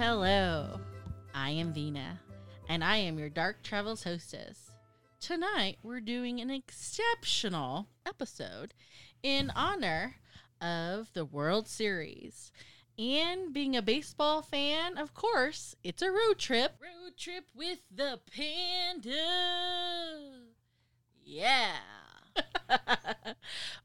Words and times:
Hello. 0.00 0.80
I 1.34 1.50
am 1.50 1.74
Vina, 1.74 2.18
and 2.70 2.82
I 2.82 2.96
am 2.96 3.18
your 3.18 3.28
Dark 3.28 3.62
Travels 3.62 4.04
hostess. 4.04 4.70
Tonight, 5.20 5.76
we're 5.82 6.00
doing 6.00 6.40
an 6.40 6.48
exceptional 6.48 7.86
episode 8.06 8.72
in 9.22 9.52
honor 9.54 10.16
of 10.58 11.12
the 11.12 11.26
World 11.26 11.68
Series. 11.68 12.50
And 12.98 13.52
being 13.52 13.76
a 13.76 13.82
baseball 13.82 14.40
fan, 14.40 14.96
of 14.96 15.12
course, 15.12 15.76
it's 15.84 16.00
a 16.00 16.10
road 16.10 16.38
trip. 16.38 16.76
Road 16.80 17.18
trip 17.18 17.44
with 17.54 17.80
the 17.94 18.20
panda. 18.34 20.30
Yeah. 21.22 21.76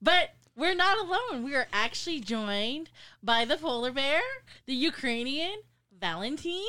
but 0.01 0.29
we're 0.55 0.75
not 0.75 0.97
alone. 0.97 1.43
We 1.43 1.55
are 1.55 1.67
actually 1.73 2.21
joined 2.21 2.89
by 3.21 3.43
the 3.43 3.57
polar 3.57 3.91
bear, 3.91 4.21
the 4.65 4.75
Ukrainian 4.75 5.57
Valentin. 5.99 6.61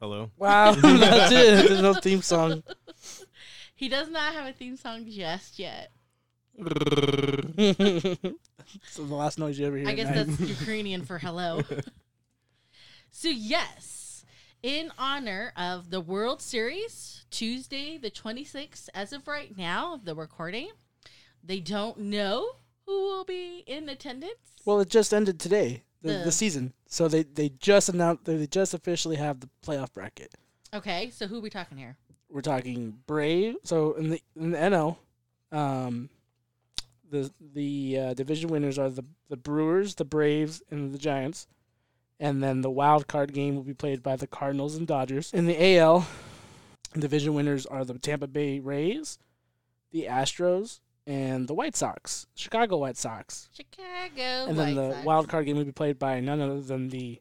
Hello. 0.00 0.30
Wow, 0.36 0.72
that's 0.74 1.32
it. 1.32 1.68
There's 1.68 1.82
no 1.82 1.94
theme 1.94 2.22
song. 2.22 2.62
He 3.76 3.88
does 3.88 4.08
not 4.08 4.34
have 4.34 4.46
a 4.46 4.52
theme 4.52 4.76
song 4.76 5.04
just 5.10 5.58
yet. 5.58 5.90
so 6.56 6.64
the 9.02 9.14
last 9.14 9.36
noise 9.36 9.58
you 9.58 9.66
ever 9.66 9.76
hear. 9.76 9.88
I 9.88 9.90
at 9.90 9.96
guess 9.96 10.14
night. 10.14 10.26
that's 10.28 10.40
Ukrainian 10.40 11.04
for 11.04 11.18
hello. 11.18 11.62
so, 13.10 13.28
yes, 13.28 14.24
in 14.62 14.92
honor 14.96 15.52
of 15.56 15.90
the 15.90 16.00
World 16.00 16.40
Series, 16.40 17.24
Tuesday, 17.32 17.98
the 17.98 18.12
26th, 18.12 18.88
as 18.94 19.12
of 19.12 19.26
right 19.26 19.58
now, 19.58 19.94
of 19.94 20.04
the 20.04 20.14
recording, 20.14 20.68
they 21.42 21.58
don't 21.58 21.98
know 21.98 22.46
who 22.86 22.92
will 22.92 23.24
be 23.24 23.64
in 23.66 23.88
attendance. 23.88 24.38
Well, 24.64 24.78
it 24.80 24.88
just 24.88 25.12
ended 25.12 25.40
today, 25.40 25.82
the, 26.04 26.12
The- 26.12 26.24
the 26.26 26.32
season. 26.32 26.72
So 26.86 27.08
they, 27.08 27.24
they 27.24 27.48
just 27.48 27.88
announced 27.88 28.24
they 28.26 28.46
just 28.46 28.72
officially 28.74 29.16
have 29.16 29.40
the 29.40 29.48
playoff 29.66 29.92
bracket. 29.92 30.32
Okay, 30.72 31.10
so 31.10 31.26
who 31.26 31.38
are 31.38 31.40
we 31.40 31.50
talking 31.50 31.76
here? 31.78 31.96
We're 32.28 32.40
talking 32.40 32.98
Brave. 33.06 33.56
So 33.64 33.94
in 33.94 34.10
the 34.10 34.22
in 34.36 34.50
the 34.52 34.58
NL, 34.58 34.96
um, 35.52 36.08
the 37.10 37.30
the 37.54 37.98
uh, 37.98 38.14
division 38.14 38.50
winners 38.50 38.78
are 38.78 38.90
the 38.90 39.04
the 39.28 39.36
Brewers, 39.36 39.96
the 39.96 40.04
Braves, 40.04 40.62
and 40.70 40.92
the 40.92 40.98
Giants. 40.98 41.46
And 42.20 42.42
then 42.42 42.60
the 42.60 42.70
wild 42.70 43.08
card 43.08 43.32
game 43.32 43.56
will 43.56 43.64
be 43.64 43.74
played 43.74 44.00
by 44.02 44.14
the 44.16 44.28
Cardinals 44.28 44.76
and 44.76 44.86
Dodgers. 44.86 45.32
In 45.32 45.46
the 45.46 45.76
AL, 45.78 46.06
division 46.96 47.34
winners 47.34 47.66
are 47.66 47.84
the 47.84 47.98
Tampa 47.98 48.28
Bay 48.28 48.60
Rays, 48.60 49.18
the 49.90 50.04
Astros, 50.08 50.78
and 51.06 51.46
the 51.48 51.54
White 51.54 51.76
Sox, 51.76 52.26
Chicago 52.34 52.78
White 52.78 52.96
Sox. 52.96 53.48
Chicago. 53.54 54.48
and 54.48 54.58
then 54.58 54.74
White 54.76 54.88
the 54.88 54.92
Sox. 54.94 55.04
wild 55.06 55.28
card 55.28 55.46
game 55.46 55.56
will 55.56 55.64
be 55.64 55.72
played 55.72 55.98
by 55.98 56.20
none 56.20 56.40
other 56.40 56.60
than 56.60 56.88
the 56.88 57.20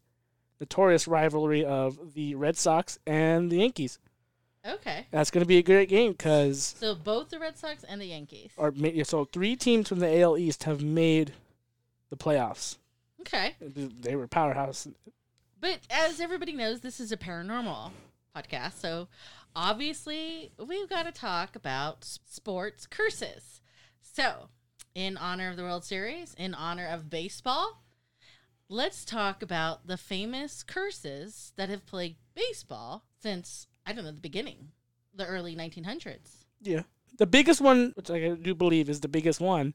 notorious 0.59 1.07
rivalry 1.07 1.65
of 1.65 2.13
the 2.13 2.35
Red 2.35 2.55
Sox 2.57 2.97
and 3.05 3.51
the 3.51 3.57
Yankees. 3.57 3.99
Okay. 4.65 5.07
That's 5.11 5.29
going 5.29 5.43
to 5.43 5.47
be 5.47 5.57
a 5.57 5.63
great 5.63 5.89
game 5.89 6.13
because 6.13 6.75
So 6.79 6.95
both 6.95 7.29
the 7.29 7.39
Red 7.39 7.57
Sox 7.57 7.83
and 7.83 7.99
the 7.99 8.05
Yankees. 8.05 8.51
are 8.57 8.73
so 9.03 9.25
three 9.25 9.57
teams 9.57 9.89
from 9.89 9.99
the 9.99 10.21
AL 10.21 10.37
East 10.37 10.63
have 10.63 10.81
made 10.81 11.33
the 12.09 12.15
playoffs. 12.15 12.77
Okay. 13.21 13.55
They 13.59 14.15
were 14.15 14.27
powerhouse. 14.27 14.87
But 15.59 15.79
as 15.89 16.19
everybody 16.21 16.53
knows, 16.53 16.79
this 16.81 16.99
is 17.01 17.11
a 17.11 17.17
paranormal 17.17 17.91
podcast. 18.35 18.73
So 18.79 19.07
obviously, 19.55 20.51
we've 20.65 20.89
got 20.89 21.03
to 21.03 21.11
talk 21.11 21.55
about 21.55 22.03
sports 22.03 22.85
curses. 22.85 23.61
So, 24.13 24.49
in 24.93 25.17
honor 25.17 25.49
of 25.49 25.57
the 25.57 25.63
World 25.63 25.83
Series, 25.83 26.35
in 26.35 26.53
honor 26.53 26.87
of 26.87 27.09
baseball, 27.09 27.81
let's 28.69 29.03
talk 29.03 29.41
about 29.41 29.87
the 29.87 29.97
famous 29.97 30.61
curses 30.61 31.51
that 31.55 31.69
have 31.69 31.87
plagued 31.87 32.17
baseball 32.35 33.05
since, 33.19 33.65
I 33.87 33.93
don't 33.93 34.05
know, 34.05 34.11
the 34.11 34.21
beginning, 34.21 34.69
the 35.15 35.25
early 35.25 35.55
1900s. 35.55 36.45
Yeah, 36.61 36.83
the 37.17 37.25
biggest 37.25 37.59
one, 37.59 37.93
which 37.95 38.11
I 38.11 38.35
do 38.35 38.53
believe 38.53 38.87
is 38.87 38.99
the 38.99 39.07
biggest 39.07 39.41
one, 39.41 39.73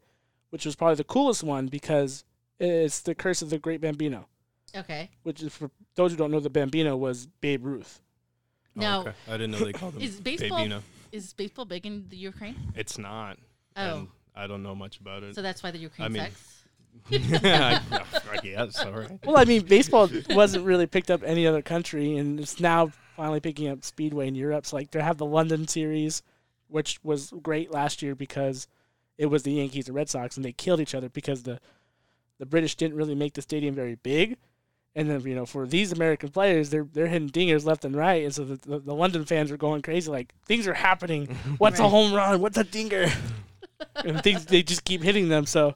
which 0.51 0.65
was 0.65 0.77
probably 0.77 0.95
the 0.95 1.05
coolest 1.05 1.43
one 1.43 1.67
because 1.67 2.23
it's 2.61 3.01
the 3.01 3.17
curse 3.17 3.43
of 3.43 3.51
the 3.51 3.59
Great 3.59 3.81
Bambino. 3.81 4.29
Okay. 4.77 5.11
Which 5.25 5.43
is 5.43 5.53
for 5.53 5.69
those 5.97 6.13
who 6.13 6.17
don't 6.17 6.31
know, 6.31 6.39
the 6.39 6.49
Bambino 6.49 6.97
was 6.97 7.27
Babe 7.27 7.65
Ruth. 7.65 8.03
Oh, 8.77 8.81
Now, 8.81 9.01
okay. 9.01 9.13
I 9.27 9.33
didn't 9.33 9.51
know 9.51 9.65
they 9.65 9.73
called 9.73 9.95
him 9.95 10.03
is 10.03 10.21
baseball 10.21 10.61
Babino. 10.61 10.83
is 11.11 11.33
baseball 11.33 11.65
big 11.65 11.87
in 11.87 12.07
the 12.09 12.17
Ukraine? 12.17 12.55
It's 12.77 12.99
not. 12.99 13.39
Oh. 13.77 13.83
And 13.83 14.09
I 14.39 14.47
don't 14.47 14.63
know 14.63 14.75
much 14.75 15.01
about 15.01 15.23
it. 15.25 15.35
So 15.35 15.43
that's 15.43 15.63
why 15.63 15.71
the 15.71 15.79
Ukraine 15.79 16.07
I 16.07 16.09
mean- 16.09 16.23
sucks? 16.23 16.55
I, 17.11 17.81
I 18.31 18.37
guess. 18.43 18.85
All 18.85 18.93
right. 18.93 19.19
Well, 19.25 19.39
I 19.39 19.45
mean, 19.45 19.63
baseball 19.63 20.11
wasn't 20.31 20.65
really 20.65 20.87
picked 20.87 21.11
up 21.11 21.23
any 21.25 21.47
other 21.47 21.63
country, 21.63 22.17
and 22.17 22.41
it's 22.41 22.61
now 22.61 22.91
finally 23.17 23.41
picking 23.41 23.69
up 23.69 23.85
speedway 23.85 24.29
in 24.29 24.35
Europe. 24.35 24.67
So, 24.67 24.77
like, 24.77 24.91
they 24.91 25.01
have 25.01 25.17
the 25.17 25.27
London 25.27 25.69
series, 25.69 26.23
which 26.69 26.99
was 27.03 27.33
great 27.43 27.73
last 27.73 28.03
year 28.03 28.15
because 28.15 28.69
it 29.17 29.27
was 29.27 29.43
the 29.43 29.53
Yankees 29.53 29.87
and 29.89 29.97
Red 29.97 30.09
Sox, 30.09 30.37
and 30.37 30.45
they 30.45 30.53
killed 30.53 30.81
each 30.81 30.95
other 30.95 31.09
because 31.09 31.43
the 31.43 31.61
the 32.39 32.47
British 32.47 32.77
didn't 32.77 32.97
really 32.97 33.17
make 33.17 33.35
the 33.35 33.43
stadium 33.43 33.75
very 33.75 33.97
big. 33.97 34.37
And 34.95 35.11
then, 35.11 35.21
you 35.23 35.35
know, 35.35 35.47
for 35.47 35.67
these 35.67 35.93
American 35.93 36.31
players, 36.31 36.71
they're 36.71 36.87
they're 36.93 37.07
hitting 37.07 37.31
dingers 37.31 37.65
left 37.65 37.85
and 37.85 37.95
right, 37.97 38.25
and 38.25 38.35
so 38.35 38.45
the, 38.45 38.57
the, 38.57 38.79
the 38.81 38.95
London 38.95 39.25
fans 39.25 39.51
are 39.51 39.57
going 39.57 39.83
crazy, 39.83 40.11
like 40.11 40.35
things 40.47 40.67
are 40.67 40.75
happening. 40.75 41.27
What's 41.59 41.79
a 41.81 41.89
home 41.89 42.13
run? 42.13 42.41
What's 42.41 42.59
a 42.59 42.65
dinger? 42.65 43.07
And 44.05 44.23
things 44.23 44.47
they 44.47 44.63
just 44.63 44.85
keep 44.85 45.03
hitting 45.03 45.29
them. 45.29 45.47
So 45.47 45.75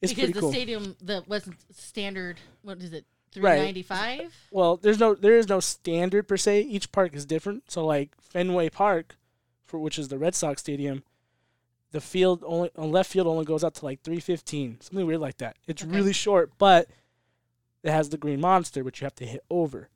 it's 0.00 0.12
because 0.12 0.24
pretty 0.24 0.32
the 0.34 0.40
cool. 0.40 0.52
stadium 0.52 0.96
that 1.02 1.28
wasn't 1.28 1.56
standard. 1.74 2.38
What 2.62 2.78
is 2.78 2.92
it? 2.92 3.04
Three 3.32 3.42
ninety 3.42 3.82
five. 3.82 4.34
well, 4.50 4.76
there's 4.78 4.98
no 4.98 5.14
there 5.14 5.36
is 5.36 5.48
no 5.48 5.60
standard 5.60 6.26
per 6.26 6.36
se. 6.36 6.62
Each 6.62 6.90
park 6.90 7.14
is 7.14 7.26
different. 7.26 7.70
So 7.70 7.84
like 7.84 8.10
Fenway 8.20 8.70
Park, 8.70 9.16
for 9.64 9.78
which 9.78 9.98
is 9.98 10.08
the 10.08 10.16
Red 10.18 10.34
Sox 10.34 10.60
stadium, 10.62 11.02
the 11.92 12.00
field 12.00 12.42
only 12.46 12.70
on 12.76 12.90
left 12.92 13.10
field 13.10 13.26
only 13.26 13.44
goes 13.44 13.62
out 13.62 13.74
to 13.74 13.84
like 13.84 14.00
315, 14.02 14.80
something 14.80 15.06
weird 15.06 15.20
like 15.20 15.36
that. 15.38 15.56
It's 15.66 15.82
Okay. 15.82 15.90
really 15.92 16.14
short, 16.14 16.52
but 16.56 16.88
it 17.82 17.90
has 17.90 18.08
the 18.08 18.16
green 18.16 18.40
monster, 18.40 18.82
which 18.82 19.00
you 19.00 19.04
have 19.04 19.14
to 19.16 19.26
hit 19.26 19.44
over. 19.50 19.90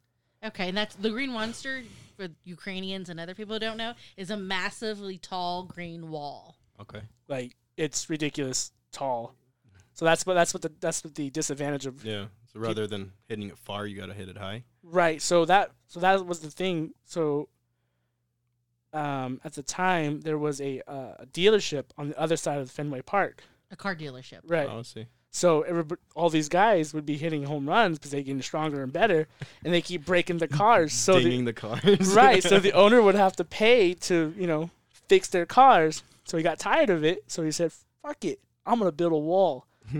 Okay, 0.44 0.68
and 0.68 0.76
that's 0.76 0.94
the 0.96 1.10
green 1.10 1.32
monster 1.32 1.82
for 2.16 2.28
Ukrainians 2.44 3.08
and 3.08 3.18
other 3.18 3.34
people 3.34 3.54
who 3.54 3.60
don't 3.60 3.76
know 3.78 3.94
is 4.16 4.30
a 4.30 4.36
massively 4.36 5.16
tall 5.18 5.64
green 5.64 6.10
wall. 6.10 6.56
Okay. 6.80 7.02
Like 7.28 7.56
it's 7.76 8.10
ridiculous 8.10 8.72
tall. 8.92 9.34
So 9.94 10.04
that's 10.04 10.24
what 10.24 10.34
that's 10.34 10.54
what 10.54 10.62
the 10.62 10.72
that's 10.80 11.04
what 11.04 11.14
the 11.14 11.30
disadvantage 11.30 11.86
of 11.86 12.04
Yeah. 12.04 12.26
So 12.52 12.60
rather 12.60 12.86
than 12.86 13.12
hitting 13.28 13.48
it 13.48 13.58
far, 13.58 13.86
you 13.86 14.00
got 14.00 14.06
to 14.06 14.14
hit 14.14 14.28
it 14.28 14.38
high. 14.38 14.64
Right. 14.82 15.20
So 15.20 15.44
that 15.44 15.70
so 15.88 16.00
that 16.00 16.24
was 16.26 16.40
the 16.40 16.50
thing. 16.50 16.94
So 17.04 17.48
um, 18.92 19.40
at 19.44 19.54
the 19.54 19.62
time 19.62 20.20
there 20.22 20.38
was 20.38 20.60
a 20.60 20.80
uh, 20.88 21.14
a 21.18 21.26
dealership 21.26 21.84
on 21.98 22.08
the 22.08 22.18
other 22.18 22.36
side 22.36 22.58
of 22.58 22.70
Fenway 22.70 23.02
Park. 23.02 23.42
A 23.70 23.76
car 23.76 23.94
dealership. 23.94 24.40
Right. 24.46 24.68
Oh, 24.70 24.80
I 24.80 24.82
see. 24.82 25.06
So 25.32 25.62
everybody, 25.62 26.00
all 26.16 26.28
these 26.28 26.48
guys 26.48 26.92
would 26.92 27.06
be 27.06 27.16
hitting 27.16 27.44
home 27.44 27.68
runs 27.68 27.98
because 27.98 28.10
they're 28.10 28.22
getting 28.22 28.42
stronger 28.42 28.82
and 28.82 28.92
better, 28.92 29.28
and 29.64 29.72
they 29.72 29.80
keep 29.80 30.04
breaking 30.04 30.38
the 30.38 30.48
cars. 30.48 30.92
So 30.92 31.14
the, 31.14 31.20
Dinging 31.22 31.44
the 31.44 31.52
cars. 31.52 32.14
right. 32.14 32.42
So 32.42 32.58
the 32.60 32.72
owner 32.72 33.00
would 33.00 33.14
have 33.14 33.36
to 33.36 33.44
pay 33.44 33.94
to 33.94 34.34
you 34.36 34.46
know 34.46 34.70
fix 35.08 35.28
their 35.28 35.46
cars. 35.46 36.02
So 36.30 36.36
he 36.36 36.44
got 36.44 36.60
tired 36.60 36.90
of 36.90 37.02
it. 37.04 37.24
So 37.26 37.42
he 37.42 37.50
said, 37.50 37.72
"Fuck 38.02 38.24
it, 38.24 38.38
I'm 38.64 38.78
gonna 38.78 38.92
build 38.92 39.10
a 39.12 39.16
wall." 39.18 39.66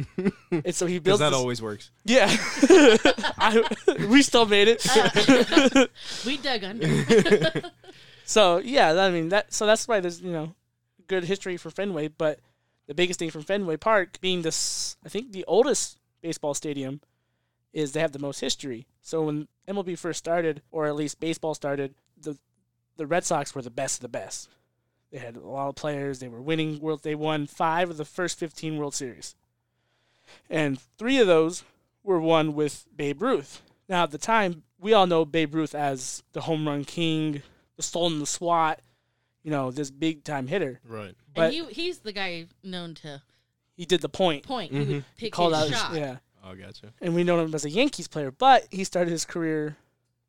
and 0.53 0.73
so 0.73 0.87
he 0.87 1.01
Because 1.01 1.19
built 1.19 1.19
that 1.19 1.31
this- 1.31 1.39
always 1.39 1.61
works. 1.61 1.91
Yeah, 2.05 2.29
I, 3.37 3.65
we 4.09 4.23
still 4.23 4.47
made 4.47 4.69
it. 4.69 4.87
We 6.25 6.37
dug 6.37 6.63
under. 6.63 7.63
So 8.25 8.59
yeah, 8.59 8.93
I 8.93 9.11
mean 9.11 9.31
that. 9.31 9.53
So 9.53 9.67
that's 9.67 9.89
why 9.89 9.99
there's 9.99 10.21
you 10.21 10.31
know 10.31 10.55
good 11.09 11.25
history 11.25 11.57
for 11.57 11.69
Fenway, 11.71 12.07
but 12.07 12.39
the 12.87 12.95
biggest 12.95 13.19
thing 13.19 13.31
from 13.31 13.43
Fenway 13.43 13.77
Park 13.77 14.21
being 14.21 14.43
this, 14.43 14.97
I 15.05 15.09
think 15.09 15.33
the 15.33 15.45
oldest 15.49 15.99
baseball 16.23 16.55
stadium, 16.55 17.01
is 17.73 17.91
they 17.91 17.99
have 18.01 18.13
the 18.13 18.21
most 18.21 18.39
history. 18.39 18.87
So 19.03 19.23
when 19.23 19.49
MLB 19.67 19.99
first 19.99 20.21
started, 20.21 20.63
or 20.71 20.87
at 20.87 20.95
least 20.95 21.19
baseball 21.19 21.55
started, 21.55 21.97
the 22.17 22.39
the 22.97 23.07
Red 23.09 23.25
Sox 23.25 23.53
were 23.53 23.63
the 23.63 23.71
best 23.71 23.97
of 23.99 24.03
the 24.03 24.09
best. 24.09 24.49
They 25.11 25.19
had 25.19 25.37
a 25.37 25.41
lot 25.41 25.69
of 25.69 25.75
players. 25.75 26.21
They 26.21 26.29
were 26.29 26.41
winning 26.41 26.81
world. 26.81 27.03
They 27.03 27.15
won 27.15 27.47
five 27.47 27.91
of 27.91 27.97
the 27.97 28.05
first 28.05 28.39
fifteen 28.39 28.77
World 28.79 28.95
Series, 28.95 29.35
and 30.49 30.79
three 30.99 31.19
of 31.19 31.27
those 31.27 31.65
were 32.03 32.21
won 32.21 32.55
with 32.55 32.87
Babe 32.95 33.21
Ruth. 33.23 33.63
Now 33.89 34.05
at 34.05 34.11
the 34.13 34.19
time, 34.19 34.63
we 34.79 34.93
all 34.93 35.07
know 35.07 35.25
Babe 35.25 35.55
Ruth 35.55 35.75
as 35.75 36.23
the 36.33 36.43
home 36.43 36.67
run 36.67 36.85
king, 36.85 37.43
the 37.77 37.83
Sultan 37.83 38.21
the 38.21 38.27
SWAT, 38.27 38.81
you 39.43 39.51
know, 39.51 39.71
this 39.71 39.91
big 39.91 40.25
time 40.25 40.47
hitter. 40.47 40.81
Right. 40.85 41.15
But- 41.35 41.53
and 41.55 41.55
he, 41.55 41.65
he's 41.83 41.99
the 41.99 42.13
guy 42.13 42.47
known 42.63 42.95
to 42.97 43.23
He 43.77 43.85
did 43.87 44.01
the 44.01 44.09
point. 44.09 44.45
point. 44.45 44.73
He 44.73 44.79
Mhm. 44.79 44.89
would 44.89 45.05
pick 45.17 45.33
Called 45.33 45.55
his 45.55 45.65
out, 45.65 45.69
shot. 45.71 45.95
yeah. 45.97 46.19
Oh, 46.43 46.55
gotcha. 46.55 46.93
and 47.03 47.15
we 47.15 47.23
know 47.25 47.39
him 47.39 47.55
as 47.55 47.65
a 47.67 47.71
Yankees 47.71 48.09
player, 48.09 48.31
but 48.31 48.67
he 48.71 48.83
started 48.85 49.11
his 49.11 49.27
career, 49.27 49.77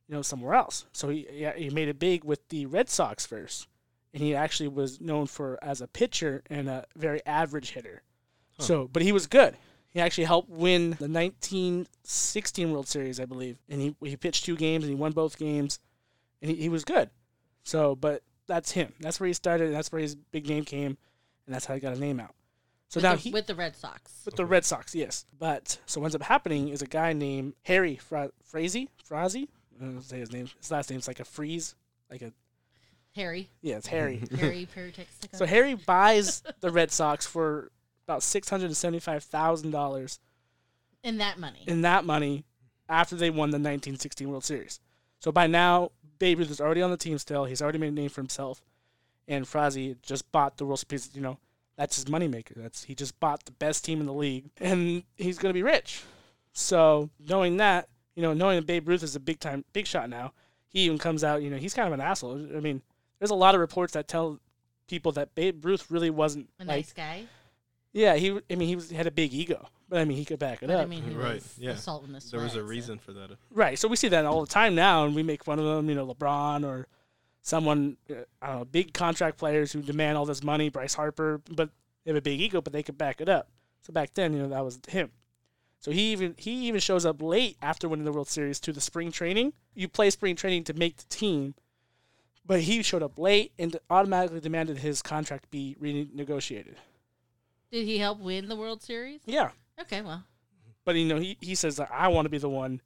you 0.10 0.16
know, 0.16 0.22
somewhere 0.22 0.54
else. 0.56 0.86
So 0.92 1.08
he 1.10 1.26
yeah, 1.32 1.54
he 1.56 1.70
made 1.70 1.88
it 1.88 2.00
big 2.00 2.24
with 2.26 2.46
the 2.50 2.66
Red 2.66 2.90
Sox 2.90 3.26
first, 3.26 3.68
and 4.14 4.22
he 4.22 4.36
actually 4.36 4.70
was 4.70 5.00
known 5.00 5.28
for 5.28 5.58
as 5.62 5.82
a 5.82 5.88
pitcher 5.88 6.44
and 6.50 6.70
a 6.70 6.86
very 6.96 7.26
average 7.26 7.72
hitter. 7.72 8.04
Huh. 8.58 8.64
So, 8.64 8.90
but 8.92 9.02
he 9.02 9.12
was 9.12 9.28
good. 9.28 9.56
He 9.90 10.00
actually 10.00 10.24
helped 10.24 10.50
win 10.50 10.92
the 10.92 11.10
1916 11.10 12.72
World 12.72 12.88
Series, 12.88 13.20
I 13.20 13.26
believe, 13.26 13.58
and 13.70 13.82
he 13.82 13.96
he 14.04 14.16
pitched 14.16 14.46
two 14.46 14.56
games 14.56 14.84
and 14.84 14.90
he 14.92 14.96
won 14.96 15.12
both 15.12 15.38
games, 15.38 15.80
and 16.42 16.52
he, 16.52 16.58
he 16.58 16.70
was 16.70 16.86
good. 16.86 17.10
So, 17.64 17.96
but 17.96 18.24
that's 18.48 18.72
him. 18.72 18.94
That's 19.00 19.20
where 19.20 19.28
he 19.28 19.34
started. 19.34 19.68
And 19.68 19.76
that's 19.76 19.92
where 19.92 20.02
his 20.02 20.16
big 20.16 20.48
name 20.48 20.64
came, 20.64 20.98
and 21.46 21.56
that's 21.56 21.66
how 21.66 21.74
he 21.74 21.80
got 21.80 21.96
a 21.96 22.00
name 22.00 22.20
out. 22.20 22.34
So 22.88 22.98
with 22.98 23.04
now 23.04 23.16
the, 23.16 23.22
he 23.22 23.32
with 23.32 23.48
the 23.48 23.56
Red 23.56 23.76
Sox. 23.76 24.12
with 24.26 24.36
the 24.36 24.46
Red 24.46 24.66
Sox, 24.66 24.94
yes. 24.94 25.26
But 25.38 25.80
so 25.86 26.02
what 26.02 26.08
ends 26.08 26.16
up 26.16 26.24
happening 26.24 26.70
is 26.70 26.82
a 26.82 26.88
guy 26.88 27.14
named 27.14 27.54
Harry 27.64 27.96
Fra- 27.96 28.32
Frazee, 28.44 28.90
Frazee. 29.04 29.50
I 29.80 29.84
don't 29.84 29.96
know 29.96 30.02
say 30.02 30.20
his 30.20 30.32
name. 30.32 30.50
His 30.60 30.72
last 30.72 30.90
name's 30.90 31.08
like 31.08 31.20
a 31.20 31.26
freeze, 31.26 31.76
like 32.10 32.22
a 32.22 32.34
Harry. 33.16 33.50
yeah, 33.62 33.78
it's 33.78 33.88
Harry. 33.88 34.22
Harry 34.40 34.68
Peritextica. 34.76 35.36
so 35.36 35.46
Harry 35.46 35.74
buys 35.76 36.44
the 36.62 36.70
Red 36.72 36.92
Sox 36.92 37.26
for 37.26 37.72
about 38.08 38.24
six 38.24 38.50
hundred 38.50 38.66
and 38.68 38.78
seventy-five 38.78 39.24
thousand 39.24 39.72
dollars 39.72 40.20
in 41.04 41.18
that 41.18 41.40
money. 41.40 41.64
in 41.68 41.82
that 41.82 42.06
money 42.06 42.46
after 42.88 43.16
they 43.16 43.30
won 43.30 43.50
the 43.52 43.56
1916 43.56 44.30
World 44.30 44.44
Series. 44.44 44.80
So 45.20 45.32
by 45.32 45.48
now, 45.48 45.92
Babe 46.20 46.40
Ruth 46.40 46.52
is 46.52 46.60
already 46.62 46.82
on 46.82 46.92
the 46.92 46.98
team 46.98 47.18
still. 47.18 47.46
He's 47.46 47.62
already 47.62 47.78
made 47.80 47.90
a 47.90 47.96
name 47.96 48.10
for 48.10 48.22
himself, 48.22 48.62
and 49.28 49.48
Frazee 49.48 49.96
just 50.02 50.32
bought 50.32 50.58
the 50.58 50.66
World 50.66 50.84
Series. 50.88 51.10
You 51.14 51.22
know, 51.22 51.38
that's 51.78 51.96
his 51.96 52.06
moneymaker. 52.06 52.54
That's 52.56 52.84
he 52.84 52.96
just 52.96 53.20
bought 53.20 53.46
the 53.46 53.52
best 53.52 53.84
team 53.86 54.00
in 54.00 54.06
the 54.06 54.14
league, 54.14 54.50
and 54.60 55.04
he's 55.16 55.38
gonna 55.38 55.54
be 55.54 55.64
rich. 55.64 56.02
So 56.54 57.10
knowing 57.20 57.58
that, 57.58 57.88
you 58.16 58.22
know, 58.22 58.34
knowing 58.34 58.58
that 58.58 58.66
Babe 58.68 58.88
Ruth 58.88 59.04
is 59.04 59.16
a 59.16 59.20
big 59.20 59.40
time 59.40 59.64
big 59.74 59.88
shot 59.88 60.10
now, 60.10 60.34
he 60.68 60.82
even 60.82 60.98
comes 60.98 61.24
out. 61.24 61.42
You 61.42 61.50
know, 61.50 61.58
he's 61.58 61.74
kind 61.74 61.88
of 61.88 61.94
an 61.94 62.02
asshole. 62.02 62.34
I 62.56 62.60
mean, 62.60 62.82
there's 63.22 63.30
a 63.32 63.36
lot 63.36 63.54
of 63.54 63.62
reports 63.62 63.94
that 63.94 64.08
tell 64.08 64.40
people 64.88 65.12
that 65.14 65.36
Babe 65.36 65.64
Ruth 65.64 65.92
really 65.92 66.10
wasn't 66.10 66.50
a 66.60 66.64
like. 66.66 66.68
nice 66.68 66.92
guy. 66.94 67.28
Yeah, 67.94 68.16
he. 68.16 68.32
I 68.50 68.56
mean, 68.56 68.68
he 68.68 68.76
was 68.76 68.90
had 68.90 69.06
a 69.06 69.12
big 69.12 69.32
ego, 69.34 69.68
but 69.90 70.00
I 70.00 70.06
mean, 70.06 70.18
he 70.18 70.26
could 70.26 70.40
back 70.40 70.64
it 70.64 70.68
But 70.68 70.78
up. 70.78 70.82
I 70.82 70.86
mean, 70.86 71.04
he 71.04 71.14
Right, 71.14 71.36
was 71.36 71.56
yeah. 71.60 71.72
assaulting 71.72 72.14
the 72.14 72.20
There 72.32 72.40
was 72.40 72.54
a 72.54 72.56
sweat, 72.56 72.64
so- 72.64 72.68
reason 72.70 72.98
for 73.00 73.14
that. 73.14 73.32
Right. 73.52 73.78
So 73.78 73.88
we 73.88 73.96
see 73.96 74.08
that 74.08 74.26
all 74.26 74.42
the 74.42 74.48
time 74.52 74.74
now, 74.76 75.06
and 75.06 75.14
we 75.16 75.22
make 75.24 75.44
fun 75.44 75.60
of 75.60 75.66
them. 75.66 75.88
You 75.90 75.96
know, 75.96 76.08
LeBron 76.08 76.66
or 76.66 76.88
someone, 77.42 77.98
uh, 78.10 78.14
I 78.42 78.48
don't 78.48 78.60
know, 78.60 78.66
big 78.66 78.94
contract 78.94 79.38
players 79.38 79.72
who 79.72 79.82
demand 79.82 80.18
all 80.18 80.26
this 80.26 80.44
money, 80.44 80.70
Bryce 80.70 80.94
Harper, 80.94 81.42
but 81.50 81.70
they 82.04 82.12
have 82.12 82.18
a 82.18 82.22
big 82.22 82.40
ego, 82.40 82.62
but 82.62 82.72
they 82.74 82.84
could 82.84 82.98
back 82.98 83.20
it 83.22 83.30
up. 83.30 83.50
So 83.82 83.92
back 83.94 84.14
then, 84.14 84.34
you 84.34 84.40
know, 84.40 84.50
that 84.50 84.64
was 84.64 84.80
him. 84.88 85.12
So 85.80 85.92
he 85.92 86.12
even 86.12 86.36
he 86.38 86.52
even 86.68 86.80
shows 86.80 87.06
up 87.06 87.22
late 87.22 87.58
after 87.62 87.90
winning 87.90 88.06
the 88.06 88.12
World 88.12 88.28
Series 88.30 88.60
to 88.62 88.72
the 88.72 88.82
spring 88.82 89.12
training. 89.12 89.54
You 89.74 89.88
play 89.88 90.10
spring 90.12 90.36
training 90.36 90.64
to 90.66 90.74
make 90.74 90.98
the 90.98 91.06
team, 91.06 91.56
but 92.46 92.62
he 92.62 92.82
showed 92.84 93.04
up 93.04 93.18
late 93.20 93.52
and 93.60 93.76
automatically 93.90 94.40
demanded 94.40 94.80
his 94.80 95.02
contract 95.02 95.50
be 95.52 95.76
renegotiated. 95.82 96.76
Did 97.72 97.86
he 97.86 97.98
help 98.00 98.20
win 98.20 98.48
the 98.50 98.56
World 98.56 98.82
Series? 98.82 99.22
Yeah, 99.26 99.52
Okay, 99.80 100.02
well, 100.02 100.24
but 100.86 100.96
you 100.96 101.06
know 101.06 101.18
he, 101.20 101.38
he 101.42 101.56
says 101.56 101.78
that 101.78 101.90
I 101.92 102.08
want 102.10 102.26
to 102.26 102.30
be 102.30 102.38
the 102.38 102.50
one 102.50 102.82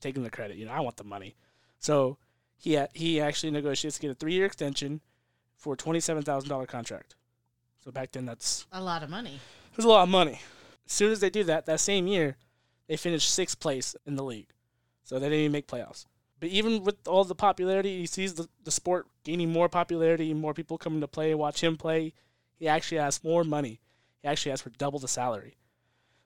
taking 0.00 0.22
the 0.22 0.30
credit. 0.30 0.56
You 0.56 0.66
know 0.66 0.72
I 0.72 0.80
want 0.80 0.96
the 0.96 1.04
money. 1.04 1.36
So 1.78 2.16
he 2.56 2.74
ha- 2.76 2.88
he 2.94 3.20
actually 3.20 3.50
negotiates 3.52 3.96
to 3.96 4.02
get 4.02 4.10
a 4.10 4.14
three 4.14 4.32
year 4.32 4.46
extension 4.46 5.00
for 5.56 5.74
a 5.74 5.76
twenty 5.76 6.00
seven 6.00 6.22
thousand 6.22 6.48
dollar 6.48 6.66
contract. 6.66 7.14
So 7.84 7.90
back 7.90 8.12
then 8.12 8.24
that's 8.26 8.66
a 8.72 8.80
lot 8.80 9.02
of 9.02 9.10
money. 9.10 9.38
that's 9.76 9.84
a 9.84 9.88
lot 9.88 10.02
of 10.02 10.08
money. 10.08 10.40
As 10.86 10.92
soon 10.92 11.12
as 11.12 11.20
they 11.20 11.30
do 11.30 11.44
that, 11.44 11.66
that 11.66 11.78
same 11.80 12.06
year, 12.06 12.36
they 12.88 12.96
finished 12.96 13.32
sixth 13.32 13.60
place 13.60 13.94
in 14.06 14.16
the 14.16 14.24
league. 14.24 14.48
So 15.04 15.18
they 15.18 15.26
didn't 15.26 15.40
even 15.40 15.52
make 15.52 15.66
playoffs. 15.68 16.06
But 16.40 16.48
even 16.48 16.82
with 16.84 17.06
all 17.06 17.24
the 17.24 17.34
popularity, 17.34 17.98
he 17.98 18.06
sees 18.06 18.34
the, 18.34 18.48
the 18.64 18.70
sport 18.70 19.06
gaining 19.24 19.52
more 19.52 19.68
popularity, 19.68 20.32
more 20.32 20.54
people 20.54 20.78
coming 20.78 21.02
to 21.02 21.08
play, 21.08 21.34
watch 21.34 21.62
him 21.62 21.76
play. 21.76 22.14
He 22.58 22.66
actually 22.66 22.98
asks 22.98 23.22
more 23.22 23.44
money. 23.44 23.80
He 24.22 24.28
actually 24.28 24.52
asks 24.52 24.62
for 24.62 24.70
double 24.70 24.98
the 24.98 25.08
salary. 25.08 25.56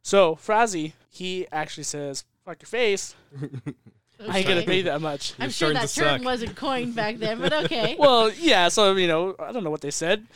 So 0.03 0.37
Frazee, 0.37 0.95
he 1.09 1.47
actually 1.51 1.85
says, 1.85 2.25
"Fuck 2.45 2.63
your 2.63 2.67
face! 2.67 3.15
I 4.29 4.39
ain't 4.39 4.47
gonna 4.47 4.63
pay 4.63 4.83
that 4.83 5.01
much." 5.01 5.35
I'm 5.39 5.45
You're 5.45 5.51
sure 5.51 5.75
starting 5.75 5.81
that 5.81 5.91
term 5.91 6.19
suck. 6.19 6.25
wasn't 6.25 6.57
coined 6.57 6.95
back 6.95 7.17
then, 7.17 7.41
but 7.41 7.53
okay. 7.65 7.97
well, 7.99 8.31
yeah. 8.33 8.69
So 8.69 8.95
you 8.97 9.09
know, 9.09 9.35
I 9.39 9.51
don't 9.51 9.65
know 9.65 9.71
what 9.71 9.81
they 9.81 9.91
said, 9.91 10.27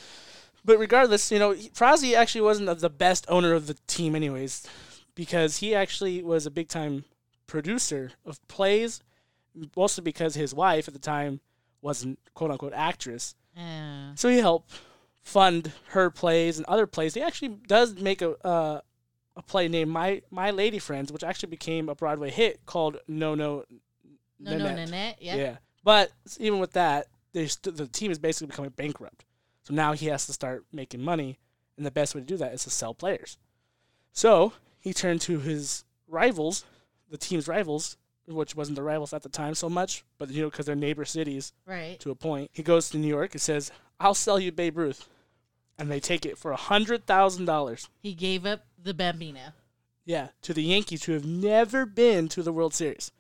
but 0.65 0.79
regardless, 0.79 1.31
you 1.31 1.39
know, 1.39 1.55
Frazee 1.75 2.17
actually 2.17 2.41
wasn't 2.41 2.81
the 2.81 2.91
best 2.91 3.27
owner 3.29 3.53
of 3.53 3.67
the 3.67 3.75
team, 3.87 4.15
anyways, 4.15 4.67
because 5.15 5.59
he 5.59 5.75
actually 5.75 6.23
was 6.23 6.47
a 6.47 6.51
big 6.51 6.69
time 6.69 7.05
producer 7.47 8.13
of 8.25 8.47
plays, 8.49 9.03
mostly 9.77 10.03
because 10.03 10.35
his 10.35 10.55
wife 10.55 10.89
at 10.89 10.95
the 10.95 11.01
time 11.01 11.41
wasn't 11.83 12.19
quote 12.35 12.51
unquote 12.51 12.73
actress, 12.75 13.35
Uh, 13.57 14.15
so 14.15 14.29
he 14.29 14.39
helped 14.39 14.71
fund 15.23 15.73
her 15.89 16.11
plays 16.11 16.59
and 16.59 16.67
other 16.67 16.87
plays. 16.87 17.15
He 17.15 17.21
actually 17.23 17.57
does 17.67 17.95
make 17.97 18.23
a 18.23 18.31
uh, 18.47 18.81
a 19.37 19.43
play 19.43 19.69
named 19.69 19.91
My 19.91 20.23
My 20.31 20.51
Lady 20.51 20.79
Friends, 20.79 21.13
which 21.13 21.25
actually 21.25 21.51
became 21.51 21.89
a 21.89 21.95
Broadway 21.95 22.31
hit 22.31 22.65
called 22.67 22.99
No 23.07 23.35
No 23.35 23.65
no, 24.41 24.57
no, 24.57 24.75
Nanette. 24.75 25.19
Yeah. 25.21 25.37
Yeah. 25.37 25.57
But 25.85 26.13
even 26.39 26.59
with 26.61 26.73
that, 26.73 27.07
st- 27.35 27.77
the 27.77 27.87
team 27.87 28.11
is 28.11 28.19
basically 28.19 28.49
becoming 28.49 28.71
bankrupt. 28.77 29.25
So 29.63 29.75
now 29.75 29.93
he 29.93 30.07
has 30.07 30.27
to 30.27 30.33
start 30.33 30.65
making 30.73 31.03
money, 31.03 31.39
and 31.77 31.85
the 31.85 31.91
best 31.91 32.15
way 32.15 32.21
to 32.21 32.27
do 32.27 32.37
that 32.37 32.53
is 32.55 32.65
to 32.65 32.71
sell 32.71 32.95
players. 32.95 33.39
So 34.13 34.53
he 34.81 34.93
turned 34.93 35.21
to 35.23 35.39
his 35.41 35.85
rivals, 36.09 36.65
the 37.11 37.19
team's 37.19 37.47
rivals, 37.49 37.97
which 38.29 38.55
wasn't 38.55 38.77
the 38.77 38.83
rivals 38.83 39.13
at 39.13 39.23
the 39.23 39.29
time 39.29 39.55
so 39.55 39.69
much, 39.69 40.05
but 40.19 40.31
you 40.31 40.43
know 40.43 40.51
because 40.51 40.67
they're 40.67 40.77
neighbor 40.77 41.05
cities 41.05 41.53
Right. 41.67 41.99
to 42.01 42.11
a 42.11 42.15
point. 42.15 42.51
He 42.53 42.63
goes 42.63 42.91
to 42.91 42.99
New 42.99 43.09
York 43.09 43.33
and 43.33 43.41
says, 43.41 43.71
"I'll 43.99 44.15
sell 44.15 44.39
you 44.39 44.53
Babe 44.53 44.77
Ruth," 44.77 45.09
and 45.79 45.91
they 45.91 46.01
take 46.01 46.27
it 46.27 46.37
for 46.39 46.51
a 46.53 46.57
hundred 46.57 47.07
thousand 47.07 47.47
dollars. 47.47 47.89
He 48.01 48.15
gave 48.15 48.45
up 48.47 48.67
the 48.77 48.95
Bambino. 48.95 49.53
Yeah, 50.05 50.29
to 50.43 50.55
the 50.55 50.63
Yankees 50.63 51.05
who 51.05 51.13
have 51.13 51.27
never 51.27 51.85
been 51.85 52.29
to 52.29 52.43
the 52.43 52.53
World 52.53 52.75
Series. 52.75 53.11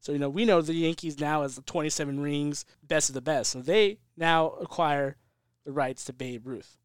So 0.00 0.12
you 0.12 0.18
know 0.18 0.28
we 0.30 0.44
know 0.44 0.60
the 0.62 0.74
Yankees 0.74 1.20
now 1.20 1.42
as 1.42 1.56
the 1.56 1.62
27 1.62 2.20
rings, 2.20 2.64
best 2.82 3.08
of 3.10 3.14
the 3.14 3.20
best. 3.20 3.50
So 3.52 3.60
they 3.62 3.98
now 4.16 4.48
acquire 4.52 5.16
the 5.64 5.72
rights 5.72 6.04
to 6.06 6.12
Babe 6.12 6.46
Ruth. 6.46 6.76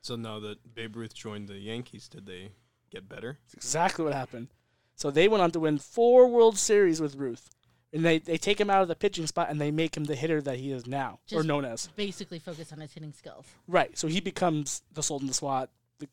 So 0.00 0.16
now 0.16 0.40
that 0.40 0.74
Babe 0.74 0.96
Ruth 0.96 1.14
joined 1.14 1.48
the 1.48 1.58
Yankees, 1.58 2.08
did 2.08 2.26
they 2.26 2.52
get 2.90 3.08
better? 3.08 3.38
That's 3.44 3.54
exactly 3.54 4.04
what 4.04 4.14
happened. 4.14 4.48
So 4.96 5.10
they 5.10 5.28
went 5.28 5.42
on 5.42 5.50
to 5.52 5.60
win 5.60 5.78
four 5.78 6.28
World 6.28 6.58
Series 6.58 7.00
with 7.00 7.16
Ruth, 7.16 7.50
and 7.92 8.04
they 8.04 8.18
they 8.18 8.36
take 8.36 8.60
him 8.60 8.70
out 8.70 8.82
of 8.82 8.88
the 8.88 8.94
pitching 8.94 9.26
spot 9.26 9.50
and 9.50 9.60
they 9.60 9.70
make 9.70 9.96
him 9.96 10.04
the 10.04 10.14
hitter 10.14 10.40
that 10.42 10.58
he 10.58 10.72
is 10.72 10.86
now, 10.86 11.20
or 11.32 11.42
known 11.42 11.64
as. 11.64 11.88
Basically, 11.96 12.38
focus 12.38 12.72
on 12.72 12.80
his 12.80 12.92
hitting 12.92 13.12
skills. 13.12 13.46
Right. 13.66 13.96
So 13.96 14.08
he 14.08 14.20
becomes 14.20 14.82
the 14.92 15.02
Sultan 15.02 15.28
the 15.28 15.34
SWAT, 15.34 15.70
the, 15.98 16.08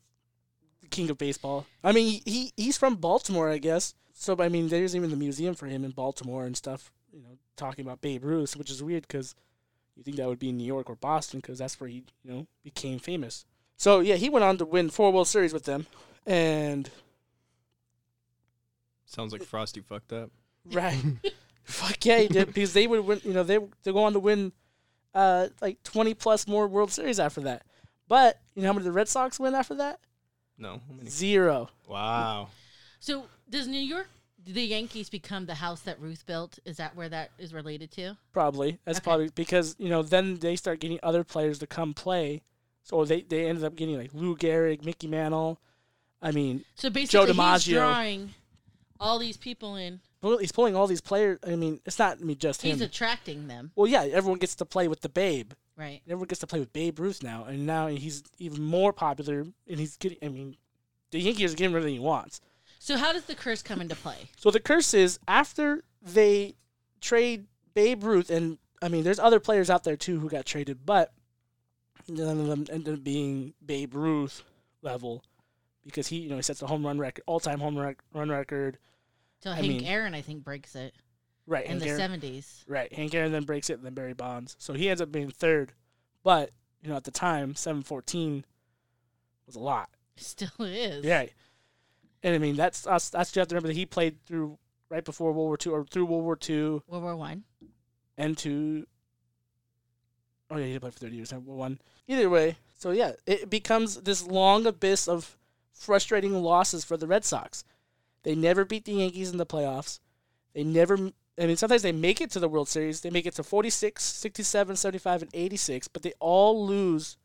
the 0.82 0.88
king 0.88 1.10
of 1.10 1.18
baseball. 1.18 1.66
I 1.84 1.92
mean, 1.92 2.20
he 2.24 2.52
he's 2.56 2.76
from 2.76 2.96
Baltimore, 2.96 3.48
I 3.50 3.58
guess. 3.58 3.94
So 4.12 4.36
I 4.38 4.48
mean, 4.48 4.68
there's 4.68 4.96
even 4.96 5.10
the 5.10 5.16
museum 5.16 5.54
for 5.54 5.66
him 5.66 5.84
in 5.84 5.92
Baltimore 5.92 6.44
and 6.44 6.56
stuff. 6.56 6.92
You 7.12 7.22
know, 7.22 7.38
talking 7.56 7.84
about 7.84 8.00
Babe 8.00 8.24
Ruth, 8.24 8.56
which 8.56 8.70
is 8.70 8.82
weird 8.82 9.02
because 9.02 9.34
you 9.96 10.02
think 10.02 10.16
that 10.16 10.28
would 10.28 10.38
be 10.38 10.50
in 10.50 10.56
New 10.56 10.66
York 10.66 10.88
or 10.88 10.96
Boston 10.96 11.40
because 11.40 11.58
that's 11.58 11.78
where 11.80 11.88
he 11.88 12.04
you 12.24 12.30
know 12.32 12.46
became 12.62 12.98
famous. 12.98 13.44
So 13.76 14.00
yeah, 14.00 14.16
he 14.16 14.28
went 14.28 14.44
on 14.44 14.58
to 14.58 14.64
win 14.64 14.90
four 14.90 15.12
World 15.12 15.28
Series 15.28 15.52
with 15.52 15.64
them, 15.64 15.86
and 16.26 16.90
Sounds 19.10 19.32
like 19.32 19.42
Frosty 19.42 19.80
fucked 19.80 20.12
up. 20.12 20.30
right, 20.72 21.02
fuck 21.64 22.04
yeah, 22.04 22.18
he 22.20 22.28
did 22.28 22.46
because 22.48 22.72
they 22.72 22.86
would 22.86 23.00
win. 23.04 23.20
You 23.24 23.32
know, 23.32 23.42
they 23.42 23.58
they 23.82 23.92
go 23.92 24.04
on 24.04 24.12
to 24.12 24.20
win 24.20 24.52
uh 25.14 25.48
like 25.60 25.82
twenty 25.82 26.14
plus 26.14 26.46
more 26.46 26.68
World 26.68 26.92
Series 26.92 27.18
after 27.18 27.40
that. 27.42 27.64
But 28.06 28.40
you 28.54 28.62
know 28.62 28.68
how 28.68 28.72
many 28.74 28.82
of 28.82 28.84
the 28.86 28.92
Red 28.92 29.08
Sox 29.08 29.40
win 29.40 29.54
after 29.54 29.74
that? 29.76 29.98
No. 30.58 30.80
How 30.88 30.94
many? 30.94 31.08
Zero. 31.10 31.70
Wow. 31.88 32.48
So, 33.00 33.24
does 33.48 33.66
New 33.66 33.80
York, 33.80 34.08
do 34.44 34.52
the 34.52 34.62
Yankees 34.62 35.08
become 35.08 35.46
the 35.46 35.54
house 35.54 35.80
that 35.82 35.98
Ruth 36.00 36.26
built? 36.26 36.58
Is 36.64 36.76
that 36.76 36.94
where 36.94 37.08
that 37.08 37.30
is 37.38 37.54
related 37.54 37.90
to? 37.92 38.16
Probably. 38.32 38.78
That's 38.84 38.98
Okay. 38.98 39.04
probably 39.04 39.30
because 39.34 39.74
you 39.78 39.88
know 39.88 40.02
then 40.02 40.36
they 40.36 40.54
start 40.54 40.78
getting 40.80 41.00
other 41.02 41.24
players 41.24 41.58
to 41.60 41.66
come 41.66 41.94
play. 41.94 42.42
So 42.84 43.04
they 43.04 43.22
they 43.22 43.46
ended 43.46 43.64
up 43.64 43.74
getting 43.74 43.96
like 43.96 44.10
Lou 44.14 44.36
Gehrig, 44.36 44.84
Mickey 44.84 45.06
Mantle. 45.08 45.58
I 46.22 46.30
mean, 46.32 46.64
So 46.74 46.90
basically, 46.90 47.26
he's 47.28 47.36
DiMaggio. 47.36 47.72
drawing 47.74 48.34
all 49.00 49.18
these 49.18 49.36
people 49.36 49.76
in 49.76 50.00
he's 50.22 50.52
pulling 50.52 50.76
all 50.76 50.86
these 50.86 51.00
players. 51.00 51.38
I 51.46 51.56
mean, 51.56 51.80
it's 51.86 51.98
not 51.98 52.18
I 52.20 52.24
mean 52.24 52.38
just 52.38 52.62
He's 52.62 52.76
him. 52.76 52.82
attracting 52.82 53.48
them, 53.48 53.72
well, 53.74 53.86
yeah, 53.86 54.02
everyone 54.04 54.38
gets 54.38 54.54
to 54.56 54.64
play 54.64 54.88
with 54.88 55.00
the 55.00 55.08
Babe. 55.08 55.52
right? 55.76 56.00
Everyone 56.06 56.28
gets 56.28 56.40
to 56.40 56.46
play 56.46 56.60
with 56.60 56.72
Babe 56.72 56.98
Ruth 56.98 57.22
now, 57.22 57.44
and 57.44 57.66
now 57.66 57.86
he's 57.86 58.22
even 58.38 58.62
more 58.62 58.92
popular. 58.92 59.40
And 59.40 59.54
he's 59.78 59.96
getting. 59.96 60.18
I 60.22 60.28
mean, 60.28 60.56
the 61.10 61.20
Yankees 61.20 61.52
are 61.52 61.56
getting 61.56 61.74
everything 61.74 61.94
he 61.94 62.00
wants. 62.00 62.40
So 62.78 62.96
how 62.96 63.12
does 63.12 63.24
the 63.24 63.34
curse 63.34 63.62
come 63.62 63.80
into 63.80 63.96
play? 63.96 64.28
So 64.36 64.50
the 64.50 64.60
curse 64.60 64.94
is 64.94 65.18
after 65.28 65.84
they 66.02 66.54
trade 67.00 67.46
Babe 67.74 68.04
Ruth, 68.04 68.30
and 68.30 68.58
I 68.82 68.88
mean, 68.88 69.04
there's 69.04 69.18
other 69.18 69.40
players 69.40 69.70
out 69.70 69.84
there 69.84 69.96
too 69.96 70.20
who 70.20 70.28
got 70.28 70.46
traded, 70.46 70.84
but 70.86 71.12
none 72.08 72.40
of 72.40 72.46
them 72.46 72.66
ended 72.70 72.94
up 72.94 73.04
being 73.04 73.54
Babe 73.64 73.94
Ruth 73.94 74.42
level 74.82 75.22
because 75.84 76.08
he, 76.08 76.18
you 76.18 76.28
know, 76.30 76.36
he 76.36 76.42
sets 76.42 76.60
the 76.60 76.66
home 76.66 76.84
run 76.86 76.98
record, 76.98 77.22
all-time 77.26 77.60
home 77.60 77.78
rec- 77.78 78.02
run 78.12 78.28
record. 78.28 78.78
So 79.42 79.50
I 79.50 79.54
Hank 79.56 79.68
mean- 79.68 79.84
Aaron, 79.84 80.14
I 80.14 80.20
think, 80.20 80.44
breaks 80.44 80.74
it 80.76 80.94
Right, 81.46 81.64
in 81.64 81.72
Hank 81.80 81.82
the 81.82 81.96
seventies. 81.96 82.64
right. 82.68 82.92
Hank 82.92 83.14
Aaron 83.14 83.32
then 83.32 83.44
breaks 83.44 83.70
it, 83.70 83.74
and 83.74 83.84
then 83.84 83.94
Barry 83.94 84.12
Bonds. 84.12 84.56
So 84.58 84.72
he 84.74 84.88
ends 84.88 85.00
up 85.00 85.10
being 85.10 85.30
third, 85.30 85.72
but 86.22 86.50
you 86.82 86.88
know, 86.90 86.96
at 86.96 87.04
the 87.04 87.10
time, 87.10 87.54
seven 87.54 87.82
fourteen 87.82 88.44
was 89.46 89.56
a 89.56 89.60
lot. 89.60 89.88
Still 90.16 90.50
is. 90.60 91.04
Yeah, 91.04 91.24
and 92.22 92.34
I 92.34 92.38
mean, 92.38 92.56
that's 92.56 92.86
us. 92.86 93.08
That's 93.10 93.34
you 93.34 93.40
have 93.40 93.48
to 93.48 93.54
remember 93.54 93.68
that 93.68 93.76
he 93.76 93.86
played 93.86 94.24
through 94.26 94.58
right 94.90 95.04
before 95.04 95.32
World 95.32 95.46
War 95.48 95.56
Two 95.56 95.72
or 95.72 95.84
through 95.86 96.04
World 96.06 96.24
War 96.24 96.36
Two. 96.36 96.82
World 96.86 97.02
War 97.02 97.16
One. 97.16 97.44
and 98.18 98.36
two. 98.38 98.86
oh 100.50 100.56
yeah, 100.58 100.66
he 100.66 100.72
did 100.74 100.80
play 100.82 100.90
for 100.90 100.98
thirty 100.98 101.16
years. 101.16 101.32
Number 101.32 101.52
one. 101.52 101.80
Either 102.06 102.28
way, 102.28 102.56
so 102.78 102.90
yeah, 102.90 103.12
it 103.26 103.48
becomes 103.48 103.96
this 104.02 104.24
long 104.26 104.66
abyss 104.66 105.08
of 105.08 105.36
frustrating 105.72 106.34
losses 106.34 106.84
for 106.84 106.96
the 106.96 107.06
Red 107.06 107.24
Sox. 107.24 107.64
They 108.22 108.34
never 108.34 108.64
beat 108.64 108.84
the 108.84 108.92
Yankees 108.92 109.30
in 109.30 109.38
the 109.38 109.46
playoffs. 109.46 110.00
They 110.54 110.64
never. 110.64 111.10
I 111.38 111.46
mean, 111.46 111.56
sometimes 111.56 111.82
they 111.82 111.92
make 111.92 112.20
it 112.20 112.30
to 112.32 112.40
the 112.40 112.48
World 112.48 112.68
Series. 112.68 113.00
They 113.00 113.10
make 113.10 113.24
it 113.24 113.34
to 113.36 113.42
46, 113.42 114.02
67, 114.02 114.76
75, 114.76 115.22
and 115.22 115.30
86, 115.32 115.88
but 115.88 116.02
they 116.02 116.12
all 116.20 116.66
lose 116.66 117.16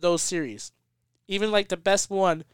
those 0.00 0.22
series. 0.22 0.72
Even 1.26 1.50
like 1.50 1.68
the 1.68 1.76
best 1.76 2.10
one, 2.10 2.44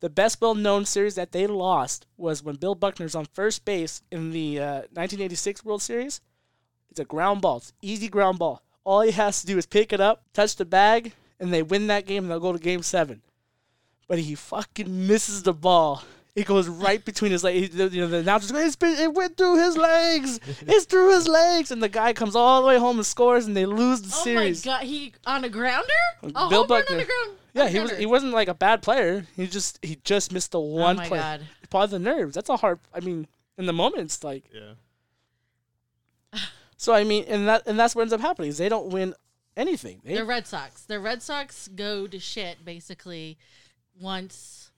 the 0.00 0.10
best 0.10 0.40
well 0.40 0.54
known 0.54 0.84
series 0.84 1.14
that 1.14 1.32
they 1.32 1.46
lost 1.46 2.06
was 2.16 2.42
when 2.42 2.56
Bill 2.56 2.74
Buckner's 2.74 3.14
on 3.14 3.26
first 3.26 3.64
base 3.64 4.02
in 4.10 4.30
the 4.32 4.58
uh, 4.58 4.74
1986 4.92 5.64
World 5.64 5.80
Series. 5.80 6.20
It's 6.90 7.00
a 7.00 7.04
ground 7.04 7.40
ball. 7.40 7.58
It's 7.58 7.72
easy 7.80 8.08
ground 8.08 8.38
ball. 8.38 8.62
All 8.84 9.00
he 9.00 9.12
has 9.12 9.40
to 9.40 9.46
do 9.46 9.56
is 9.56 9.64
pick 9.64 9.92
it 9.92 10.00
up, 10.00 10.24
touch 10.34 10.56
the 10.56 10.64
bag, 10.64 11.12
and 11.38 11.52
they 11.52 11.62
win 11.62 11.86
that 11.86 12.04
game 12.04 12.24
and 12.24 12.30
they'll 12.30 12.40
go 12.40 12.52
to 12.52 12.58
game 12.58 12.82
seven. 12.82 13.22
But 14.12 14.18
he 14.18 14.34
fucking 14.34 15.06
misses 15.06 15.42
the 15.42 15.54
ball. 15.54 16.04
It 16.36 16.44
goes 16.44 16.68
right 16.68 17.02
between 17.02 17.32
his 17.32 17.42
legs. 17.42 17.74
You 17.74 18.02
know, 18.02 18.08
the 18.08 18.18
announcer's 18.18 18.52
going, 18.52 18.66
it's 18.66 18.76
been, 18.76 18.98
it 18.98 19.14
went 19.14 19.38
through 19.38 19.56
his 19.64 19.74
legs. 19.74 20.38
It's 20.66 20.84
through 20.84 21.14
his 21.14 21.26
legs. 21.26 21.70
And 21.70 21.82
the 21.82 21.88
guy 21.88 22.12
comes 22.12 22.36
all 22.36 22.60
the 22.60 22.68
way 22.68 22.76
home 22.78 22.98
and 22.98 23.06
scores, 23.06 23.46
and 23.46 23.56
they 23.56 23.64
lose 23.64 24.02
the 24.02 24.10
Oh 24.14 24.22
series. 24.22 24.66
my 24.66 24.72
god, 24.72 24.82
he 24.84 25.14
on 25.24 25.44
a 25.44 25.48
grounder? 25.48 25.88
A 26.24 26.26
Bill 26.26 26.34
home 26.34 26.50
run 26.50 26.60
on 26.60 26.66
Buckner. 26.68 26.96
the 26.98 27.04
ground. 27.06 27.30
Yeah, 27.54 27.62
on 27.64 27.68
he 27.70 27.80
was. 27.80 27.90
He 27.92 28.04
wasn't 28.04 28.34
like 28.34 28.48
a 28.48 28.54
bad 28.54 28.82
player. 28.82 29.24
He 29.34 29.46
just 29.46 29.78
he 29.80 29.96
just 30.04 30.30
missed 30.30 30.52
the 30.52 30.60
oh 30.60 30.64
one 30.76 30.96
oh 30.96 30.98
my 31.00 31.08
play. 31.08 31.18
god. 31.18 31.40
Probably 31.70 31.98
the 31.98 32.04
nerves. 32.04 32.34
That's 32.34 32.50
a 32.50 32.58
hard. 32.58 32.80
I 32.92 33.00
mean, 33.00 33.26
in 33.56 33.64
the 33.64 33.72
moment, 33.72 34.02
it's 34.04 34.22
like 34.22 34.44
Yeah. 34.54 34.74
so. 36.76 36.92
I 36.92 37.04
mean, 37.04 37.24
and 37.28 37.48
that 37.48 37.62
and 37.66 37.78
that's 37.78 37.94
what 37.94 38.02
ends 38.02 38.12
up 38.12 38.20
happening 38.20 38.50
is 38.50 38.58
they 38.58 38.68
don't 38.68 38.88
win 38.88 39.14
anything. 39.56 40.02
They, 40.04 40.16
The 40.16 40.24
Red 40.26 40.46
Sox. 40.46 40.82
The 40.82 41.00
Red 41.00 41.22
Sox 41.22 41.68
go 41.68 42.06
to 42.06 42.18
shit 42.18 42.62
basically 42.64 43.38
once 44.00 44.70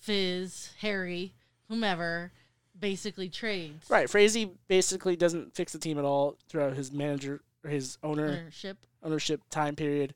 Fizz, 0.00 0.70
Harry, 0.80 1.34
whomever 1.68 2.32
basically 2.78 3.28
trades 3.28 3.88
right. 3.88 4.10
Frazee 4.10 4.50
basically 4.66 5.14
doesn't 5.14 5.54
fix 5.54 5.72
the 5.72 5.78
team 5.78 5.98
at 5.98 6.04
all 6.04 6.36
throughout 6.48 6.74
his 6.74 6.90
manager 6.90 7.40
or 7.64 7.70
his 7.70 7.98
owner 8.02 8.28
ownership. 8.28 8.78
ownership 9.02 9.40
time 9.50 9.76
period, 9.76 10.14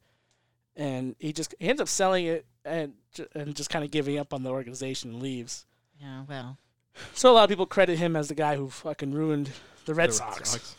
and 0.74 1.14
he 1.18 1.32
just 1.32 1.54
he 1.60 1.68
ends 1.68 1.80
up 1.80 1.88
selling 1.88 2.26
it 2.26 2.46
and 2.64 2.94
and 3.34 3.54
just 3.54 3.70
kind 3.70 3.84
of 3.84 3.90
giving 3.90 4.18
up 4.18 4.34
on 4.34 4.42
the 4.42 4.50
organization 4.50 5.10
and 5.10 5.22
leaves. 5.22 5.64
Yeah, 6.00 6.22
well. 6.28 6.58
So 7.12 7.30
a 7.30 7.34
lot 7.34 7.44
of 7.44 7.50
people 7.50 7.66
credit 7.66 7.98
him 7.98 8.16
as 8.16 8.28
the 8.28 8.34
guy 8.34 8.56
who 8.56 8.70
fucking 8.70 9.12
ruined 9.12 9.50
the 9.84 9.92
Red 9.92 10.08
The 10.08 10.14
Sox. 10.14 10.76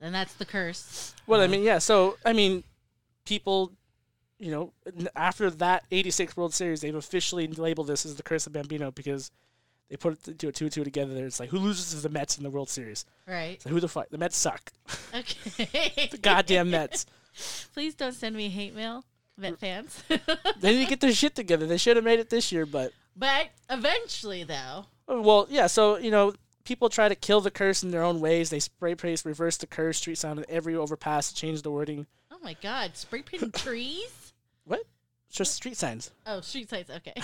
And 0.00 0.12
that's 0.12 0.34
the 0.34 0.44
curse. 0.44 1.14
Well, 1.28 1.40
I 1.40 1.46
mean, 1.46 1.62
yeah. 1.62 1.78
So 1.78 2.16
I 2.24 2.32
mean, 2.32 2.64
people, 3.24 3.72
you 4.38 4.50
know, 4.50 4.72
after 5.14 5.50
that 5.50 5.84
'86 5.90 6.36
World 6.36 6.54
Series, 6.54 6.80
they've 6.80 6.94
officially 6.94 7.46
labeled 7.46 7.86
this 7.86 8.04
as 8.04 8.16
the 8.16 8.22
curse 8.22 8.46
of 8.46 8.52
Bambino 8.52 8.90
because 8.90 9.30
they 9.88 9.96
put 9.96 10.28
it 10.28 10.38
to 10.38 10.48
a 10.48 10.52
two-two 10.52 10.84
together. 10.84 11.14
There, 11.14 11.26
it's 11.26 11.40
like 11.40 11.50
who 11.50 11.58
loses 11.58 11.90
to 11.90 11.96
the 11.96 12.08
Mets 12.08 12.36
in 12.36 12.42
the 12.44 12.50
World 12.50 12.68
Series? 12.68 13.04
Right. 13.26 13.58
Like, 13.64 13.72
who 13.72 13.80
the 13.80 13.88
fuck? 13.88 14.08
The 14.10 14.18
Mets 14.18 14.36
suck. 14.36 14.72
Okay. 15.14 16.08
The 16.10 16.18
goddamn 16.18 16.70
Mets. 16.70 17.06
Please 17.74 17.94
don't 17.94 18.14
send 18.14 18.34
me 18.34 18.48
hate 18.48 18.74
mail, 18.74 19.04
Met 19.36 19.58
fans. 19.58 20.02
they 20.08 20.72
need 20.76 20.84
to 20.84 20.88
get 20.90 21.00
their 21.00 21.12
shit 21.12 21.34
together. 21.34 21.66
They 21.66 21.76
should 21.76 21.96
have 21.96 22.04
made 22.04 22.18
it 22.20 22.30
this 22.30 22.50
year, 22.50 22.66
but 22.66 22.92
but 23.14 23.48
eventually, 23.70 24.44
though, 24.44 24.86
oh, 25.08 25.20
well, 25.20 25.46
yeah. 25.50 25.66
So 25.66 25.96
you 25.98 26.10
know, 26.10 26.34
people 26.64 26.88
try 26.88 27.08
to 27.08 27.14
kill 27.14 27.40
the 27.40 27.50
curse 27.50 27.82
in 27.82 27.90
their 27.90 28.02
own 28.02 28.20
ways. 28.20 28.50
They 28.50 28.60
spray 28.60 28.94
paint, 28.94 29.22
reverse 29.24 29.56
the 29.56 29.66
curse, 29.66 29.98
street 29.98 30.18
sign 30.18 30.38
on 30.38 30.44
every 30.48 30.74
overpass, 30.74 31.32
change 31.32 31.62
the 31.62 31.70
wording. 31.70 32.06
oh 32.32 32.38
my 32.42 32.56
God, 32.62 32.96
spray 32.96 33.22
painting 33.22 33.52
trees. 33.52 34.25
What? 34.66 34.82
It's 35.28 35.38
just 35.38 35.54
street 35.54 35.76
signs. 35.76 36.10
Oh, 36.26 36.40
street 36.42 36.68
signs. 36.68 36.90
Okay. 36.90 37.14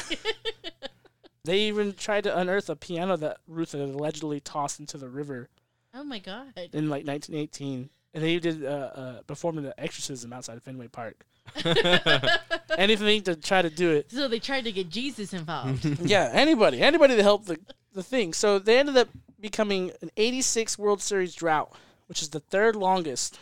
They 1.44 1.62
even 1.62 1.94
tried 1.94 2.24
to 2.24 2.38
unearth 2.38 2.70
a 2.70 2.76
piano 2.76 3.16
that 3.16 3.38
Ruth 3.48 3.72
had 3.72 3.80
allegedly 3.80 4.38
tossed 4.38 4.78
into 4.78 4.96
the 4.96 5.08
river 5.08 5.48
oh 5.92 6.04
my 6.04 6.20
God. 6.20 6.52
in 6.72 6.88
like 6.88 7.04
1918, 7.04 7.90
and 8.14 8.22
they 8.22 8.38
did 8.38 8.64
uh, 8.64 8.68
uh, 8.68 9.22
perform 9.22 9.58
an 9.58 9.72
exorcism 9.76 10.32
outside 10.32 10.56
of 10.56 10.62
Fenway 10.62 10.86
Park. 10.86 11.26
Anything 12.78 13.22
to 13.22 13.34
try 13.34 13.60
to 13.60 13.70
do 13.70 13.90
it. 13.90 14.12
So 14.12 14.28
they 14.28 14.38
tried 14.38 14.64
to 14.64 14.72
get 14.72 14.88
Jesus 14.88 15.32
involved. 15.32 15.84
yeah, 16.02 16.30
anybody, 16.32 16.80
anybody 16.80 17.16
to 17.16 17.22
help 17.22 17.46
the 17.46 17.58
the 17.92 18.04
thing. 18.04 18.32
So 18.32 18.60
they 18.60 18.78
ended 18.78 18.96
up 18.96 19.08
becoming 19.40 19.90
an 20.00 20.10
86 20.16 20.78
World 20.78 21.02
Series 21.02 21.34
drought, 21.34 21.74
which 22.06 22.22
is 22.22 22.28
the 22.28 22.40
third 22.40 22.76
longest, 22.76 23.40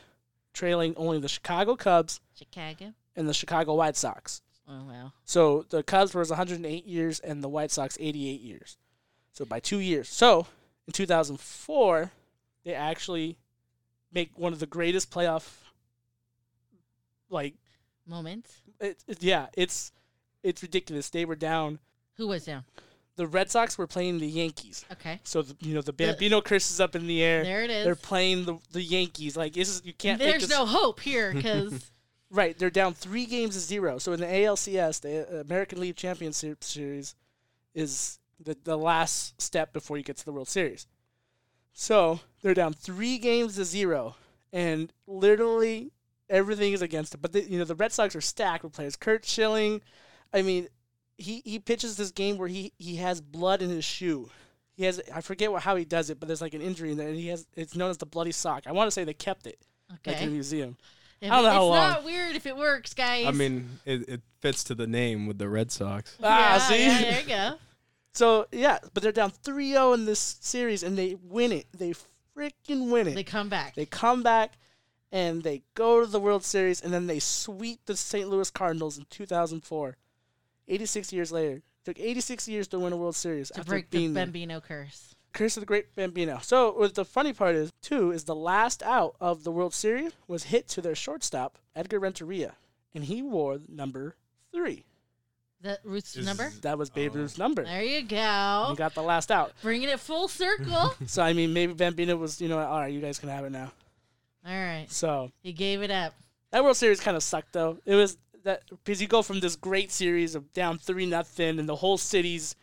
trailing 0.55 0.95
only 0.97 1.21
the 1.21 1.29
Chicago 1.29 1.77
Cubs 1.77 2.21
Chicago. 2.35 2.95
And 3.17 3.29
the 3.29 3.35
Chicago 3.35 3.75
White 3.75 3.97
Sox. 3.97 4.43
Oh 4.69 4.85
wow. 4.87 5.13
So 5.25 5.65
the 5.69 5.83
Cubs 5.83 6.15
was 6.15 6.31
108 6.31 6.87
years 6.87 7.19
and 7.21 7.43
the 7.43 7.49
White 7.49 7.71
Sox 7.71 7.97
88 8.01 8.41
years. 8.41 8.77
So 9.33 9.45
by 9.45 9.59
two 9.61 9.79
years. 9.79 10.09
So 10.09 10.47
in 10.87 10.93
2004, 10.93 12.11
they 12.65 12.75
actually 12.75 13.37
make 14.13 14.31
one 14.37 14.53
of 14.53 14.59
the 14.61 14.67
greatest 14.67 15.11
playoff. 15.11 15.49
Like 17.29 17.55
Moments. 18.07 18.53
it, 18.81 19.03
it- 19.07 19.23
yeah, 19.23 19.47
it's 19.57 19.93
it's 20.43 20.63
ridiculous. 20.63 21.11
They 21.11 21.25
were 21.25 21.37
down. 21.37 21.79
Who 22.17 22.29
was 22.29 22.45
down? 22.45 22.65
The 23.17 23.27
Red 23.27 23.51
Sox 23.51 23.77
were 23.77 23.87
playing 23.87 24.19
the 24.19 24.27
Yankees. 24.27 24.85
Okay. 24.93 25.21
So 25.25 25.43
the, 25.43 25.55
you 25.61 25.75
know 25.75 25.83
the 25.83 25.93
Bambino 25.93 26.41
curse 26.41 26.71
is 26.71 26.81
up 26.81 26.97
in 26.97 27.07
the 27.07 27.23
air. 27.23 27.45
There 27.45 27.63
it 27.63 27.71
is. 27.71 27.85
They're 27.85 27.95
playing 27.95 28.47
the 28.47 28.59
the 28.73 28.83
Yankees. 28.83 29.37
Like 29.37 29.53
this 29.53 29.69
is 29.69 29.83
you 29.85 29.93
can't. 29.93 30.19
There's 30.19 30.49
no 30.49 30.65
hope 30.67 31.01
here 31.01 31.33
because 31.33 31.90
Right, 32.31 32.57
they're 32.57 32.71
down 32.71 32.95
three 32.95 33.27
games 33.27 33.55
to 33.55 33.61
zero. 33.61 33.99
So 33.99 34.13
in 34.13 34.21
the 34.21 34.27
ALCS, 34.27 35.01
the 35.01 35.41
American 35.41 35.81
League 35.81 35.97
Championship 35.97 36.63
Series, 36.63 37.17
is 37.75 38.19
the 38.39 38.57
the 38.63 38.79
last 38.79 39.41
step 39.41 39.73
before 39.73 39.97
you 39.97 40.05
get 40.05 40.17
to 40.19 40.25
the 40.25 40.33
World 40.33 40.49
Series. 40.49 40.87
So 41.73 42.21
they're 42.43 42.55
down 42.55 42.73
three 42.73 43.19
games 43.19 43.57
to 43.57 43.65
zero, 43.65 44.17
and 44.53 44.93
literally 45.07 45.93
everything 46.29 46.73
is 46.73 46.83
against 46.83 47.13
them. 47.13 47.21
But 47.21 47.33
the, 47.33 47.43
you 47.43 47.59
know 47.59 47.65
the 47.65 47.75
Red 47.75 47.93
Sox 47.93 48.15
are 48.15 48.21
stacked 48.21 48.63
with 48.65 48.73
players. 48.73 48.97
Curt 48.97 49.25
Schilling, 49.25 49.83
I 50.33 50.43
mean, 50.43 50.69
he 51.19 51.43
he 51.45 51.59
pitches 51.59 51.97
this 51.97 52.11
game 52.13 52.39
where 52.39 52.49
he 52.49 52.73
he 52.79 52.97
has 52.97 53.21
blood 53.21 53.61
in 53.63 53.71
his 53.71 53.85
shoe. 53.85 54.31
He 54.75 54.85
has 54.85 55.01
I 55.13 55.21
forget 55.21 55.53
what, 55.53 55.63
how 55.63 55.77
he 55.77 55.85
does 55.85 56.11
it, 56.11 56.21
but 56.21 56.29
there's 56.29 56.41
like 56.41 56.55
an 56.55 56.63
injury 56.63 56.93
in 56.93 56.97
there, 56.97 57.09
and 57.09 57.17
he 57.17 57.29
has 57.29 57.47
it's 57.57 57.77
known 57.77 57.91
as 57.91 57.99
the 57.99 58.07
bloody 58.07 58.33
sock. 58.33 58.65
I 58.67 58.73
want 58.73 58.87
to 58.87 58.93
say 58.93 59.05
they 59.05 59.15
kept 59.15 59.47
it 59.47 59.59
like 60.07 60.21
in 60.23 60.29
a 60.29 60.31
museum. 60.31 60.77
If- 61.21 61.31
I 61.31 61.37
don't 61.37 61.45
know 61.45 61.49
it's 61.51 61.55
how 61.55 61.65
long. 61.65 61.91
not 61.91 62.05
weird 62.05 62.37
if 62.37 62.47
it 62.47 62.57
works, 62.57 62.95
guys. 62.95 63.27
I 63.27 63.31
mean, 63.31 63.79
it, 63.85 64.09
it 64.09 64.21
fits 64.41 64.65
to 64.65 64.75
the 64.75 64.87
name 64.87 65.27
with 65.27 65.39
the 65.39 65.49
Red 65.49 65.71
Sox. 65.71 66.17
Ah, 66.23 66.27
yeah, 66.27 66.59
see? 66.59 66.87
yeah, 66.87 67.01
there 67.01 67.21
you 67.21 67.29
go. 67.29 67.55
So 68.13 68.49
yeah, 68.51 68.79
but 68.93 69.05
they're 69.05 69.13
down 69.13 69.31
3-0 69.31 69.95
in 69.95 70.05
this 70.05 70.39
series, 70.41 70.83
and 70.83 70.99
they 70.99 71.17
win 71.23 71.53
it. 71.53 71.67
They 71.73 71.95
freaking 72.37 72.91
win 72.91 73.07
it. 73.07 73.11
They 73.11 73.15
They, 73.17 73.25
come 73.25 73.49
back. 73.49 73.77
They 73.77 73.87
come 73.87 74.25
back, 74.25 74.55
and 75.13 75.45
they 75.45 75.63
go 75.75 76.01
to 76.01 76.07
the 76.07 76.19
World 76.19 76.43
Series, 76.45 76.81
and 76.81 76.93
then 76.93 77.07
they 77.07 77.21
sweep 77.21 77.81
the 77.87 77.97
St. 77.97 78.29
Louis 78.29 78.51
Cardinals 78.51 78.99
in 78.99 79.07
2004. 79.11 79.97
86 80.67 81.13
years 81.13 81.31
later, 81.31 81.63
took 81.85 82.01
86 82.01 82.49
years 82.49 82.67
to 82.69 82.81
win 82.81 82.93
a 82.93 82.97
World 82.97 83.15
Series 83.15 83.49
to 83.51 83.61
after 83.61 83.71
break 83.71 83.91
the 83.91 83.99
being 83.99 84.15
there. 84.15 84.61
Curse. 84.61 85.15
Curse 85.33 85.57
of 85.57 85.61
the 85.61 85.67
Great 85.67 85.95
Bambino. 85.95 86.39
So 86.43 86.73
what 86.73 86.95
the 86.95 87.05
funny 87.05 87.33
part 87.33 87.55
is 87.55 87.71
too 87.83 88.11
is 88.11 88.25
the 88.25 88.35
last 88.35 88.83
out 88.83 89.15
of 89.21 89.45
the 89.45 89.53
World 89.53 89.75
Series 89.75 90.13
was 90.27 90.45
hit 90.45 90.67
to 90.69 90.81
their 90.81 90.95
shortstop 90.95 91.57
Edgar 91.77 91.99
Renteria, 92.01 92.55
and 92.95 93.05
he 93.05 93.23
wore 93.23 93.59
number 93.69 94.17
three. 94.53 94.85
That 95.63 95.81
Ruth's 95.85 96.17
Is- 96.17 96.25
number. 96.27 96.51
That 96.63 96.79
was 96.79 96.89
Babe 96.91 97.13
Oh. 97.15 97.19
Ruth's 97.19 97.37
number. 97.39 97.65
There 97.65 97.83
you 97.83 98.03
go. 98.03 98.67
He 98.71 98.77
got 98.77 98.95
the 98.95 99.03
last 99.03 99.31
out. 99.31 99.53
Bringing 99.63 99.89
it 99.91 100.01
full 100.01 100.27
circle. 100.29 100.95
So 101.07 101.23
I 101.23 101.33
mean, 101.35 101.53
maybe 101.53 101.75
Bambino 101.75 102.17
was, 102.17 102.41
you 102.41 102.49
know, 102.49 102.59
all 102.59 102.81
right, 102.81 102.93
you 102.93 103.01
guys 103.01 103.19
can 103.19 103.29
have 103.29 103.45
it 103.45 103.51
now. 103.53 103.71
All 104.47 104.53
right. 104.55 104.87
So 104.89 105.31
He 105.43 105.53
gave 105.53 105.83
it 105.83 105.91
up. 105.91 106.15
that 106.51 106.65
World 106.65 106.77
Series 106.79 107.01
kind 107.01 107.17
of 107.17 107.23
sucked 107.23 107.53
though. 107.53 107.79
It 107.85 107.95
was 107.95 108.17
that 108.43 108.63
because 108.71 109.03
you 109.03 109.07
go 109.07 109.21
from 109.21 109.41
this 109.41 109.55
great 109.55 109.93
series 109.93 110.35
of 110.35 110.51
down 110.55 110.79
three 110.79 111.05
nothing, 111.07 111.59
and 111.59 111.69
the 111.69 111.77
whole 111.77 111.99
city's. 111.99 112.57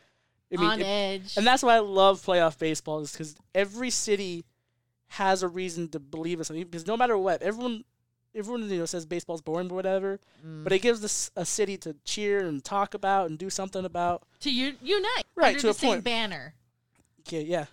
I 0.52 0.56
mean, 0.62 0.70
on 0.70 0.80
it- 0.82 0.86
edge. 0.86 1.38
and 1.38 1.46
that's 1.46 1.62
why 1.64 1.76
I 1.76 1.80
love 1.80 2.22
playoff 2.26 2.58
baseball 2.58 3.00
is 3.02 3.12
because 3.12 3.36
every 3.54 3.90
city 3.90 4.46
has 5.10 5.44
a 5.44 5.48
reason 5.48 5.88
to 5.90 6.00
believe 6.00 6.40
in 6.40 6.44
something. 6.46 6.64
Because 6.66 6.86
no 6.88 6.96
matter 6.98 7.18
what, 7.18 7.42
everyone, 7.42 7.84
everyone 8.36 8.70
you 8.70 8.78
know 8.80 8.86
says 8.86 9.06
baseball's 9.06 9.42
boring 9.42 9.72
or 9.72 9.76
whatever, 9.76 10.20
Mm. 10.46 10.64
but 10.64 10.72
it 10.74 10.80
gives 10.80 11.02
this 11.02 11.32
a 11.36 11.46
city 11.46 11.78
to 11.80 11.96
cheer 12.06 12.46
and 12.46 12.64
talk 12.64 12.94
about 12.94 13.30
and 13.30 13.38
do 13.38 13.50
something 13.50 13.84
about. 13.86 14.24
to 14.42 14.52
u- 14.52 14.76
unite 14.82 15.26
Right, 15.36 15.48
under 15.50 15.60
to 15.60 15.68
the 15.68 15.72
a 15.72 15.74
same 15.74 15.90
point. 15.96 16.04
banner. 16.04 16.54
Okay, 17.22 17.42
yeah. 17.44 17.66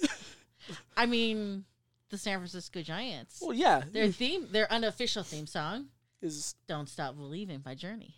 I 0.96 1.06
mean, 1.06 1.64
the 2.10 2.16
San 2.18 2.38
Francisco 2.38 2.80
Giants. 2.82 3.40
Well, 3.42 3.52
yeah. 3.52 3.82
Their 3.90 4.10
theme, 4.10 4.48
their 4.50 4.70
unofficial 4.72 5.22
theme 5.24 5.46
song, 5.46 5.88
is 6.22 6.54
"Don't 6.66 6.88
Stop 6.88 7.16
Believing" 7.16 7.58
by 7.60 7.74
Journey. 7.74 8.14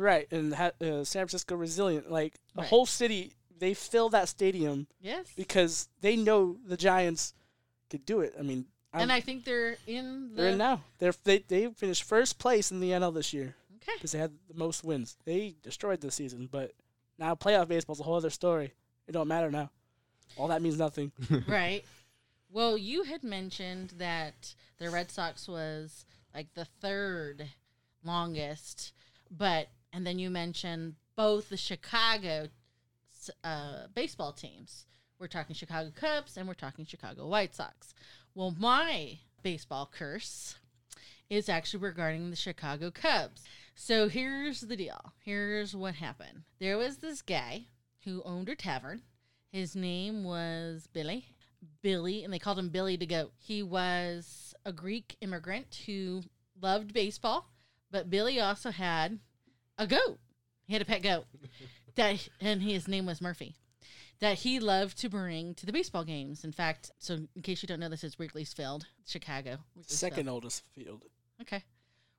Right, 0.00 0.26
and 0.32 0.54
ha- 0.54 0.72
uh, 0.80 1.04
San 1.04 1.22
Francisco 1.26 1.54
resilient. 1.56 2.10
Like 2.10 2.34
the 2.54 2.62
Right. 2.62 2.68
whole 2.68 2.86
city, 2.86 3.32
they 3.58 3.74
fill 3.74 4.08
that 4.10 4.28
stadium 4.28 4.86
Yes. 5.00 5.26
because 5.36 5.88
they 6.00 6.16
know 6.16 6.58
the 6.64 6.76
Giants 6.76 7.34
could 7.90 8.04
do 8.06 8.20
it. 8.20 8.34
I 8.38 8.42
mean, 8.42 8.66
I'm, 8.92 9.02
and 9.02 9.12
I 9.12 9.20
think 9.20 9.44
they're 9.44 9.76
in 9.86 10.30
the. 10.30 10.36
they're 10.42 10.50
in 10.52 10.58
now. 10.58 10.82
They're 10.98 11.14
they 11.24 11.38
they 11.38 11.68
finished 11.68 12.02
first 12.04 12.38
place 12.38 12.70
in 12.72 12.80
the 12.80 12.90
NL 12.92 13.12
this 13.12 13.32
year 13.32 13.54
Okay. 13.76 13.92
because 13.94 14.12
they 14.12 14.18
had 14.18 14.32
the 14.48 14.54
most 14.54 14.82
wins. 14.84 15.16
They 15.24 15.54
destroyed 15.62 16.00
the 16.00 16.10
season, 16.10 16.48
but 16.50 16.72
now 17.18 17.34
playoff 17.34 17.68
baseball's 17.68 18.00
a 18.00 18.02
whole 18.04 18.16
other 18.16 18.30
story. 18.30 18.72
It 19.06 19.12
don't 19.12 19.28
matter 19.28 19.50
now. 19.50 19.70
All 20.36 20.48
that 20.48 20.62
means 20.62 20.78
nothing. 20.78 21.12
right. 21.48 21.84
Well, 22.52 22.76
you 22.78 23.04
had 23.04 23.22
mentioned 23.22 23.90
that 23.98 24.54
the 24.78 24.90
Red 24.90 25.10
Sox 25.10 25.46
was 25.46 26.04
like 26.34 26.54
the 26.54 26.64
third 26.64 27.48
longest, 28.04 28.92
but 29.30 29.68
and 29.92 30.06
then 30.06 30.18
you 30.18 30.30
mentioned 30.30 30.94
both 31.16 31.48
the 31.48 31.56
Chicago 31.56 32.48
uh, 33.44 33.86
baseball 33.94 34.32
teams. 34.32 34.86
We're 35.18 35.26
talking 35.26 35.54
Chicago 35.54 35.90
Cubs 35.94 36.36
and 36.36 36.48
we're 36.48 36.54
talking 36.54 36.86
Chicago 36.86 37.26
White 37.26 37.54
Sox. 37.54 37.94
Well, 38.34 38.54
my 38.58 39.18
baseball 39.42 39.90
curse 39.92 40.56
is 41.28 41.48
actually 41.48 41.80
regarding 41.80 42.30
the 42.30 42.36
Chicago 42.36 42.90
Cubs. 42.90 43.42
So 43.74 44.08
here's 44.08 44.62
the 44.62 44.76
deal. 44.76 45.12
Here's 45.18 45.74
what 45.76 45.94
happened. 45.96 46.42
There 46.58 46.78
was 46.78 46.98
this 46.98 47.22
guy 47.22 47.66
who 48.04 48.22
owned 48.24 48.48
a 48.48 48.56
tavern. 48.56 49.02
His 49.52 49.76
name 49.76 50.24
was 50.24 50.88
Billy. 50.92 51.26
Billy, 51.82 52.24
and 52.24 52.32
they 52.32 52.38
called 52.38 52.58
him 52.58 52.70
Billy 52.70 52.96
the 52.96 53.06
Goat. 53.06 53.32
He 53.36 53.62
was 53.62 54.54
a 54.64 54.72
Greek 54.72 55.16
immigrant 55.20 55.82
who 55.86 56.22
loved 56.60 56.94
baseball, 56.94 57.50
but 57.90 58.10
Billy 58.10 58.40
also 58.40 58.70
had 58.70 59.18
a 59.80 59.86
goat. 59.86 60.18
He 60.66 60.74
had 60.74 60.82
a 60.82 60.84
pet 60.84 61.02
goat 61.02 61.24
that, 61.96 62.28
and 62.40 62.62
his 62.62 62.86
name 62.86 63.06
was 63.06 63.20
Murphy. 63.20 63.56
That 64.20 64.38
he 64.38 64.60
loved 64.60 64.98
to 64.98 65.08
bring 65.08 65.54
to 65.54 65.64
the 65.64 65.72
baseball 65.72 66.04
games. 66.04 66.44
In 66.44 66.52
fact, 66.52 66.90
so 66.98 67.20
in 67.34 67.42
case 67.42 67.62
you 67.62 67.66
don't 67.66 67.80
know, 67.80 67.88
this 67.88 68.04
is 68.04 68.18
Wrigley's 68.18 68.52
Field, 68.52 68.86
Chicago. 69.06 69.56
Wrigley's 69.74 69.86
Field. 69.86 70.12
Second 70.12 70.28
oldest 70.28 70.62
field. 70.74 71.02
Okay. 71.40 71.64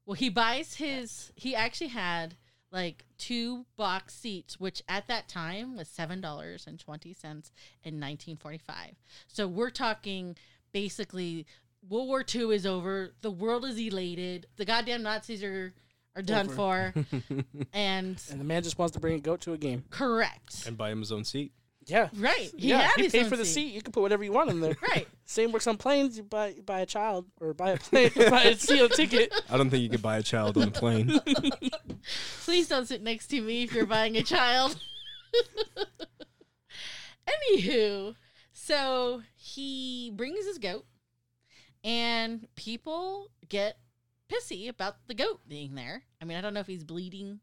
Well, 0.05 0.15
he 0.15 0.29
buys 0.29 0.73
his. 0.73 1.31
He 1.35 1.55
actually 1.55 1.89
had 1.89 2.35
like 2.71 3.05
two 3.19 3.65
box 3.77 4.15
seats, 4.15 4.59
which 4.59 4.81
at 4.89 5.07
that 5.07 5.29
time 5.29 5.77
was 5.77 5.87
seven 5.87 6.21
dollars 6.21 6.65
and 6.65 6.79
twenty 6.79 7.13
cents 7.13 7.51
in 7.83 7.99
nineteen 7.99 8.35
forty 8.35 8.57
five. 8.57 8.95
So 9.27 9.47
we're 9.47 9.69
talking 9.69 10.35
basically 10.71 11.45
World 11.87 12.07
War 12.07 12.25
II 12.33 12.55
is 12.55 12.65
over. 12.65 13.11
The 13.21 13.31
world 13.31 13.63
is 13.65 13.79
elated. 13.79 14.47
The 14.57 14.65
goddamn 14.65 15.03
Nazis 15.03 15.43
are 15.43 15.74
are 16.15 16.21
done 16.21 16.47
Over. 16.47 16.93
for. 16.93 16.93
and 17.74 18.21
And 18.29 18.39
the 18.39 18.43
man 18.43 18.63
just 18.63 18.77
wants 18.77 18.93
to 18.93 19.00
bring 19.00 19.15
a 19.15 19.19
goat 19.19 19.41
to 19.41 19.53
a 19.53 19.57
game. 19.57 19.83
correct. 19.89 20.65
and 20.67 20.77
buy 20.77 20.91
him 20.91 21.00
his 21.00 21.11
own 21.11 21.24
seat. 21.24 21.53
Yeah. 21.87 22.09
Right. 22.15 22.51
He 22.55 22.69
yeah, 22.69 22.81
had 22.81 22.97
you 22.97 23.05
his 23.05 23.11
pay 23.11 23.24
own 23.24 23.29
for 23.29 23.37
the 23.37 23.43
seat. 23.45 23.74
You 23.74 23.81
can 23.81 23.91
put 23.91 24.01
whatever 24.01 24.24
you 24.24 24.31
want 24.31 24.51
in 24.51 24.61
there. 24.61 24.75
Right. 24.87 25.07
Same 25.25 25.51
works 25.51 25.65
on 25.65 25.77
planes. 25.77 26.15
You 26.15 26.24
buy 26.24 26.50
you 26.50 26.61
buy 26.61 26.81
a 26.81 26.85
child 26.85 27.25
or 27.39 27.55
buy 27.55 27.71
a 27.71 27.77
plane, 27.77 28.11
buy 28.15 28.43
a 28.43 28.55
CO 28.55 28.87
ticket. 28.87 29.33
I 29.50 29.57
don't 29.57 29.69
think 29.71 29.81
you 29.81 29.89
could 29.89 30.01
buy 30.01 30.17
a 30.17 30.24
child 30.24 30.57
on 30.57 30.67
a 30.67 30.71
plane. 30.71 31.19
Please 32.43 32.67
don't 32.67 32.87
sit 32.87 33.01
next 33.01 33.27
to 33.29 33.41
me 33.41 33.63
if 33.63 33.74
you're 33.74 33.87
buying 33.87 34.15
a 34.15 34.21
child. 34.24 34.77
Anywho, 37.27 38.15
so 38.51 39.21
he 39.35 40.11
brings 40.15 40.45
his 40.45 40.57
goat, 40.57 40.85
and 41.83 42.47
people 42.55 43.29
get 43.47 43.77
pissy 44.31 44.70
about 44.70 44.96
the 45.07 45.13
goat 45.13 45.41
being 45.48 45.75
there. 45.75 46.03
I 46.22 46.25
mean, 46.25 46.37
I 46.37 46.41
don't 46.41 46.53
know 46.53 46.59
if 46.61 46.67
he's 46.67 46.83
bleeding, 46.83 47.39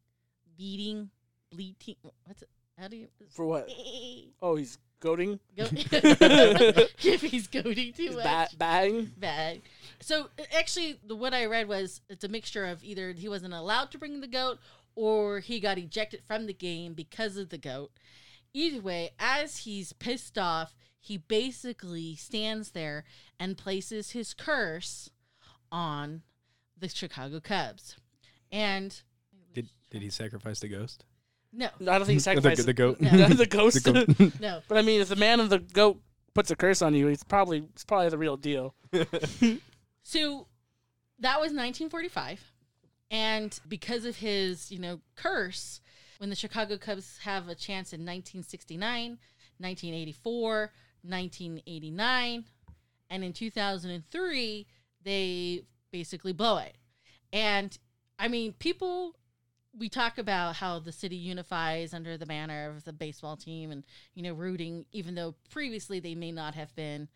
beating, 0.57 1.11
bleating. 1.51 1.97
What's 2.25 2.43
it? 2.43 2.49
How 2.79 2.89
do 2.89 2.97
you? 2.97 3.09
For 3.31 3.45
what? 3.45 3.69
Oh, 4.41 4.55
he's 4.57 4.79
goading. 5.01 5.41
Goat. 5.57 5.71
if 5.73 7.23
he's 7.23 7.49
goading 7.49 7.93
too 7.93 8.03
He's 8.05 8.15
much 8.17 8.25
ba- 8.25 8.57
batting. 8.57 9.13
bad. 9.17 9.61
So 10.01 10.29
uh, 10.39 10.43
actually, 10.57 10.99
the 11.07 11.17
what 11.17 11.35
I 11.35 11.47
read 11.47 11.69
was 11.69 12.01
it's 12.09 12.25
a 12.25 12.29
mixture 12.29 12.65
of 12.65 12.83
either 12.85 13.13
he 13.13 13.29
wasn't 13.29 13.55
allowed 13.55 13.91
to 13.93 13.99
bring 13.99 14.21
the 14.21 14.27
goat 14.29 14.59
or 14.95 15.41
he 15.41 15.61
got 15.61 15.79
ejected 15.79 16.23
from 16.27 16.47
the 16.47 16.53
game 16.53 16.95
because 16.95 17.37
of 17.37 17.49
the 17.51 17.59
goat. 17.59 17.91
Either 18.55 18.81
way, 18.81 19.11
as 19.19 19.59
he's 19.59 19.93
pissed 19.93 20.39
off, 20.39 20.75
he 21.01 21.17
basically 21.17 22.15
stands 22.17 22.73
there 22.73 23.05
and 23.39 23.57
places 23.59 24.11
his 24.13 24.35
curse 24.35 25.11
on 25.71 26.23
the 26.79 26.89
Chicago 26.89 27.41
Cubs. 27.41 27.97
And 28.51 29.01
Did 29.55 29.69
did 29.91 30.03
he 30.03 30.11
sacrifice 30.11 30.61
the 30.61 30.69
ghost? 30.69 31.05
no, 31.53 31.69
No, 31.81 31.93
I 31.93 31.99
don't 31.99 32.07
think 32.07 32.15
he 32.15 32.17
The, 32.19 32.21
sacrificed 32.21 32.67
the 32.67 32.73
goat. 32.73 33.01
No. 33.01 33.11
the 33.29 33.47
ghost. 33.47 33.85
The 33.85 33.93
goat. 33.93 34.33
no. 34.41 34.61
but 34.69 34.79
I 34.79 34.83
mean, 34.83 35.01
if 35.01 35.09
the 35.09 35.17
man 35.17 35.41
of 35.41 35.51
the 35.51 35.59
goat 35.59 36.01
puts 36.35 36.51
a 36.51 36.57
curse 36.57 36.83
on 36.83 36.95
you, 36.95 37.09
it's 37.09 37.25
probably 37.25 37.59
it's 37.73 37.85
probably 37.85 38.09
the 38.09 38.19
real 38.19 38.37
deal. 38.37 38.75
So 40.03 40.47
that 41.19 41.39
was 41.41 41.53
1945. 41.53 42.53
And 43.11 43.59
because 43.69 44.05
of 44.05 44.17
his, 44.17 44.71
you 44.71 44.79
know, 44.79 45.01
curse, 45.17 45.81
when 46.19 46.31
the 46.31 46.37
Chicago 46.37 46.77
Cubs 46.79 47.19
have 47.25 47.49
a 47.49 47.55
chance 47.55 47.93
in 47.93 48.01
1969, 48.01 49.19
1984, 49.59 50.73
1989, 51.03 52.45
and 53.11 53.25
in 53.25 53.33
2003, 53.33 54.67
they 55.05 55.63
basically 55.91 56.33
blow 56.33 56.59
it. 56.59 56.77
And 57.33 57.77
I 58.19 58.29
mean, 58.29 58.53
people, 58.55 59.17
we 59.77 59.89
talk 59.89 60.19
about 60.19 60.57
how 60.57 60.79
the 60.79 60.93
city 60.93 61.17
unifies 61.17 61.95
under 61.95 62.17
the 62.17 62.27
banner 62.27 62.69
of 62.69 62.85
the 62.85 62.93
baseball 62.93 63.37
team 63.37 63.71
and, 63.71 63.85
you 64.15 64.23
know, 64.23 64.33
rooting, 64.33 64.87
even 64.93 65.15
though 65.15 65.35
previously 65.51 66.01
they 66.01 66.15
may 66.15 66.33
not 66.33 66.55
have 66.55 66.75
been 66.75 67.09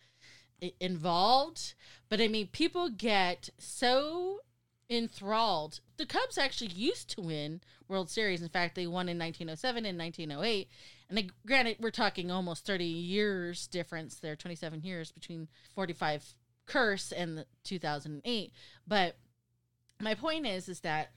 involved. 0.81 1.75
But 2.09 2.21
I 2.21 2.29
mean, 2.29 2.49
people 2.49 2.89
get 2.89 3.51
so 3.59 4.41
enthralled. 4.89 5.81
The 5.97 6.07
Cubs 6.07 6.39
actually 6.39 6.71
used 6.71 7.11
to 7.11 7.21
win 7.21 7.61
World 7.89 8.11
Series. 8.11 8.43
In 8.43 8.49
fact, 8.49 8.75
they 8.75 8.87
won 8.87 9.09
in 9.09 9.19
1907 9.19 9.85
and 9.87 9.99
1908. 9.99 10.69
And 11.09 11.19
they, 11.19 11.31
granted, 11.47 11.77
we're 11.81 11.91
talking 11.91 12.31
almost 12.31 12.67
30 12.67 12.85
years 12.85 13.67
difference 13.67 14.17
there, 14.17 14.37
27 14.37 14.83
years 14.83 15.11
between 15.11 15.49
45 15.75 16.35
curse 16.67 17.13
and 17.13 17.39
the 17.39 17.47
2008. 17.65 18.53
But 18.87 19.17
my 20.01 20.15
point 20.15 20.47
is, 20.47 20.69
is 20.69 20.81
that 20.81 21.13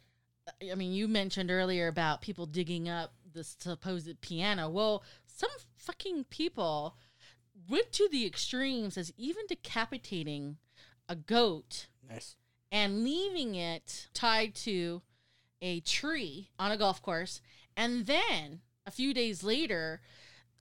I 0.72 0.76
mean, 0.76 0.94
you 0.94 1.08
mentioned 1.08 1.50
earlier 1.50 1.88
about 1.88 2.22
people 2.22 2.46
digging 2.46 2.88
up 2.88 3.14
the 3.34 3.44
supposed 3.44 4.22
piano. 4.22 4.70
Well, 4.70 5.04
some 5.26 5.50
fucking 5.78 6.26
people 6.26 6.96
went 7.70 7.92
to 7.94 8.08
the 8.12 8.26
extremes 8.26 8.98
as 8.98 9.12
even 9.18 9.46
decapitating 9.48 10.58
a 11.10 11.16
goat 11.16 11.88
Nice. 12.08 12.36
and 12.72 13.04
leaving 13.04 13.56
it 13.56 14.08
tied 14.14 14.56
to 14.56 15.02
a 15.62 15.80
tree 15.80 16.50
on 16.60 16.72
a 16.72 16.78
golf 16.78 17.02
course 17.02 17.42
and 17.78 18.06
then 18.06 18.60
a 18.86 18.92
few 18.92 19.14
days 19.14 19.42
later 19.44 20.02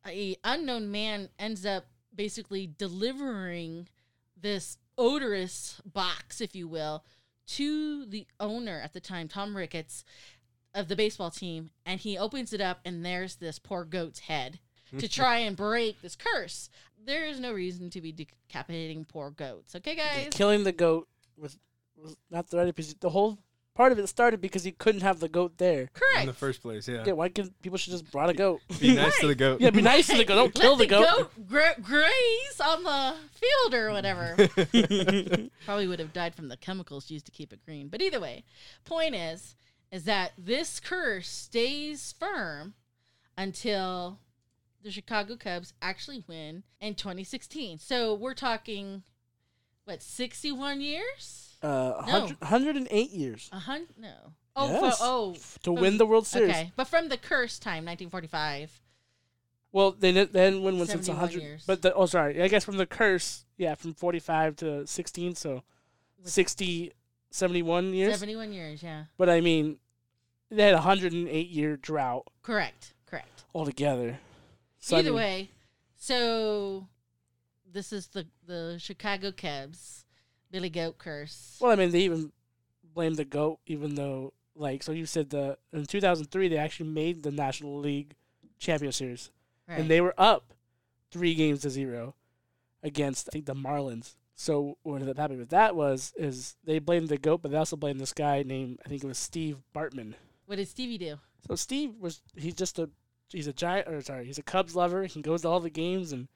a 0.07 0.37
unknown 0.44 0.90
man 0.90 1.29
ends 1.38 1.66
up 1.66 1.87
basically 2.14 2.66
delivering 2.79 3.88
this 4.44 4.76
odorous 4.98 5.80
box 5.90 6.40
if 6.42 6.54
you 6.54 6.68
will 6.68 7.02
to 7.46 8.04
the 8.04 8.26
owner 8.38 8.78
at 8.78 8.92
the 8.92 9.00
time 9.00 9.26
Tom 9.26 9.57
Ricketts 9.57 10.04
of 10.74 10.88
the 10.88 10.94
baseball 10.94 11.30
team 11.30 11.70
and 11.87 11.98
he 11.98 12.18
opens 12.18 12.52
it 12.52 12.61
up 12.61 12.80
and 12.85 13.04
there's 13.04 13.37
this 13.37 13.59
poor 13.59 13.85
goat's 13.85 14.20
head 14.20 14.61
to 14.98 15.09
try 15.09 15.38
and 15.38 15.57
break 15.57 16.02
this 16.02 16.14
curse 16.14 16.68
there 17.02 17.24
is 17.24 17.40
no 17.40 17.52
reason 17.52 17.88
to 17.88 18.02
be 18.02 18.12
decapitating 18.12 19.07
poor 19.07 19.30
goats 19.30 19.74
okay 19.74 19.96
guys 19.96 20.28
Killing 20.30 20.62
the 20.62 20.72
goat 20.72 21.09
was 21.37 21.59
was 21.96 22.16
not 22.30 22.48
the 22.50 22.59
right 22.59 22.74
position. 22.74 22.98
The 23.00 23.11
whole 23.11 23.38
part 23.74 23.92
of 23.92 23.98
it 23.98 24.08
started 24.08 24.40
because 24.40 24.64
he 24.64 24.72
couldn't 24.72 25.00
have 25.02 25.20
the 25.20 25.28
goat 25.28 25.58
there. 25.58 25.90
Correct. 25.92 26.20
In 26.20 26.26
the 26.26 26.32
first 26.32 26.62
place, 26.62 26.87
yeah. 26.88 27.02
Yeah, 27.04 27.12
why 27.12 27.28
can 27.28 27.50
people 27.62 27.76
should 27.78 27.90
just 27.92 28.10
brought 28.10 28.30
a 28.30 28.34
goat? 28.34 28.60
Be 28.80 28.94
nice 28.94 29.18
to 29.20 29.26
the 29.26 29.34
goat. 29.34 29.60
yeah, 29.60 29.70
be 29.70 29.82
nice 29.82 30.06
to 30.08 30.16
the 30.16 30.24
goat. 30.24 30.54
Don't 30.54 30.54
Let 30.54 30.62
kill 30.62 30.76
the 30.76 30.87
goat. 30.87 31.30
gra- 31.48 31.76
graze 31.82 32.60
on 32.64 32.82
the 32.84 33.14
field 33.34 33.74
or 33.74 33.90
whatever. 33.90 34.37
Probably 35.64 35.87
would 35.87 35.98
have 35.98 36.12
died 36.12 36.34
from 36.34 36.48
the 36.48 36.56
chemicals 36.56 37.10
used 37.10 37.26
to 37.26 37.32
keep 37.32 37.52
it 37.52 37.64
green. 37.64 37.88
But 37.88 38.00
either 38.02 38.20
way, 38.20 38.44
point 38.84 39.14
is, 39.14 39.56
is 39.90 40.04
that 40.04 40.32
this 40.38 40.80
curse 40.80 41.28
stays 41.28 42.14
firm 42.18 42.74
until 43.37 44.20
the 44.82 44.90
Chicago 44.90 45.37
Cubs 45.37 45.72
actually 45.82 46.22
win 46.26 46.62
in 46.80 46.94
2016. 46.94 47.78
So 47.78 48.14
we're 48.14 48.34
talking, 48.34 49.02
what, 49.84 50.02
61 50.02 50.80
years? 50.80 51.53
Uh, 51.64 52.03
No. 52.07 52.12
100, 52.12 52.40
108 52.40 53.11
years 53.11 53.48
A 53.53 53.59
hundred? 53.59 53.96
No. 53.98 54.14
Oh, 54.57 54.68
Yes. 54.70 54.98
for, 54.98 55.05
oh, 55.05 55.33
to 55.35 55.38
from- 55.62 55.74
win 55.77 55.96
the 55.98 56.07
World 56.07 56.27
Series. 56.27 56.50
okay. 56.50 56.72
But 56.77 56.87
from 56.87 57.09
the 57.09 57.16
curse 57.16 57.59
time, 57.59 57.85
1945. 57.85 58.81
Well, 59.72 59.90
they 59.92 60.12
didn't, 60.12 60.33
they 60.33 60.44
hadn't 60.44 60.62
won 60.62 60.79
one 60.79 60.87
since 60.87 61.07
71 61.07 61.20
100. 61.20 61.42
years. 61.42 61.64
But 61.66 61.83
the, 61.83 61.92
oh, 61.94 62.07
sorry. 62.07 62.40
I 62.40 62.46
guess 62.48 62.64
from 62.64 62.77
the 62.77 62.87
curse, 62.87 63.44
yeah, 63.57 63.74
from 63.74 63.94
45 63.94 64.55
to 64.57 64.87
16, 64.87 65.35
so 65.35 65.64
With 66.18 66.29
60, 66.31 66.92
71 67.31 67.92
years. 67.94 68.12
71 68.12 68.53
years, 68.53 68.83
yeah. 68.83 69.05
But 69.18 69.29
I 69.29 69.40
mean, 69.40 69.79
they 70.50 70.62
had 70.64 70.74
a 70.74 70.77
108 70.77 71.48
year 71.48 71.77
drought 71.77 72.29
Correct. 72.42 72.94
Correct. 73.07 73.44
altogether. 73.53 74.20
So, 74.79 74.94
I 74.96 75.00
Either 75.00 75.11
mean, 75.11 75.16
way, 75.16 75.50
so 75.96 76.87
this 77.72 77.92
is 77.92 78.09
the 78.09 78.27
the 78.46 78.77
Chicago 78.79 79.33
Cubs, 79.33 80.03
Billy 80.54 80.70
Goat 80.70 80.98
curse. 80.98 81.58
Well, 81.60 81.72
I 81.72 81.74
mean, 81.74 81.90
they 81.90 82.02
even 82.02 82.30
blamed 82.94 83.16
the 83.16 83.24
goat, 83.24 83.58
even 83.66 83.96
though, 83.96 84.32
like, 84.54 84.84
so 84.84 84.92
you 84.92 85.04
said 85.04 85.30
the 85.30 85.58
in 85.72 85.84
2003 85.84 86.46
they 86.46 86.56
actually 86.56 86.90
made 86.90 87.24
the 87.24 87.32
National 87.32 87.76
League 87.80 88.14
Champion 88.60 88.92
Series, 88.92 89.30
Right. 89.68 89.80
and 89.80 89.90
they 89.90 90.00
were 90.00 90.14
up 90.16 90.54
three 91.10 91.34
games 91.34 91.62
to 91.62 91.70
zero 91.70 92.14
against 92.84 93.28
I 93.28 93.32
think 93.32 93.46
the 93.46 93.54
Marlins. 93.54 94.14
So 94.36 94.78
what 94.84 94.94
ended 94.94 95.08
up 95.10 95.18
happening 95.18 95.40
with 95.40 95.50
that 95.50 95.74
was 95.74 96.12
is 96.16 96.54
they 96.62 96.78
blamed 96.78 97.08
the 97.08 97.18
goat, 97.18 97.42
but 97.42 97.50
they 97.50 97.56
also 97.56 97.74
blamed 97.76 97.98
this 98.00 98.12
guy 98.12 98.44
named 98.44 98.78
I 98.86 98.88
think 98.88 99.02
it 99.02 99.06
was 99.08 99.18
Steve 99.18 99.58
Bartman. 99.74 100.14
what 100.46 100.56
did 100.56 100.68
Stevie 100.68 100.98
do? 100.98 101.18
So 101.48 101.56
Steve 101.56 101.94
was 101.98 102.20
he's 102.36 102.54
just 102.54 102.78
a 102.78 102.90
he's 103.28 103.48
a 103.48 103.52
giant 103.52 103.88
or 103.88 104.00
sorry 104.02 104.24
he's 104.24 104.38
a 104.38 104.42
Cubs 104.44 104.76
lover. 104.76 105.04
He 105.06 105.20
goes 105.20 105.42
to 105.42 105.48
all 105.48 105.58
the 105.60 105.68
games 105.70 106.12
and 106.12 106.28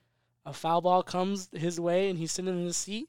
a 0.45 0.53
foul 0.53 0.81
ball 0.81 1.05
comes 1.05 1.49
his 1.53 1.79
way 1.79 2.09
and 2.11 2.19
he's 2.19 2.33
sitting 2.33 2.59
in 2.59 2.65
his 2.65 2.77
seat 2.77 3.09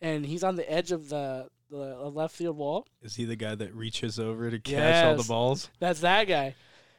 and 0.00 0.24
he's 0.24 0.44
on 0.44 0.56
the 0.56 0.70
edge 0.70 0.92
of 0.92 1.08
the 1.08 1.48
the 1.70 2.10
left 2.10 2.34
field 2.34 2.56
wall. 2.56 2.86
Is 3.02 3.16
he 3.16 3.24
the 3.24 3.36
guy 3.36 3.54
that 3.54 3.74
reaches 3.74 4.18
over 4.18 4.50
to 4.50 4.58
catch 4.58 5.04
all 5.04 5.16
the 5.16 5.24
balls? 5.24 5.68
That's 5.80 6.00
that 6.00 6.28
guy. 6.28 6.54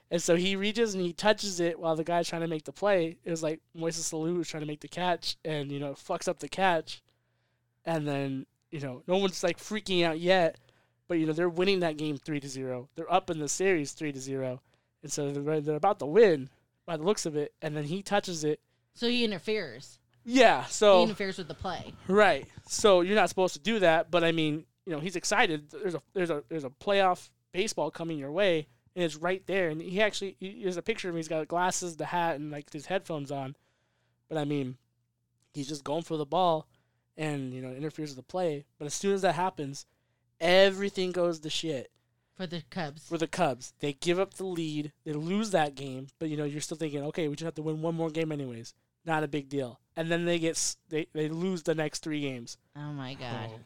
And 0.09 0.21
so 0.21 0.35
he 0.35 0.55
reaches 0.55 0.93
and 0.93 1.03
he 1.03 1.13
touches 1.13 1.59
it 1.59 1.79
while 1.79 1.95
the 1.95 2.03
guy's 2.03 2.29
trying 2.29 2.41
to 2.41 2.47
make 2.47 2.63
the 2.63 2.71
play. 2.71 3.17
It 3.23 3.29
was 3.29 3.43
like 3.43 3.59
Moises 3.75 4.13
Alou 4.13 4.37
was 4.37 4.47
trying 4.47 4.61
to 4.61 4.67
make 4.67 4.79
the 4.79 4.87
catch 4.87 5.35
and, 5.43 5.71
you 5.71 5.79
know, 5.79 5.93
fucks 5.93 6.27
up 6.27 6.39
the 6.39 6.47
catch. 6.47 7.01
And 7.85 8.07
then, 8.07 8.45
you 8.71 8.79
know, 8.79 9.03
no 9.07 9.17
one's 9.17 9.43
like 9.43 9.57
freaking 9.57 10.05
out 10.05 10.19
yet. 10.19 10.57
But, 11.07 11.19
you 11.19 11.25
know, 11.25 11.33
they're 11.33 11.49
winning 11.49 11.81
that 11.81 11.97
game 11.97 12.17
3 12.17 12.39
to 12.39 12.47
0. 12.47 12.89
They're 12.95 13.11
up 13.11 13.29
in 13.29 13.39
the 13.39 13.49
series 13.49 13.91
3 13.93 14.11
to 14.13 14.19
0. 14.19 14.61
And 15.03 15.11
so 15.11 15.31
they're, 15.31 15.61
they're 15.61 15.75
about 15.75 15.99
to 15.99 16.05
win 16.05 16.49
by 16.85 16.97
the 16.97 17.03
looks 17.03 17.25
of 17.25 17.35
it. 17.35 17.53
And 17.61 17.75
then 17.75 17.85
he 17.85 18.01
touches 18.01 18.43
it. 18.43 18.59
So 18.93 19.07
he 19.07 19.25
interferes. 19.25 19.99
Yeah. 20.27 20.63
He 20.65 20.71
So, 20.73 21.03
interferes 21.03 21.37
with 21.37 21.47
the 21.47 21.53
play. 21.55 21.93
right. 22.07 22.45
So 22.67 23.01
you're 23.01 23.15
not 23.15 23.29
supposed 23.29 23.53
to 23.53 23.59
do 23.59 23.79
that. 23.79 24.11
But 24.11 24.23
I 24.23 24.31
mean, 24.31 24.65
you 24.85 24.91
know, 24.91 24.99
he's 24.99 25.15
excited. 25.15 25.69
There's 25.71 25.95
a, 25.95 26.01
there's 26.13 26.29
a, 26.29 26.43
there's 26.49 26.63
a 26.65 26.69
playoff 26.69 27.29
baseball 27.53 27.89
coming 27.91 28.17
your 28.19 28.31
way 28.31 28.67
and 28.95 29.03
it's 29.05 29.15
right 29.15 29.41
there. 29.47 29.69
And 29.69 29.81
he 29.81 30.01
actually, 30.01 30.35
he, 30.39 30.61
there's 30.63 30.75
a 30.77 30.81
picture 30.81 31.07
of 31.09 31.15
him. 31.15 31.17
He's 31.17 31.27
got 31.27 31.47
glasses, 31.47 31.95
the 31.95 32.05
hat, 32.07 32.35
and 32.35 32.51
like 32.51 32.71
his 32.73 32.87
headphones 32.87 33.31
on. 33.31 33.55
But 34.27 34.37
I 34.37 34.43
mean, 34.43 34.77
he's 35.53 35.69
just 35.69 35.83
going 35.85 36.03
for 36.03 36.17
the 36.17 36.25
ball, 36.25 36.67
and 37.15 37.53
you 37.53 37.61
know 37.61 37.69
interferes 37.71 38.09
with 38.09 38.17
the 38.17 38.23
play. 38.23 38.65
But 38.77 38.85
as 38.85 38.93
soon 38.93 39.13
as 39.13 39.21
that 39.21 39.35
happens, 39.35 39.85
everything 40.41 41.11
goes 41.11 41.39
to 41.39 41.49
shit 41.49 41.89
For 42.35 42.45
the 42.47 42.63
Cubs. 42.69 43.07
for 43.07 43.17
the 43.17 43.27
Cubs. 43.27 43.73
They 43.79 43.93
give 43.93 44.19
up 44.19 44.33
the 44.35 44.45
lead. 44.45 44.91
They 45.05 45.13
lose 45.13 45.51
that 45.51 45.75
game, 45.75 46.07
but 46.19 46.29
you 46.29 46.37
know 46.37 46.43
you're 46.43 46.61
still 46.61 46.77
thinking, 46.77 47.03
okay, 47.05 47.27
we 47.27 47.35
just 47.35 47.45
have 47.45 47.55
to 47.55 47.61
win 47.61 47.81
one 47.81 47.95
more 47.95 48.09
game 48.09 48.31
anyways. 48.31 48.73
Not 49.07 49.23
a 49.23 49.27
big 49.27 49.49
deal. 49.49 49.79
And 49.95 50.11
then 50.11 50.25
they 50.25 50.37
get 50.37 50.51
s- 50.51 50.77
they 50.89 51.07
they 51.13 51.29
lose 51.29 51.63
the 51.63 51.73
next 51.73 52.03
three 52.03 52.21
games. 52.21 52.57
oh 52.75 52.91
my 52.91 53.13
oh. 53.13 53.19
God. 53.19 53.49
Oh. 53.53 53.59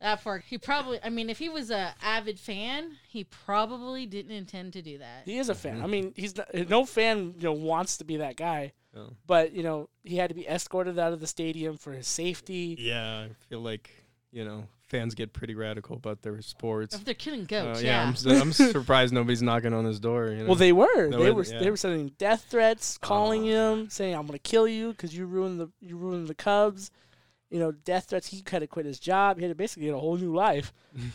That 0.00 0.22
part. 0.22 0.44
He 0.48 0.58
probably. 0.58 1.00
I 1.02 1.08
mean, 1.08 1.28
if 1.28 1.38
he 1.38 1.48
was 1.48 1.70
a 1.70 1.94
avid 2.02 2.38
fan, 2.38 2.92
he 3.08 3.24
probably 3.24 4.06
didn't 4.06 4.30
intend 4.30 4.72
to 4.74 4.82
do 4.82 4.98
that. 4.98 5.22
He 5.24 5.38
is 5.38 5.48
a 5.48 5.54
fan. 5.54 5.78
I 5.78 5.80
mm-hmm. 5.82 5.90
mean, 5.90 6.12
he's 6.16 6.36
not, 6.36 6.48
eh, 6.54 6.64
no 6.68 6.84
fan. 6.84 7.34
You 7.36 7.44
know, 7.44 7.52
wants 7.52 7.96
to 7.98 8.04
be 8.04 8.16
that 8.18 8.36
guy. 8.36 8.72
Oh. 8.96 9.10
But 9.26 9.52
you 9.52 9.62
know, 9.62 9.88
he 10.04 10.16
had 10.16 10.28
to 10.28 10.34
be 10.34 10.46
escorted 10.48 10.98
out 10.98 11.12
of 11.12 11.20
the 11.20 11.26
stadium 11.26 11.76
for 11.76 11.92
his 11.92 12.06
safety. 12.06 12.76
Yeah, 12.78 13.26
I 13.28 13.30
feel 13.48 13.60
like 13.60 13.90
you 14.30 14.44
know 14.44 14.68
fans 14.88 15.14
get 15.14 15.32
pretty 15.32 15.54
radical 15.54 15.96
about 15.96 16.22
their 16.22 16.40
sports. 16.42 16.94
If 16.94 17.04
they're 17.04 17.14
killing 17.14 17.42
Uh, 17.42 17.46
goats, 17.46 17.82
yeah, 17.82 18.02
yeah. 18.02 18.08
I'm, 18.08 18.16
su- 18.16 18.30
I'm 18.40 18.52
surprised 18.52 19.12
nobody's 19.12 19.42
knocking 19.42 19.72
on 19.74 19.84
his 19.84 20.00
door. 20.00 20.28
You 20.28 20.38
know? 20.42 20.46
Well, 20.46 20.54
they 20.54 20.72
were. 20.72 21.08
No, 21.08 21.18
they 21.18 21.26
it- 21.28 21.34
were. 21.34 21.44
yeah. 21.44 21.58
They 21.60 21.70
were 21.70 21.76
sending 21.76 22.08
death 22.18 22.46
threats, 22.48 22.98
calling 22.98 23.42
Oh. 23.52 23.74
him, 23.74 23.90
saying, 23.90 24.14
"I'm 24.14 24.26
gonna 24.26 24.38
kill 24.38 24.66
you 24.68 24.90
because 24.90 25.14
you 25.16 25.26
ruined 25.26 25.60
the 25.60 25.68
you 25.80 25.96
ruined 25.96 26.28
the 26.28 26.34
Cubs." 26.34 26.90
You 27.50 27.58
know, 27.58 27.72
death 27.72 28.04
threats. 28.10 28.26
He 28.26 28.42
had 28.46 28.58
to 28.58 28.66
quit 28.66 28.84
his 28.84 28.98
job. 29.00 29.38
He 29.38 29.42
had 29.42 29.48
to 29.50 29.54
basically 29.54 29.86
get 29.86 29.94
a 29.94 29.98
whole 29.98 30.18
new 30.18 30.34
life. 30.34 30.70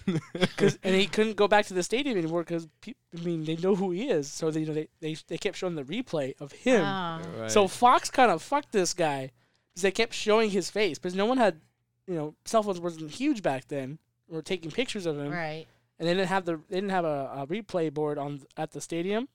Cause, 0.57 0.79
and 0.83 0.95
he 0.95 1.05
couldn't 1.05 1.35
go 1.35 1.47
back 1.47 1.67
to 1.67 1.75
the 1.75 1.83
stadium 1.83 2.17
anymore 2.17 2.41
because 2.43 2.67
I 2.87 3.21
mean 3.23 3.43
they 3.45 3.55
know 3.55 3.75
who 3.75 3.91
he 3.91 4.09
is. 4.09 4.31
So 4.31 4.49
they, 4.49 4.61
you 4.61 4.65
know 4.65 4.73
they, 4.73 4.87
they 4.99 5.15
they 5.27 5.37
kept 5.37 5.57
showing 5.57 5.75
the 5.75 5.83
replay 5.83 6.33
of 6.41 6.51
him. 6.51 6.81
Ah. 6.83 7.21
Right. 7.37 7.51
So 7.51 7.67
Fox 7.67 8.09
kind 8.09 8.31
of 8.31 8.41
fucked 8.41 8.71
this 8.71 8.93
guy 8.95 9.29
because 9.73 9.83
they 9.83 9.91
kept 9.91 10.13
showing 10.13 10.49
his 10.49 10.71
face 10.71 10.97
because 10.97 11.13
no 11.15 11.25
one 11.27 11.37
had, 11.37 11.61
you 12.07 12.15
know, 12.15 12.35
cell 12.45 12.63
phones 12.63 12.79
wasn't 12.79 13.11
huge 13.11 13.41
back 13.41 13.67
then. 13.67 13.99
We 14.27 14.35
were 14.35 14.41
taking 14.41 14.71
pictures 14.71 15.05
of 15.05 15.17
him, 15.17 15.31
right. 15.31 15.65
and 15.99 16.07
they 16.07 16.13
didn't 16.13 16.29
have 16.29 16.45
the 16.45 16.59
they 16.69 16.77
didn't 16.77 16.89
have 16.91 17.05
a, 17.05 17.31
a 17.35 17.47
replay 17.47 17.93
board 17.93 18.17
on 18.17 18.41
at 18.57 18.71
the 18.71 18.81
stadium. 18.81 19.27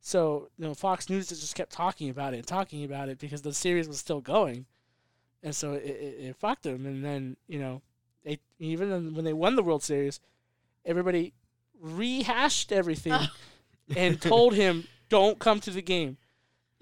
So 0.00 0.48
you 0.58 0.64
know, 0.66 0.74
Fox 0.74 1.08
News 1.08 1.28
just 1.28 1.54
kept 1.54 1.72
talking 1.72 2.10
about 2.10 2.34
it, 2.34 2.38
and 2.38 2.46
talking 2.46 2.84
about 2.84 3.08
it 3.08 3.18
because 3.18 3.42
the 3.42 3.54
series 3.54 3.88
was 3.88 3.98
still 3.98 4.20
going, 4.20 4.66
and 5.42 5.54
so 5.54 5.72
it, 5.74 5.84
it, 5.84 6.24
it 6.26 6.36
fucked 6.36 6.66
him. 6.66 6.84
And 6.86 7.04
then 7.04 7.36
you 7.46 7.58
know, 7.60 7.82
they 8.24 8.38
even 8.58 9.14
when 9.14 9.24
they 9.24 9.32
won 9.32 9.54
the 9.56 9.62
World 9.62 9.82
Series, 9.82 10.20
everybody 10.84 11.32
rehashed 11.80 12.72
everything 12.72 13.12
Oh. 13.12 13.26
and 13.96 14.20
told 14.20 14.54
him, 14.54 14.86
"Don't 15.08 15.38
come 15.38 15.60
to 15.60 15.70
the 15.70 15.82
game, 15.82 16.16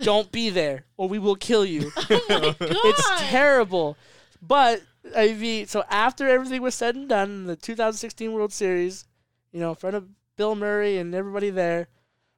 don't 0.00 0.32
be 0.32 0.50
there, 0.50 0.84
or 0.96 1.08
we 1.08 1.18
will 1.18 1.36
kill 1.36 1.64
you." 1.64 1.92
Oh 2.10 2.18
my 2.28 2.38
God. 2.38 2.56
it's 2.60 3.10
terrible. 3.30 3.96
But 4.42 4.82
I 5.16 5.32
mean, 5.34 5.66
so 5.66 5.84
after 5.88 6.28
everything 6.28 6.62
was 6.62 6.74
said 6.74 6.94
and 6.94 7.08
done, 7.08 7.30
in 7.30 7.44
the 7.46 7.56
2016 7.56 8.32
World 8.32 8.52
Series, 8.52 9.06
you 9.52 9.60
know, 9.60 9.70
in 9.70 9.76
front 9.76 9.96
of 9.96 10.08
Bill 10.36 10.54
Murray 10.54 10.98
and 10.98 11.14
everybody 11.14 11.50
there, 11.50 11.88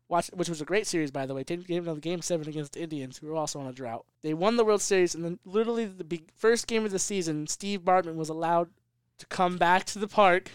watch, 0.09 0.29
which 0.35 0.49
was 0.49 0.61
a 0.61 0.65
great 0.65 0.87
series 0.87 1.11
by 1.11 1.27
the 1.27 1.35
way. 1.35 1.43
Game 1.43 1.89
of 1.89 2.01
game 2.01 2.23
seven 2.23 2.49
against 2.49 2.75
the 2.75 2.83
Indians, 2.83 3.19
who 3.19 3.27
were 3.27 3.37
also 3.37 3.59
on 3.59 3.67
a 3.67 3.73
drought. 3.73 4.05
They 4.23 4.35
won 4.35 4.57
the 4.57 4.65
World 4.65 4.83
Series, 4.83 5.15
and 5.15 5.25
then 5.25 5.39
literally 5.45 5.87
the 5.87 6.23
first 6.37 6.67
game 6.67 6.85
of 6.85 6.93
the 6.93 6.99
season, 6.99 7.47
Steve 7.47 7.81
Bartman 7.81 8.15
was 8.15 8.29
allowed 8.29 8.71
to 9.19 9.27
come 9.27 9.57
back 9.57 9.85
to 9.87 9.99
the 9.99 10.09
park, 10.09 10.51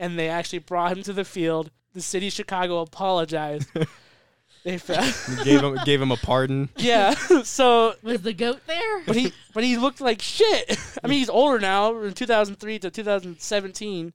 and 0.00 0.18
they 0.18 0.28
actually 0.28 0.58
brought 0.58 0.92
him 0.96 1.02
to 1.04 1.12
the 1.12 1.24
field. 1.24 1.70
The 1.92 2.00
city 2.00 2.26
of 2.26 2.32
Chicago 2.32 2.80
apologized. 2.80 3.68
they 4.70 4.78
felt, 4.78 5.04
gave 5.44 5.60
him 5.60 5.78
gave 5.84 6.00
him 6.00 6.10
a 6.10 6.16
pardon. 6.16 6.68
yeah. 6.76 7.14
so 7.44 7.94
Was 8.02 8.22
the 8.22 8.32
goat 8.32 8.60
there? 8.66 9.02
but 9.06 9.14
he 9.14 9.32
but 9.52 9.62
he 9.62 9.76
looked 9.76 10.00
like 10.00 10.22
shit. 10.22 10.78
I 11.02 11.06
mean, 11.06 11.18
he's 11.18 11.28
older 11.28 11.58
now, 11.60 11.96
in 12.02 12.14
2003 12.14 12.78
to 12.80 12.90
2017, 12.90 14.12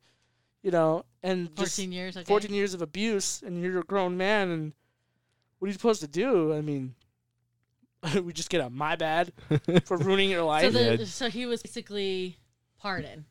you 0.64 0.72
know, 0.72 1.06
and 1.24 1.56
14 1.56 1.92
years. 1.92 2.18
Okay. 2.18 2.26
14 2.26 2.54
years 2.54 2.74
of 2.74 2.82
abuse, 2.82 3.42
and 3.46 3.62
you're 3.62 3.80
a 3.80 3.84
grown 3.84 4.18
man, 4.18 4.50
and 4.50 4.74
what 5.60 5.68
are 5.68 5.70
you 5.70 5.74
supposed 5.74 6.02
to 6.02 6.08
do? 6.08 6.54
I 6.54 6.62
mean, 6.62 6.96
we 8.24 8.34
just 8.34 8.50
get 8.50 8.62
a 8.62 8.70
my 8.70 8.96
bad 8.96 9.32
for 9.86 9.98
ruining 9.98 10.30
your 10.32 10.40
So, 10.42 10.46
life. 10.48 10.74
the, 10.74 11.06
so 11.06 11.30
he 11.30 11.46
was 11.46 11.62
basically 11.62 12.38
pardoned. 12.80 13.26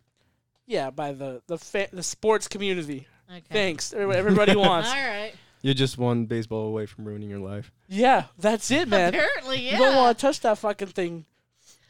yeah, 0.66 0.90
by 0.90 1.12
the 1.12 1.42
the 1.48 1.58
fa- 1.58 1.88
the 1.92 2.02
sports 2.02 2.46
community. 2.48 3.06
Okay. 3.30 3.42
Thanks, 3.50 3.92
everybody 3.92 4.54
wants. 4.56 4.88
right. 4.88 5.32
You're 5.62 5.74
just 5.74 5.98
one 5.98 6.26
baseball 6.26 6.66
away 6.66 6.86
from 6.86 7.04
ruining 7.04 7.28
your 7.30 7.40
life. 7.40 7.70
Yeah, 7.88 8.24
that's 8.38 8.70
it, 8.70 8.88
man. 8.88 9.14
Apparently, 9.14 9.60
yeah. 9.66 9.72
You 9.72 9.78
don't 9.78 9.96
want 9.96 10.16
to 10.16 10.22
touch 10.22 10.40
that 10.40 10.58
fucking 10.58 10.88
thing. 10.88 11.24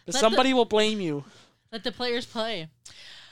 But 0.07 0.15
Let 0.15 0.21
the- 0.21 0.27
somebody 0.31 0.55
will 0.55 0.65
blame 0.65 1.01
you. 1.01 1.25
Let 1.71 1.85
the 1.85 1.93
players 1.93 2.25
play. 2.25 2.69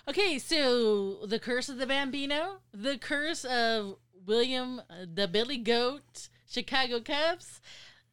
Okay, 0.09 0.39
so 0.39 1.25
the 1.27 1.39
curse 1.39 1.69
of 1.69 1.79
the 1.79 1.87
Bambino, 1.87 2.59
the 2.73 2.99
curse 2.99 3.45
of 3.45 3.97
William 4.27 4.81
uh, 4.91 5.07
the 5.13 5.27
Billy 5.27 5.57
Goat, 5.59 6.29
Chicago 6.49 7.01
Cubs, 7.01 7.61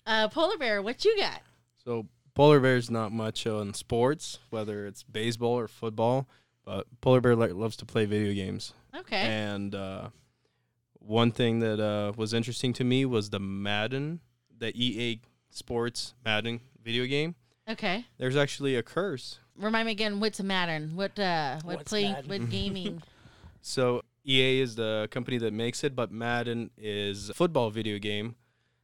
uh, 0.08 0.28
Polar 0.30 0.58
Bear. 0.58 0.82
What 0.82 1.04
you 1.06 1.16
got? 1.20 1.42
So 1.84 2.08
polar 2.36 2.60
bear's 2.60 2.90
not 2.90 3.12
much 3.12 3.46
on 3.46 3.74
sports, 3.74 4.40
whether 4.50 4.88
it's 4.88 5.04
baseball 5.04 5.60
or 5.60 5.68
football, 5.68 6.28
But 6.66 6.88
polar 7.02 7.20
bear 7.22 7.36
like 7.36 7.54
loves 7.54 7.76
to 7.78 7.86
play 7.86 8.06
video 8.06 8.34
games, 8.34 8.74
Okay. 8.96 9.18
and 9.18 9.76
uh, 9.76 10.10
one 11.06 11.32
thing 11.32 11.60
that 11.60 11.80
uh, 11.80 12.14
was 12.16 12.34
interesting 12.34 12.74
to 12.74 12.84
me 12.84 13.06
was 13.06 13.30
the 13.30 13.40
Madden, 13.40 14.22
the 14.58 14.72
EA 14.76 15.20
Sports 15.50 16.14
Madden 16.26 16.62
video 16.84 17.06
game. 17.06 17.36
Okay. 17.70 18.06
There's 18.18 18.36
actually 18.36 18.76
a 18.76 18.84
curse. 18.84 19.40
Remind 19.58 19.86
me 19.86 19.92
again. 19.92 20.20
What's 20.20 20.40
a 20.40 20.44
Madden? 20.44 20.96
What 20.96 21.18
uh? 21.20 21.60
What 21.64 21.78
What's 21.78 21.90
play? 21.90 22.04
Madden? 22.12 22.30
What 22.30 22.50
gaming? 22.50 23.02
So 23.66 24.02
EA 24.26 24.60
is 24.60 24.76
the 24.76 25.08
company 25.10 25.38
that 25.38 25.54
makes 25.54 25.86
it, 25.86 25.96
but 25.96 26.12
Madden 26.12 26.70
is 26.78 27.30
a 27.30 27.34
football 27.34 27.70
video 27.70 27.98
game 27.98 28.36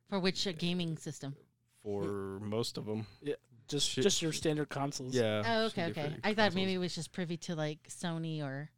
for 0.09 0.21
which 0.21 0.47
uh, 0.47 0.53
gaming 0.57 0.95
system? 0.97 1.35
for 1.83 2.39
most 2.41 2.77
of 2.77 2.85
them. 2.85 3.05
Yeah. 3.21 3.33
Just 3.67 3.89
Shit. 3.89 4.03
just 4.05 4.21
your 4.21 4.31
standard 4.31 4.69
consoles. 4.69 5.13
Yeah. 5.13 5.39
Oh, 5.39 5.43
some 5.43 5.65
okay, 5.67 5.83
okay. 5.83 5.93
different 5.93 6.19
I 6.23 6.29
thought 6.29 6.35
consoles. 6.35 6.55
maybe 6.55 6.73
it 6.75 6.77
was 6.77 6.95
just 6.95 7.11
privy 7.11 7.35
to 7.37 7.55
like 7.55 7.79
Sony 7.89 8.41
or 8.41 8.69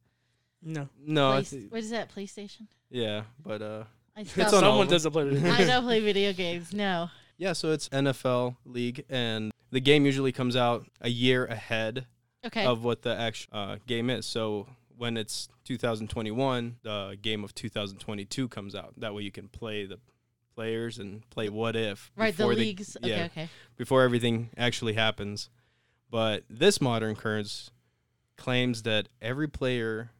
No. 0.63 0.89
No, 1.05 1.29
I 1.29 1.43
Play- 1.43 1.43
thi- 1.43 1.67
what 1.69 1.79
is 1.81 1.91
that? 1.91 2.13
PlayStation. 2.15 2.65
Yeah, 2.91 3.23
but 3.43 3.61
uh, 3.61 3.83
I 4.15 4.21
It's 4.21 4.37
on 4.37 4.49
Someone 4.49 4.81
of 4.87 4.89
doesn't 4.91 5.11
play 5.11 5.27
it. 5.27 5.43
I 5.45 5.63
don't 5.65 5.83
play 5.83 5.99
video 6.01 6.33
games. 6.33 6.73
No. 6.73 7.09
yeah. 7.37 7.53
So 7.53 7.71
it's 7.71 7.89
NFL 7.89 8.57
league, 8.65 9.03
and 9.09 9.51
the 9.71 9.79
game 9.79 10.05
usually 10.05 10.31
comes 10.31 10.55
out 10.55 10.85
a 11.01 11.09
year 11.09 11.45
ahead 11.45 12.05
Okay. 12.45 12.65
of 12.65 12.83
what 12.83 13.03
the 13.03 13.15
actual 13.15 13.49
uh, 13.53 13.77
game 13.87 14.09
is. 14.09 14.25
So 14.25 14.67
when 14.97 15.15
it's 15.17 15.47
2021, 15.65 16.77
the 16.83 17.17
game 17.21 17.43
of 17.43 17.53
2022 17.55 18.47
comes 18.49 18.75
out. 18.75 18.93
That 18.97 19.13
way 19.13 19.23
you 19.23 19.31
can 19.31 19.47
play 19.47 19.85
the 19.85 19.99
players 20.55 20.97
and 20.99 21.27
play 21.29 21.49
what 21.49 21.75
if. 21.75 22.11
right. 22.17 22.35
The 22.35 22.43
before 22.43 22.55
leagues. 22.55 22.97
okay. 22.97 23.09
yeah. 23.09 23.25
Okay. 23.25 23.49
before 23.77 24.01
everything 24.03 24.49
actually 24.57 24.93
happens. 24.93 25.49
But 26.09 26.43
this 26.49 26.81
modern 26.81 27.15
curse 27.15 27.71
claims 28.37 28.83
that 28.83 29.07
every 29.21 29.47
player, 29.47 30.11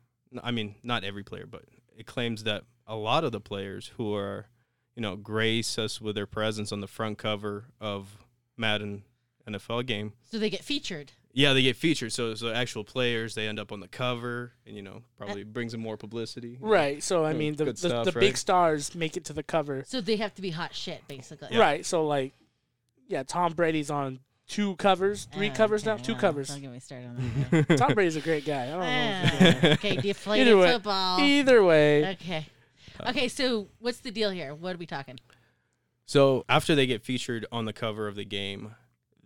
I 0.41 0.51
mean, 0.51 0.75
not 0.83 1.03
every 1.03 1.23
player, 1.23 1.45
but 1.45 1.63
it 1.95 2.05
claims 2.05 2.43
that 2.43 2.63
a 2.87 2.95
lot 2.95 3.23
of 3.23 3.31
the 3.31 3.39
players 3.39 3.91
who 3.97 4.13
are, 4.15 4.47
you 4.95 5.01
know, 5.01 5.15
grace 5.15 5.77
us 5.77 6.01
with 6.01 6.15
their 6.15 6.25
presence 6.25 6.71
on 6.71 6.81
the 6.81 6.87
front 6.87 7.17
cover 7.17 7.65
of 7.79 8.17
Madden 8.57 9.03
NFL 9.47 9.85
game. 9.85 10.13
So 10.29 10.37
they 10.37 10.49
get 10.49 10.63
featured. 10.63 11.11
Yeah, 11.33 11.53
they 11.53 11.61
get 11.61 11.77
featured. 11.77 12.11
So, 12.11 12.35
so 12.35 12.51
actual 12.51 12.83
players, 12.83 13.35
they 13.35 13.47
end 13.47 13.59
up 13.59 13.71
on 13.71 13.79
the 13.79 13.87
cover, 13.87 14.51
and 14.65 14.75
you 14.75 14.81
know, 14.81 15.03
probably 15.17 15.43
brings 15.43 15.71
them 15.71 15.81
more 15.81 15.95
publicity. 15.95 16.57
Right. 16.59 17.01
So 17.01 17.23
I 17.25 17.33
mean, 17.33 17.55
the 17.55 17.65
the, 17.65 17.77
stuff, 17.77 18.05
the 18.05 18.11
right? 18.11 18.19
big 18.19 18.37
stars 18.37 18.93
make 18.95 19.15
it 19.15 19.25
to 19.25 19.33
the 19.33 19.43
cover. 19.43 19.83
So 19.87 20.01
they 20.01 20.17
have 20.17 20.33
to 20.35 20.41
be 20.41 20.49
hot 20.49 20.75
shit, 20.75 21.07
basically. 21.07 21.49
Yeah. 21.51 21.59
Right. 21.59 21.85
So 21.85 22.05
like, 22.05 22.33
yeah, 23.07 23.23
Tom 23.23 23.53
Brady's 23.53 23.89
on 23.89 24.19
two 24.51 24.75
covers, 24.75 25.25
three 25.33 25.49
Oh, 25.49 25.53
covers 25.53 25.87
okay, 25.87 25.95
now, 25.97 26.03
two 26.03 26.11
well, 26.11 26.21
covers. 26.21 26.49
Don't 26.49 26.61
get 26.61 26.71
me 26.71 26.79
started 26.79 27.07
on 27.07 27.45
that. 27.51 27.77
Tom 27.77 27.93
Brady's 27.93 28.17
a 28.17 28.21
great 28.21 28.45
guy. 28.45 28.65
I 28.65 28.69
don't 28.71 28.79
know. 28.81 29.59
Ah, 29.63 29.73
okay, 29.73 29.95
deflated 29.95 30.47
Either 30.47 30.57
way. 30.57 30.71
football. 30.73 31.19
Either 31.21 31.63
way, 31.63 32.11
Okay. 32.11 32.45
Okay, 33.07 33.27
so 33.29 33.67
what's 33.79 33.99
the 33.99 34.11
deal 34.11 34.29
here? 34.29 34.53
What 34.53 34.75
are 34.75 34.77
we 34.77 34.85
talking? 34.85 35.19
So 36.05 36.43
after 36.49 36.75
they 36.75 36.85
get 36.85 37.01
featured 37.03 37.45
on 37.51 37.65
the 37.65 37.73
cover 37.73 38.07
of 38.07 38.15
the 38.15 38.25
game, 38.25 38.75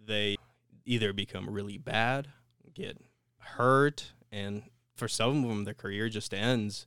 they 0.06 0.38
either 0.86 1.12
become 1.12 1.50
really 1.50 1.78
bad, 1.80 2.28
get 2.74 2.98
hurt, 3.40 4.12
and 4.32 4.64
for 4.96 5.08
some 5.08 5.44
of 5.44 5.50
them, 5.50 5.64
their 5.66 5.74
career 5.74 6.08
just 6.08 6.34
ends. 6.34 6.86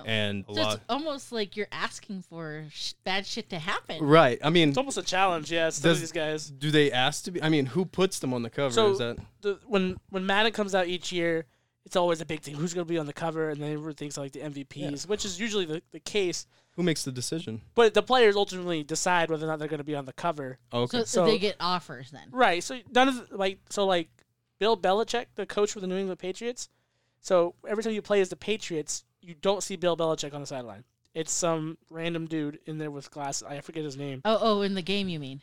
Oh. 0.00 0.02
And 0.04 0.44
a 0.48 0.54
so 0.54 0.60
lot, 0.62 0.74
it's 0.76 0.84
almost 0.88 1.32
like 1.32 1.56
you're 1.56 1.68
asking 1.72 2.22
for 2.22 2.64
sh- 2.70 2.92
bad 3.04 3.26
shit 3.26 3.50
to 3.50 3.58
happen. 3.58 4.02
right? 4.04 4.38
I 4.42 4.50
mean, 4.50 4.70
it's 4.70 4.78
almost 4.78 4.98
a 4.98 5.02
challenge. 5.02 5.50
Yeah, 5.52 5.70
some 5.70 5.90
of 5.90 6.00
these 6.00 6.12
guys. 6.12 6.50
do 6.50 6.70
they 6.70 6.90
ask 6.92 7.24
to 7.24 7.30
be? 7.30 7.42
I 7.42 7.48
mean, 7.48 7.66
who 7.66 7.84
puts 7.84 8.18
them 8.18 8.32
on 8.34 8.42
the 8.42 8.50
cover? 8.50 8.72
So- 8.72 8.90
Is 8.92 8.98
that 8.98 9.18
The, 9.42 9.58
when 9.66 9.98
when 10.10 10.24
Madden 10.26 10.52
comes 10.52 10.74
out 10.74 10.86
each 10.86 11.12
year, 11.12 11.46
it's 11.84 11.96
always 11.96 12.20
a 12.20 12.24
big 12.26 12.40
thing. 12.40 12.54
Who's 12.54 12.74
going 12.74 12.86
to 12.86 12.92
be 12.92 12.98
on 12.98 13.06
the 13.06 13.12
cover, 13.12 13.50
and 13.50 13.60
then 13.60 13.72
everyone 13.72 13.94
thinks 13.94 14.16
like 14.16 14.32
the 14.32 14.40
MVPs, 14.40 15.06
which 15.08 15.24
is 15.24 15.40
usually 15.40 15.64
the, 15.64 15.82
the 15.90 15.98
case. 16.00 16.46
who 16.76 16.82
makes 16.82 17.02
the 17.04 17.10
decision? 17.12 17.60
But 17.74 17.92
the 17.94 18.02
players 18.02 18.36
ultimately 18.36 18.82
decide 18.84 19.30
whether 19.30 19.44
or 19.46 19.48
not 19.48 19.58
they're 19.58 19.68
going 19.68 19.78
to 19.78 19.84
be 19.84 19.96
on 19.96 20.04
the 20.06 20.12
cover. 20.12 20.58
Oh, 20.72 20.82
okay, 20.82 20.98
So, 21.00 21.04
So- 21.04 21.26
they 21.26 21.38
get 21.38 21.56
offers 21.60 22.10
then. 22.12 22.28
Right. 22.30 22.62
So 22.62 22.78
none 22.94 23.08
of 23.08 23.28
the, 23.28 23.36
like 23.36 23.58
so 23.68 23.84
like 23.84 24.08
Bill 24.60 24.76
Belichick, 24.76 25.26
the 25.34 25.44
coach 25.44 25.72
for 25.72 25.80
the 25.80 25.86
New 25.88 25.96
England 25.96 26.20
Patriots. 26.20 26.68
So 27.20 27.54
every 27.68 27.82
time 27.82 27.92
you 27.92 28.02
play 28.02 28.20
as 28.20 28.28
the 28.30 28.36
Patriots, 28.36 29.04
you 29.22 29.34
don't 29.40 29.62
see 29.62 29.76
Bill 29.76 29.96
Belichick 29.96 30.34
on 30.34 30.40
the 30.40 30.46
sideline. 30.46 30.84
It's 31.14 31.32
some 31.32 31.78
random 31.90 32.26
dude 32.26 32.58
in 32.66 32.78
there 32.78 32.90
with 32.90 33.10
glasses. 33.10 33.42
I 33.42 33.60
forget 33.60 33.84
his 33.84 33.96
name. 33.96 34.22
Oh, 34.24 34.38
oh, 34.40 34.62
in 34.62 34.74
the 34.74 34.82
game 34.82 35.08
you 35.08 35.18
mean? 35.18 35.42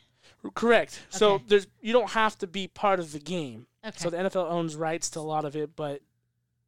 Correct. 0.54 1.00
So 1.10 1.40
there's 1.46 1.66
you 1.80 1.92
don't 1.92 2.10
have 2.10 2.38
to 2.38 2.46
be 2.46 2.68
part 2.68 2.98
of 3.00 3.12
the 3.12 3.18
game. 3.18 3.66
Okay. 3.84 3.96
So 3.96 4.10
the 4.10 4.16
NFL 4.16 4.50
owns 4.50 4.76
rights 4.76 5.10
to 5.10 5.20
a 5.20 5.22
lot 5.22 5.44
of 5.44 5.56
it, 5.56 5.76
but 5.76 6.00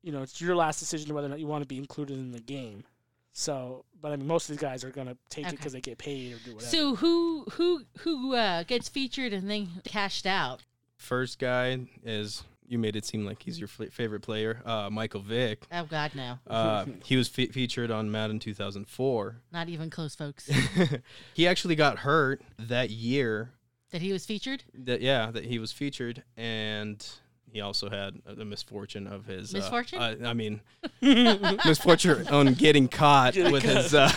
you 0.03 0.13
know 0.13 0.23
it's 0.23 0.41
your 0.41 0.55
last 0.57 0.79
decision 0.79 1.15
whether 1.15 1.27
or 1.27 1.31
not 1.31 1.41
you 1.41 1.47
want 1.47 1.63
to 1.63 1.69
be 1.69 1.79
included 1.79 2.19
in 2.19 2.33
the 2.33 2.41
game. 2.41 2.85
So, 3.33 3.85
but 4.01 4.13
I 4.13 4.17
mean, 4.17 4.27
most 4.27 4.51
of 4.51 4.57
these 4.57 4.61
guys 4.61 4.85
are 4.85 4.91
gonna 4.91 5.17
take 5.31 5.47
it 5.47 5.53
because 5.53 5.73
they 5.73 5.81
get 5.81 5.99
paid 5.99 6.35
or 6.35 6.39
do 6.45 6.55
whatever. 6.55 6.71
so 6.71 6.95
who 6.97 7.45
who 7.53 7.83
who 8.01 8.35
uh, 8.35 8.63
gets 8.65 8.89
featured 8.89 9.33
and 9.33 9.51
then 9.51 9.69
cashed 9.85 10.27
out? 10.27 10.63
first 11.03 11.39
guy 11.39 11.81
is 12.05 12.45
you 12.73 12.79
made 12.79 12.97
it 12.97 13.05
seem 13.05 13.25
like 13.27 13.43
he's 13.43 13.61
your 13.61 13.69
f- 13.69 13.93
favorite 13.93 14.21
player, 14.23 14.63
uh, 14.65 14.89
Michael 14.91 15.21
Vick. 15.21 15.67
Oh 15.71 15.85
God, 15.85 16.13
no, 16.15 16.39
Uh, 16.47 16.87
he 17.05 17.17
was 17.17 17.29
fe- 17.29 17.49
featured 17.49 17.91
on 17.91 18.11
Madden 18.11 18.39
2004. 18.39 19.37
not 19.53 19.69
even 19.69 19.91
close, 19.91 20.15
folks. 20.15 20.51
he 21.35 21.47
actually 21.47 21.75
got 21.77 21.99
hurt 21.99 22.41
that 22.59 22.91
year 22.91 23.51
that 23.91 24.01
he 24.01 24.11
was 24.13 24.25
featured. 24.25 24.65
that 24.75 25.03
yeah 25.03 25.31
that 25.31 25.45
he 25.45 25.59
was 25.59 25.71
featured 25.71 26.23
and 26.37 27.07
he 27.53 27.61
also 27.61 27.91
had 27.91 28.15
uh, 28.27 28.33
the 28.33 28.47
misfortune 28.47 29.07
of 29.07 29.27
his 29.27 29.55
uh, 29.55 29.59
Misfortune? 29.59 29.99
uh, 30.01 30.17
i 30.25 30.33
mean 30.33 30.63
misfortune 31.67 32.27
on 32.29 32.55
getting 32.55 32.89
caught 32.89 33.35
Getting 33.35 33.53
with 33.53 33.63
his 33.63 33.95
uh, 33.95 34.11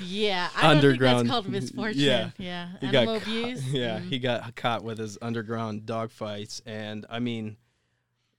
Yeah, 0.00 0.48
I 0.56 0.62
don't 0.62 0.70
Underground- 0.78 1.16
think 1.18 1.28
that's 1.28 1.30
called 1.30 1.48
misfortune. 1.50 2.00
yeah. 2.00 2.30
yeah. 2.38 2.68
he 2.80 2.86
Animal 2.86 3.14
got 3.16 3.22
ca- 3.24 3.30
abuse. 3.30 3.72
yeah 3.72 3.98
Mm. 3.98 4.04
he 4.08 4.18
got 4.18 4.56
caught 4.56 4.82
with 4.84 4.96
his 4.98 5.18
underground 5.20 5.84
dog 5.86 6.10
fights 6.10 6.62
and 6.64 7.04
i 7.10 7.18
mean 7.18 7.56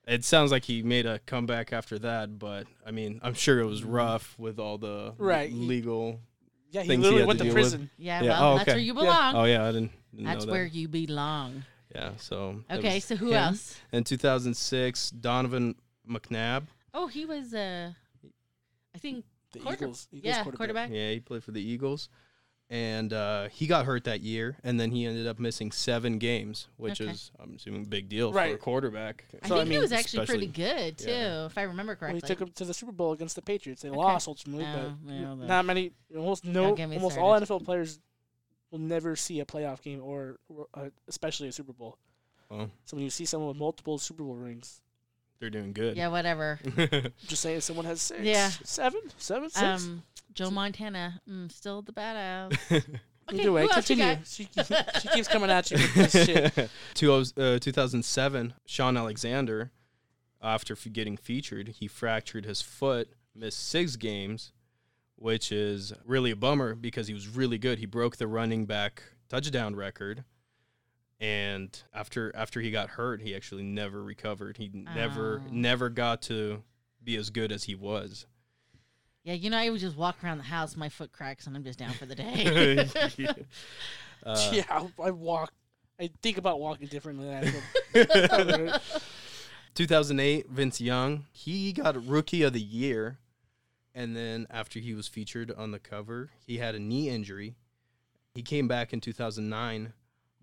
it 0.10 0.26
sounds 0.26 0.52
like 0.52 0.66
he 0.66 0.82
made 0.84 1.06
a 1.06 1.20
comeback 1.20 1.72
after 1.74 2.00
that 2.00 2.38
but 2.40 2.66
i 2.86 2.92
mean 2.92 3.20
i'm 3.24 3.34
sure 3.34 3.60
it 3.60 3.66
was 3.66 3.84
rough 3.84 4.36
with 4.40 4.60
all 4.60 4.78
the 4.78 5.14
Right. 5.18 5.52
legal 5.54 6.20
yeah, 6.72 6.82
he 6.82 6.88
things 6.90 7.06
he 7.06 7.12
literally 7.12 7.22
had 7.22 7.28
went 7.28 7.40
to 7.40 7.44
to 7.46 7.50
deal 7.50 7.56
with. 7.56 7.64
prison. 7.64 7.90
yeah, 7.98 8.22
Yeah, 8.22 8.30
well, 8.40 8.54
oh, 8.54 8.58
that's 8.58 8.68
where 8.68 8.78
you 8.78 8.94
Yeah. 8.94 9.02
belong. 9.02 9.36
oh 9.36 9.44
yeah 9.46 9.64
i 9.66 9.72
didn't, 9.72 9.92
didn't 10.12 10.26
that's 10.26 10.46
know 10.46 10.52
where 10.52 10.64
that 10.66 10.74
you 10.76 10.88
belong. 10.88 11.64
yeah 11.96 12.12
so 12.18 12.64
Okay, 12.72 13.00
so 13.00 13.16
who 13.16 13.28
him. 13.30 13.34
else? 13.36 13.78
in 13.92 14.04
2006 14.04 15.12
donovan 15.12 15.76
mcnabb 16.10 16.64
Oh, 16.94 17.06
he 17.08 17.24
was 17.26 17.54
uh, 17.54 17.92
I 18.96 18.98
think 18.98 19.24
The 19.54 19.60
Quarter- 19.60 19.86
Eagles, 19.86 20.08
Eagles 20.12 20.36
yeah, 20.36 20.44
quarterback. 20.44 20.90
Yeah, 20.92 21.12
he 21.12 21.20
played 21.20 21.44
for 21.44 21.52
the 21.52 21.62
Eagles, 21.62 22.10
and 22.72 23.12
uh, 23.14 23.48
he 23.50 23.66
got 23.66 23.86
hurt 23.86 24.04
that 24.04 24.22
year, 24.22 24.58
and 24.64 24.80
then 24.80 24.92
he 24.92 25.06
ended 25.06 25.26
up 25.26 25.40
missing 25.40 25.72
seven 25.72 26.20
games, 26.20 26.68
which 26.78 27.02
Okay. 27.02 27.12
is 27.12 27.32
I'm 27.40 27.56
assuming 27.56 27.84
a 27.84 27.88
big 27.88 28.10
deal 28.10 28.32
for 28.32 28.40
a 28.40 28.58
quarterback. 28.58 29.26
I 29.42 29.48
So, 29.48 29.56
I 29.56 29.60
think 29.60 29.72
he 29.72 29.78
was 29.80 29.92
actually 29.92 30.26
pretty 30.28 30.48
good 30.48 30.98
too, 31.00 31.10
yeah. 31.10 31.46
if 31.48 31.58
I 31.58 31.64
remember 31.64 31.98
Well, 32.00 32.14
he 32.14 32.22
took 32.22 32.40
him 32.40 32.50
to 32.56 32.66
the 32.66 32.74
Super 32.74 32.92
Bowl 32.92 33.12
against 33.14 33.36
the 33.36 33.42
Patriots. 33.42 33.82
They 33.82 33.90
Okay. 33.90 33.98
lost 33.98 34.28
ultimately, 34.28 34.66
Oh, 34.66 34.94
but 35.06 35.14
well, 35.14 35.36
not 35.36 35.66
many. 35.66 35.92
Almost 36.16 36.46
no. 36.46 36.76
Don't 36.76 36.94
Almost 36.94 37.18
all. 37.18 37.34
NFL 37.40 37.66
players 37.66 38.00
will 38.72 38.80
never 38.80 39.16
see 39.16 39.40
a 39.40 39.46
playoff 39.46 39.82
game 39.82 40.00
or, 40.04 40.38
or 40.48 40.68
uh, 40.76 40.90
especially 41.08 41.48
a 41.48 41.52
Super 41.52 41.74
Bowl. 41.74 41.98
Well, 42.50 42.70
So 42.86 42.96
when 42.98 43.04
you 43.04 43.10
see 43.10 43.26
someone 43.26 43.48
with 43.50 43.58
multiple 43.58 43.98
Super 43.98 44.24
Bowl 44.24 44.36
rings, 44.36 44.82
they're 45.40 45.50
doing 45.50 45.74
good. 45.74 45.96
yeah, 45.98 46.08
whatever. 46.10 46.60
just 47.28 47.42
saying 47.42 47.62
someone 47.62 47.86
has 47.86 48.02
six, 48.02 48.22
Yeah. 48.22 48.50
seven, 48.64 49.02
seven, 49.18 49.50
six. 49.50 49.64
Um, 49.86 50.04
Joe 50.34 50.52
Montana, 50.52 51.22
mm, 51.30 51.52
still 51.52 51.82
the 51.82 51.92
badass. 51.92 52.54
Okay, 52.72 52.84
Either 53.42 53.52
way, 53.52 53.64
who 53.64 53.72
else 53.72 53.90
you 53.90 53.96
continue. 53.96 54.16
got? 54.16 54.28
She, 54.28 55.02
she 55.02 55.08
keeps 55.10 55.28
coming 55.28 55.50
at 55.50 55.70
you 55.72 55.78
with 55.78 56.12
this 56.12 56.26
shit. 56.26 56.70
Two 56.94 57.12
oh- 57.14 57.24
uh, 57.38 57.60
2007, 57.60 58.54
Shaun 58.66 58.98
Alexander, 58.98 59.72
after 60.42 60.74
f- 60.74 60.88
getting 60.94 61.18
featured, 61.18 61.70
he 61.80 61.88
fractured 61.88 62.46
his 62.46 62.62
foot, 62.62 63.10
missed 63.36 63.68
six 63.68 63.96
games, 63.96 64.52
which 65.16 65.52
is 65.52 65.94
really 66.06 66.32
a 66.32 66.36
bummer 66.36 66.76
because 66.76 67.08
he 67.08 67.14
was 67.14 67.28
really 67.28 67.58
good. 67.58 67.80
He 67.80 67.86
broke 67.86 68.18
the 68.18 68.28
running 68.28 68.66
back 68.66 69.04
touchdown 69.30 69.76
record. 69.76 70.24
And 71.20 71.82
after 71.94 72.34
after 72.36 72.62
he 72.62 72.72
got 72.72 72.90
hurt, 72.92 73.22
he 73.22 73.36
actually 73.36 73.64
never 73.64 74.02
recovered. 74.02 74.58
He 74.58 74.70
never 74.74 75.42
Oh. 75.46 75.50
never 75.52 75.90
got 75.90 76.22
to 76.24 76.64
be 77.04 77.16
as 77.18 77.30
good 77.30 77.52
as 77.52 77.66
he 77.66 77.76
was. 77.76 78.26
Yeah, 79.24 79.34
you 79.34 79.50
know, 79.50 79.58
I 79.58 79.70
would 79.70 79.82
just 79.82 79.98
walk 79.98 80.24
around 80.24 80.38
the 80.38 80.46
house, 80.46 80.78
my 80.78 80.88
foot 80.88 81.12
cracks, 81.12 81.46
and 81.46 81.56
I'm 81.58 81.64
just 81.64 81.78
down 81.78 81.92
for 81.94 82.06
the 82.06 82.16
day. 82.16 82.88
Uh, 84.22 84.50
yeah, 84.52 84.64
I, 84.70 84.90
I 85.02 85.12
walk. 85.12 85.54
I 85.98 86.10
think 86.22 86.38
about 86.38 86.60
walking 86.60 86.88
differently 86.88 87.26
than 87.28 87.62
I 87.94 88.80
2008, 89.76 90.50
Vince 90.50 90.82
Young, 90.82 91.26
he 91.32 91.72
got 91.72 92.06
Rookie 92.06 92.44
of 92.44 92.52
the 92.52 92.60
Year, 92.62 93.18
and 93.96 94.16
then 94.18 94.46
after 94.50 94.80
he 94.80 94.94
was 94.94 95.08
featured 95.08 95.52
on 95.52 95.72
the 95.72 95.80
cover, 95.80 96.32
he 96.46 96.58
had 96.58 96.76
a 96.76 96.80
knee 96.80 97.10
injury. 97.10 97.56
He 98.34 98.42
came 98.42 98.68
back 98.68 98.92
in 98.92 99.00
2009, 99.00 99.94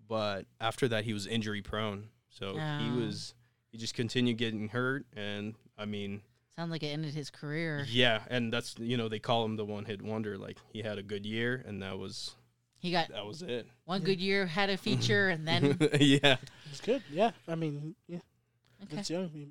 but 0.07 0.45
after 0.61 0.87
that, 0.89 1.03
he 1.05 1.13
was 1.13 1.27
injury 1.27 1.61
prone. 1.61 2.09
So 2.29 2.53
he 2.53 2.59
Oh. 2.89 2.95
was 3.05 3.33
he 3.71 3.77
just 3.77 3.93
continued 3.95 4.37
getting 4.37 4.69
hurt, 4.69 5.05
and 5.15 5.55
I 5.77 5.85
mean, 5.85 6.21
Sounds 6.55 6.71
like 6.71 6.81
it 6.83 6.87
ended 6.87 7.13
his 7.13 7.29
career. 7.29 7.85
Yeah, 7.89 8.23
and 8.29 8.51
that's 8.51 8.75
you 8.79 8.97
know 8.97 9.07
they 9.09 9.19
call 9.19 9.45
him 9.45 9.55
the 9.57 9.65
one 9.65 9.85
hit 9.85 10.01
wonder. 10.01 10.37
Like 10.37 10.57
he 10.71 10.81
had 10.81 10.97
a 10.97 11.03
good 11.03 11.25
year, 11.25 11.63
and 11.67 11.81
that 11.83 11.97
was 11.99 12.35
He 12.79 12.91
got 12.91 13.09
that 13.09 13.25
was 13.25 13.41
it. 13.41 13.67
one 13.85 14.01
good 14.01 14.19
year, 14.19 14.45
had 14.45 14.69
a 14.69 14.77
feature, 14.87 15.29
and 15.29 15.47
then 15.47 15.77
yeah, 15.99 16.37
It's 16.71 16.81
good. 16.81 17.03
Yeah. 17.11 17.31
I 17.47 17.55
mean, 17.55 17.95
yeah. 18.07 18.19
okay. 18.83 18.95
That's 18.97 19.09
young. 19.09 19.29
You 19.33 19.47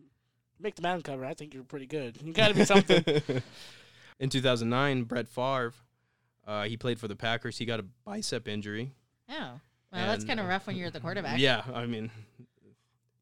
make 0.61 0.75
the 0.75 0.83
Madden 0.83 1.03
cover. 1.03 1.25
I 1.25 1.35
think 1.35 1.55
you're 1.55 1.65
pretty 1.65 1.87
good. 1.87 2.19
You 2.23 2.33
got 2.33 2.49
to 2.49 2.55
be 2.55 2.65
something. 2.65 3.05
In 4.19 4.31
2009, 4.31 5.05
Brett 5.05 5.29
Favre, 5.29 5.75
uh, 6.47 6.65
he 6.65 6.77
played 6.79 6.99
for 6.99 7.07
the 7.09 7.15
Packers. 7.17 7.59
He 7.59 7.67
got 7.67 7.81
a 7.81 7.85
bicep 8.05 8.49
injury. 8.49 8.93
Oh, 9.29 9.61
well, 9.97 10.07
that's 10.09 10.25
kind 10.25 10.39
of 10.41 10.47
uh, 10.47 10.51
rough 10.51 10.67
when 10.67 10.77
you're 10.77 10.91
the 10.91 11.01
quarterback. 11.01 11.39
Yeah, 11.39 11.63
I 11.75 11.87
mean, 11.87 12.11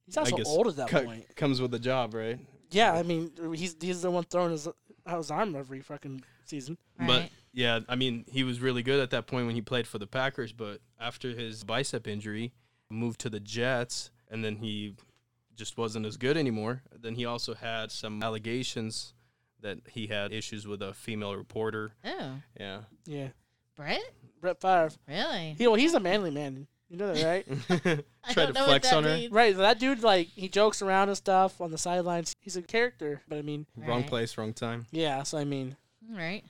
He's 0.06 0.16
also 0.16 0.34
I 0.34 0.38
guess 0.38 0.46
old 0.48 0.66
at 0.68 0.76
that 0.76 0.88
co- 0.88 1.04
point. 1.04 1.34
comes 1.36 1.60
with 1.60 1.70
the 1.70 1.78
job, 1.78 2.14
right? 2.14 2.38
Yeah, 2.70 2.92
I 2.92 3.02
mean, 3.02 3.30
he's 3.54 3.76
he's 3.80 4.02
the 4.02 4.10
one 4.10 4.24
throwing 4.24 4.50
his 4.52 4.68
out 5.06 5.16
his 5.18 5.30
arm 5.30 5.54
every 5.54 5.80
fucking 5.80 6.22
season. 6.44 6.76
Right. 6.98 7.06
But 7.06 7.30
yeah, 7.52 7.80
I 7.88 7.94
mean, 7.94 8.24
he 8.28 8.42
was 8.44 8.60
really 8.60 8.82
good 8.82 9.00
at 9.00 9.10
that 9.10 9.26
point 9.26 9.46
when 9.46 9.54
he 9.54 9.60
played 9.62 9.86
for 9.86 9.98
the 9.98 10.06
Packers. 10.06 10.52
But 10.52 10.80
after 11.00 11.30
his 11.30 11.64
bicep 11.64 12.06
injury, 12.06 12.52
moved 12.90 13.20
to 13.20 13.30
the 13.30 13.40
Jets, 13.40 14.10
and 14.30 14.44
then 14.44 14.56
he 14.56 14.94
just 15.54 15.78
wasn't 15.78 16.04
as 16.04 16.16
good 16.16 16.36
anymore. 16.36 16.82
Then 16.98 17.14
he 17.14 17.24
also 17.24 17.54
had 17.54 17.90
some 17.92 18.22
allegations 18.22 19.14
that 19.60 19.78
he 19.88 20.08
had 20.08 20.32
issues 20.32 20.66
with 20.66 20.82
a 20.82 20.92
female 20.92 21.34
reporter. 21.36 21.92
oh, 22.04 22.32
Yeah. 22.58 22.80
Yeah, 23.06 23.28
Brett? 23.76 24.02
Brett 24.44 24.60
Favre. 24.60 24.90
Really? 25.08 25.54
He, 25.58 25.66
well, 25.66 25.76
he's 25.76 25.94
a 25.94 26.00
manly 26.00 26.30
man. 26.30 26.66
You 26.90 26.98
know 26.98 27.12
that, 27.12 27.24
right? 27.24 28.04
I 28.24 28.32
Try 28.32 28.46
to 28.46 28.52
know 28.52 28.64
flex 28.66 28.68
what 28.68 28.82
that 28.82 28.94
on 28.98 29.04
her. 29.04 29.14
means. 29.16 29.32
right. 29.32 29.56
That 29.56 29.78
dude, 29.80 30.02
like, 30.02 30.28
he 30.28 30.48
jokes 30.48 30.82
around 30.82 31.08
and 31.08 31.16
stuff 31.16 31.60
on 31.60 31.70
the 31.70 31.78
sidelines. 31.78 32.34
He's 32.40 32.56
a 32.56 32.62
character, 32.62 33.22
but 33.26 33.38
I 33.38 33.42
mean, 33.42 33.66
Wrong 33.76 34.00
Right. 34.00 34.06
place, 34.06 34.36
wrong 34.38 34.52
time. 34.52 34.86
yeah. 34.92 35.22
So 35.22 35.38
I 35.38 35.44
mean, 35.44 35.76
All 36.10 36.16
right. 36.16 36.44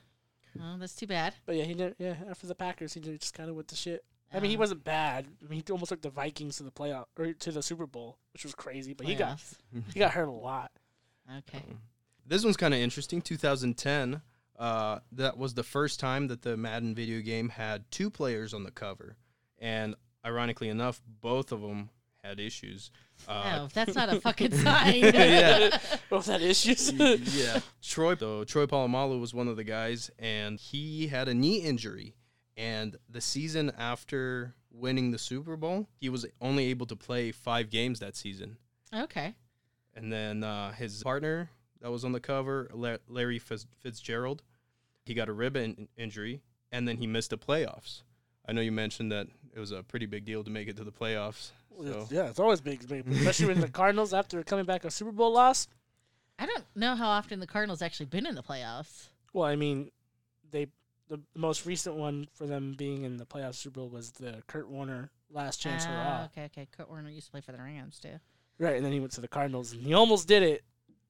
Well, 0.59 0.77
that's 0.79 0.95
too 0.95 1.07
bad. 1.07 1.35
but 1.47 1.55
yeah, 1.57 1.65
he 1.65 1.75
did. 1.75 1.95
Yeah, 1.99 2.15
after 2.31 2.47
the 2.47 2.55
Packers, 2.55 2.95
he 2.95 3.01
did 3.01 3.21
just 3.21 3.35
kind 3.35 3.49
of 3.51 3.57
with 3.57 3.69
the 3.69 3.77
shit. 3.77 4.05
I 4.33 4.41
mean, 4.41 4.51
he 4.51 4.57
Uh, 4.57 4.61
wasn't 4.61 4.85
bad. 4.85 5.27
I 5.45 5.49
mean, 5.49 5.63
he 5.67 5.73
almost 5.73 5.89
took 5.91 6.03
the 6.03 6.11
Vikings 6.11 6.57
to 6.57 6.63
the 6.65 6.71
playoff 6.73 7.07
or 7.17 7.33
to 7.33 7.53
the 7.53 7.63
Super 7.63 7.87
Bowl, 7.87 8.19
which 8.33 8.43
was 8.45 8.55
crazy. 8.55 8.93
But 8.93 9.07
he 9.07 9.15
got 9.15 9.39
playoffs. 9.39 9.55
he 9.93 9.99
got 10.01 10.11
hurt 10.13 10.29
a 10.29 10.33
lot. 10.33 10.73
Okay. 11.39 11.63
This 12.27 12.43
one's 12.45 12.57
kind 12.57 12.75
of 12.75 12.81
interesting. 12.81 13.21
2010, 13.23 14.21
uh, 14.59 15.01
that 15.13 15.37
was 15.37 15.55
the 15.55 15.63
first 15.63 16.01
time 16.01 16.29
that 16.29 16.43
the 16.43 16.57
Madden 16.57 16.95
video 16.95 17.21
game 17.21 17.49
had 17.51 17.91
two 17.91 18.11
players 18.11 18.55
on 18.55 18.65
the 18.65 18.71
cover, 18.71 19.17
and 19.59 19.95
ironically 20.25 20.69
enough, 20.69 21.01
both 21.21 21.53
of 21.53 21.61
them 21.61 21.91
had 22.23 22.41
issues. 22.41 22.91
Uh, 23.29 23.61
oh, 23.63 23.69
that's 23.73 23.95
not 23.95 24.13
a 24.13 24.21
fucking 24.21 24.53
sign. 24.53 24.95
Yeah. 25.15 25.79
Both 26.09 26.27
had 26.27 26.43
issues. 26.43 26.91
yeah, 26.93 27.61
Troy. 27.83 28.17
So 28.17 28.45
Troy 28.45 28.67
Polamalu 28.67 29.21
was 29.21 29.35
one 29.35 29.49
of 29.49 29.57
the 29.57 29.65
guys, 29.65 30.11
and 30.19 30.59
he 30.59 31.09
had 31.09 31.29
a 31.29 31.35
knee 31.35 31.59
injury. 31.59 32.15
And 32.57 32.97
the 33.09 33.21
season 33.21 33.73
after 33.77 34.55
winning 34.71 35.11
the 35.11 35.19
Super 35.19 35.57
Bowl, 35.57 35.89
he 36.01 36.09
was 36.09 36.25
only 36.41 36.67
able 36.67 36.87
to 36.87 36.97
play 36.97 37.33
five 37.33 37.69
games 37.69 37.99
that 38.01 38.17
season. 38.17 38.57
Okay. 38.95 39.35
And 39.95 40.13
then 40.13 40.43
uh, 40.45 40.73
his 40.73 41.03
partner 41.03 41.51
that 41.85 41.91
was 41.91 42.03
on 42.03 42.13
the 42.13 42.21
cover, 42.21 42.71
Larry 43.09 43.39
Fitzgerald, 43.39 44.43
he 45.05 45.13
got 45.13 45.29
a 45.29 45.35
rib 45.35 45.55
in- 45.55 45.87
injury, 45.99 46.41
and 46.73 46.89
then 46.89 46.97
he 46.97 47.07
missed 47.07 47.29
the 47.29 47.37
playoffs. 47.37 48.01
I 48.49 48.53
know 48.53 48.63
you 48.63 48.73
mentioned 48.73 49.13
that 49.13 49.27
it 49.55 49.61
was 49.61 49.71
a 49.71 49.83
pretty 49.83 50.07
big 50.07 50.25
deal 50.25 50.43
to 50.45 50.51
make 50.51 50.67
it 50.67 50.79
to 50.79 50.85
the 50.85 50.91
playoffs. 50.91 51.51
So 51.77 51.85
It's- 51.85 52.11
yeah, 52.11 52.31
it's 52.31 52.41
always 52.41 52.63
big, 52.63 52.89
big, 52.89 53.07
especially 53.09 53.49
when 53.49 53.61
the 53.61 53.69
Cardinals 53.83 54.15
after 54.15 54.43
coming 54.43 54.65
back 54.65 54.87
a 54.87 54.91
Super 54.91 55.13
Bowl 55.13 55.31
loss. 55.35 55.69
I 56.39 56.47
don't 56.47 56.65
know 56.75 56.97
how 56.97 57.09
often 57.11 57.39
the 57.39 57.47
Cardinals 57.47 57.83
actually 57.83 58.07
been 58.07 58.25
in 58.27 58.35
the 58.35 58.43
playoffs. 58.43 59.09
Well, 59.35 59.45
I 59.45 59.55
mean, 59.57 59.91
they 60.51 60.69
the, 61.09 61.19
the 61.35 61.39
most 61.39 61.67
recent 61.67 61.97
one 61.97 62.29
for 62.33 62.47
them 62.47 62.75
being 62.79 63.03
in 63.05 63.19
the 63.19 63.27
playoffs 63.27 63.57
Super 63.57 63.81
Bowl 63.81 63.91
was 63.91 64.13
the 64.13 64.43
Kurt 64.47 64.71
Warner 64.71 65.11
last 65.31 65.59
chance 65.61 65.85
Ah, 65.87 65.89
hurrah. 65.91 66.25
okay, 66.33 66.45
okay. 66.47 66.67
Kurt 66.75 66.89
Warner 66.89 67.11
used 67.11 67.27
to 67.27 67.31
play 67.33 67.43
for 67.43 67.53
the 67.53 67.59
Rams 67.59 67.99
too. 68.01 68.19
Right, 68.59 68.77
and 68.77 68.85
then 68.87 68.93
he 68.93 69.01
went 69.01 69.13
to 69.13 69.21
the 69.21 69.29
Cardinals 69.29 69.73
and 69.75 69.83
he 69.83 69.93
almost 69.93 70.27
did 70.27 70.43
it. 70.43 70.65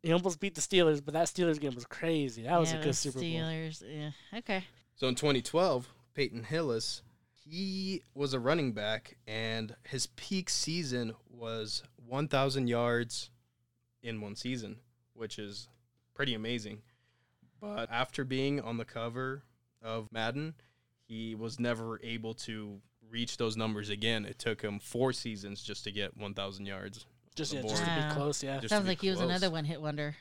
He 0.04 0.12
almost 0.12 0.38
beat 0.38 0.54
the 0.54 0.60
Steelers, 0.60 1.02
but 1.02 1.14
that 1.14 1.28
Steelers 1.28 1.58
game 1.58 1.74
was 1.74 1.86
crazy. 1.86 2.42
That 2.42 2.60
was 2.60 2.70
yeah, 2.70 2.76
a 2.76 2.80
good 2.80 2.88
those 2.88 2.98
Super 2.98 3.20
Bowl. 3.20 3.28
Steelers. 3.28 3.82
Yeah. 3.88 4.38
Okay. 4.38 4.64
So 4.96 5.08
in 5.08 5.14
2012, 5.14 5.88
Peyton 6.14 6.44
Hillis, 6.44 7.00
he 7.32 8.02
was 8.14 8.34
a 8.34 8.38
running 8.38 8.72
back, 8.72 9.16
and 9.26 9.74
his 9.84 10.08
peak 10.08 10.50
season 10.50 11.14
was 11.30 11.82
1,000 12.06 12.68
yards 12.68 13.30
in 14.02 14.20
one 14.20 14.36
season, 14.36 14.76
which 15.14 15.38
is 15.38 15.68
pretty 16.14 16.34
amazing. 16.34 16.82
But 17.58 17.90
after 17.90 18.24
being 18.24 18.60
on 18.60 18.76
the 18.76 18.84
cover 18.84 19.42
of 19.80 20.12
Madden, 20.12 20.52
he 21.08 21.34
was 21.34 21.58
never 21.58 21.98
able 22.02 22.34
to 22.34 22.82
reach 23.08 23.38
those 23.38 23.56
numbers 23.56 23.88
again. 23.88 24.26
It 24.26 24.38
took 24.38 24.60
him 24.60 24.80
four 24.80 25.14
seasons 25.14 25.62
just 25.62 25.82
to 25.84 25.90
get 25.90 26.18
1,000 26.18 26.66
yards. 26.66 27.06
Just 27.35 27.51
the 27.51 27.57
yeah, 27.59 27.62
just 27.62 27.77
to 27.85 27.90
board. 27.90 28.09
be 28.09 28.14
close. 28.14 28.42
Yeah. 28.42 28.53
Just 28.55 28.62
to 28.64 28.68
Sounds 28.68 28.83
be 28.85 28.88
like 28.90 29.01
he 29.01 29.09
was 29.11 29.18
close. 29.18 29.29
another 29.31 29.51
one 29.51 29.64
hit 29.64 29.81
wonder. 29.81 30.16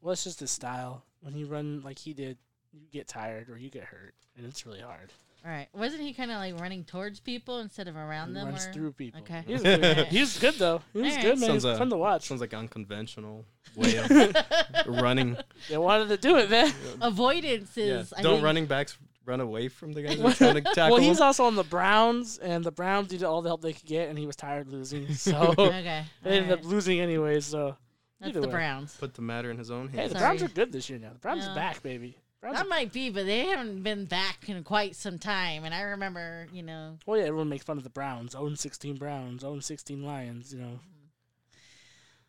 Well, 0.00 0.12
it's 0.12 0.24
just 0.24 0.40
his 0.40 0.50
style. 0.50 1.02
When 1.20 1.34
you 1.36 1.46
run 1.46 1.82
like 1.84 1.98
he 1.98 2.12
did, 2.12 2.38
you 2.72 2.80
get 2.92 3.08
tired 3.08 3.48
or 3.50 3.58
you 3.58 3.68
get 3.70 3.84
hurt, 3.84 4.14
and 4.36 4.46
it's 4.46 4.64
really 4.66 4.80
hard. 4.80 5.12
All 5.44 5.50
right. 5.52 5.68
Wasn't 5.72 6.00
he 6.02 6.12
kind 6.12 6.30
of 6.32 6.38
like 6.38 6.58
running 6.60 6.82
towards 6.84 7.20
people 7.20 7.60
instead 7.60 7.86
of 7.86 7.94
around 7.96 8.28
he 8.28 8.34
them? 8.34 8.48
runs 8.48 8.66
or? 8.66 8.72
through 8.72 8.92
people. 8.92 9.20
Okay. 9.20 9.42
He 9.46 9.52
was 9.52 9.62
good. 9.62 10.06
He 10.08 10.20
was 10.20 10.38
good 10.38 10.54
though. 10.54 10.82
He 10.92 11.00
was 11.02 11.08
Alright. 11.12 11.22
good, 11.24 11.38
man. 11.38 11.48
Sounds, 11.50 11.62
He 11.62 11.68
was 11.68 11.76
uh, 11.76 11.78
fun 11.78 11.90
to 11.90 11.96
watch. 11.96 12.26
Sounds 12.26 12.40
like 12.40 12.52
unconventional 12.54 13.44
way 13.76 13.96
of 13.96 14.10
running. 14.86 15.36
They 15.68 15.78
wanted 15.78 16.08
to 16.08 16.16
do 16.16 16.36
it, 16.38 16.50
man. 16.50 16.72
Avoidance 17.00 17.70
Yeah. 17.76 18.02
I 18.16 18.22
Don't 18.22 18.34
think- 18.36 18.44
running 18.44 18.66
backs 18.66 18.96
run 19.26 19.40
away 19.40 19.68
from 19.68 19.92
the 19.92 20.02
guys 20.02 20.16
that 20.18 20.26
are 20.26 20.34
trying 20.34 20.54
to 20.54 20.60
tackle 20.62 20.92
well, 20.96 21.00
he's 21.02 21.18
them? 21.18 21.26
also 21.26 21.44
on 21.44 21.54
the 21.56 21.64
Browns, 21.64 22.38
and 22.38 22.64
the 22.64 22.70
Browns 22.72 23.10
needed 23.10 23.24
all 23.24 23.42
the 23.42 23.48
help 23.48 23.60
they 23.62 23.72
could 23.72 23.84
get, 23.86 24.08
and 24.08 24.18
he 24.18 24.26
was 24.26 24.36
tired 24.36 24.68
losing, 24.68 25.12
so 25.14 25.54
Okay. 25.58 26.04
they 26.22 26.30
ended 26.30 26.50
alright. 26.50 26.64
up 26.64 26.70
losing 26.70 27.00
anyway. 27.00 27.40
So 27.40 27.76
That's 28.20 28.34
the 28.34 28.42
way. 28.42 28.46
Browns. 28.50 28.96
Put 28.96 29.14
the 29.14 29.22
matter 29.22 29.50
in 29.50 29.58
his 29.58 29.70
own 29.70 29.88
hands. 29.88 29.92
hey, 29.92 29.98
hands. 30.02 30.12
the 30.12 30.18
Sorry. 30.18 30.36
Browns 30.38 30.50
are 30.50 30.54
good 30.54 30.72
this 30.72 30.88
year 30.88 30.98
now. 30.98 31.10
The 31.12 31.18
Browns 31.18 31.44
Yeah. 31.44 31.52
are 31.52 31.54
back, 31.54 31.82
baby. 31.82 32.16
Browns 32.40 32.58
That 32.58 32.66
are, 32.66 32.68
might 32.68 32.92
be, 32.92 33.10
but 33.10 33.24
they 33.26 33.46
haven't 33.46 33.82
been 33.82 34.04
back 34.04 34.48
in 34.48 34.62
quite 34.62 34.94
some 34.94 35.18
time. 35.18 35.64
And 35.64 35.74
I 35.74 35.80
remember, 35.82 36.46
you 36.52 36.62
know, 36.62 36.98
well, 37.06 37.18
yeah, 37.18 37.24
everyone 37.26 37.48
makes 37.48 37.64
fun 37.64 37.78
of 37.78 37.82
the 37.84 37.90
Browns. 37.90 38.34
Own 38.34 38.56
16 38.56 38.96
Browns, 38.96 39.42
own 39.42 39.60
16 39.62 40.04
Lions. 40.04 40.52
You 40.52 40.60
know, 40.60 40.80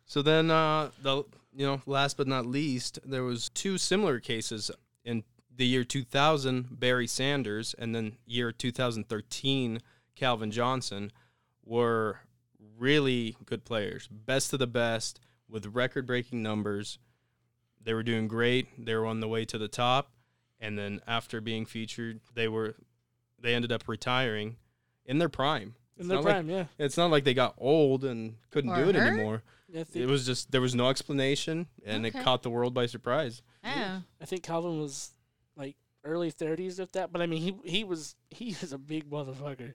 So 0.06 0.22
then, 0.22 0.50
uh, 0.50 0.92
the 1.02 1.24
you 1.54 1.66
know, 1.66 1.82
last 1.86 2.18
but 2.18 2.28
not 2.28 2.46
least, 2.46 3.00
there 3.06 3.24
was 3.24 3.50
two 3.50 3.78
similar 3.78 4.20
cases 4.20 4.72
in 5.04 5.24
the 5.58 5.66
year 5.66 5.84
2000. 5.84 6.80
Barry 6.80 7.08
Sanders 7.08 7.76
and 7.78 7.94
then 7.94 8.18
year 8.26 8.52
2013, 8.52 9.80
Calvin 10.16 10.52
Johnson 10.52 11.12
were 11.66 12.20
really 12.78 13.36
good 13.46 13.66
players, 13.66 14.08
best 14.08 14.54
of 14.54 14.60
the 14.60 14.68
best 14.68 15.20
with 15.50 15.66
record-breaking 15.68 16.42
numbers. 16.42 17.00
They 17.84 17.94
were 17.94 18.04
doing 18.04 18.28
great. 18.28 18.68
They 18.84 18.96
were 18.96 19.06
on 19.06 19.20
the 19.20 19.28
way 19.28 19.46
to 19.46 19.58
the 19.58 19.68
top, 19.68 20.12
and 20.60 20.78
then 20.78 21.02
after 21.08 21.40
being 21.42 21.66
featured, 21.66 22.20
they 22.34 22.48
were 22.48 22.76
they 23.40 23.54
ended 23.54 23.72
up 23.72 23.88
retiring 23.88 24.58
in 25.06 25.20
their 25.20 25.30
prime. 25.30 25.76
in 25.96 26.02
It's 26.02 26.08
their 26.10 26.18
not 26.18 26.24
like- 26.26 26.34
prime, 26.34 26.50
yeah. 26.50 26.66
It's 26.80 26.98
not 26.98 27.12
like 27.12 27.24
they 27.24 27.34
got 27.36 27.54
old 27.58 28.04
and 28.04 28.36
couldn't 28.52 28.72
Or 28.72 28.84
do 28.84 28.90
it 28.90 28.96
hurt? 28.96 29.14
anymore. 29.14 29.44
yeah 29.70 29.84
It 29.94 30.08
was 30.08 30.26
just 30.26 30.52
there 30.52 30.62
was 30.62 30.76
no 30.76 30.90
explanation, 30.90 31.68
and 31.86 32.06
Okay. 32.06 32.20
it 32.20 32.24
caught 32.24 32.44
the 32.44 32.50
world 32.50 32.74
by 32.74 32.86
surprise. 32.88 33.42
oh, 33.64 34.04
I 34.22 34.26
think 34.26 34.44
Calvin 34.44 34.80
was 34.80 35.12
like 35.12 35.17
early 36.04 36.32
30s, 36.32 36.80
if 36.80 36.92
that. 36.94 37.12
But 37.12 37.22
I 37.22 37.26
mean, 37.26 37.42
he 37.42 37.70
he 37.70 37.84
was 37.84 38.16
he 38.30 38.56
was 38.62 38.74
a 38.74 38.78
big 38.78 39.10
motherfucker. 39.10 39.74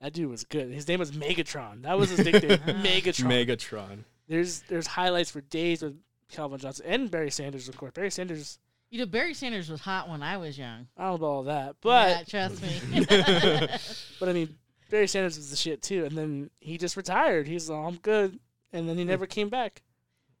That 0.00 0.12
dude 0.12 0.30
was 0.30 0.44
good. 0.44 0.70
His 0.70 0.86
name 0.86 0.98
was 0.98 1.12
Megatron. 1.12 1.82
That 1.82 1.98
was 1.98 2.10
his 2.10 2.18
nickname. 2.24 2.58
Megatron. 2.82 3.46
Megatron. 3.46 3.98
There's 4.28 4.60
there's 4.68 4.86
highlights 4.86 5.30
for 5.30 5.40
days 5.40 5.82
with 5.82 5.96
Calvin 6.30 6.58
Johnson 6.58 6.86
and 6.86 7.10
Barry 7.10 7.30
Sanders, 7.30 7.68
of 7.68 7.76
course. 7.76 7.92
Barry 7.94 8.10
Sanders, 8.10 8.58
you 8.90 8.98
know, 8.98 9.06
Barry 9.06 9.32
Sanders 9.32 9.70
was 9.70 9.80
hot 9.80 10.08
when 10.08 10.22
I 10.22 10.36
was 10.36 10.58
young. 10.58 10.88
I 10.96 11.04
don't 11.04 11.10
know 11.12 11.14
about 11.14 11.26
all 11.26 11.42
that, 11.44 11.76
but 11.80 12.08
yeah, 12.32 12.48
trust 12.48 12.62
me. 12.62 13.06
but 14.20 14.28
I 14.28 14.32
mean, 14.32 14.56
Barry 14.90 15.06
Sanders 15.06 15.36
was 15.38 15.50
the 15.50 15.56
shit 15.56 15.82
too. 15.82 16.04
And 16.04 16.16
then 16.18 16.50
he 16.60 16.76
just 16.78 16.96
retired. 16.96 17.46
He's 17.46 17.70
like, 17.70 17.86
I'm 17.86 17.96
good, 17.96 18.38
and 18.72 18.88
then 18.88 18.98
he 18.98 19.04
never 19.04 19.26
came 19.26 19.48
back. 19.48 19.82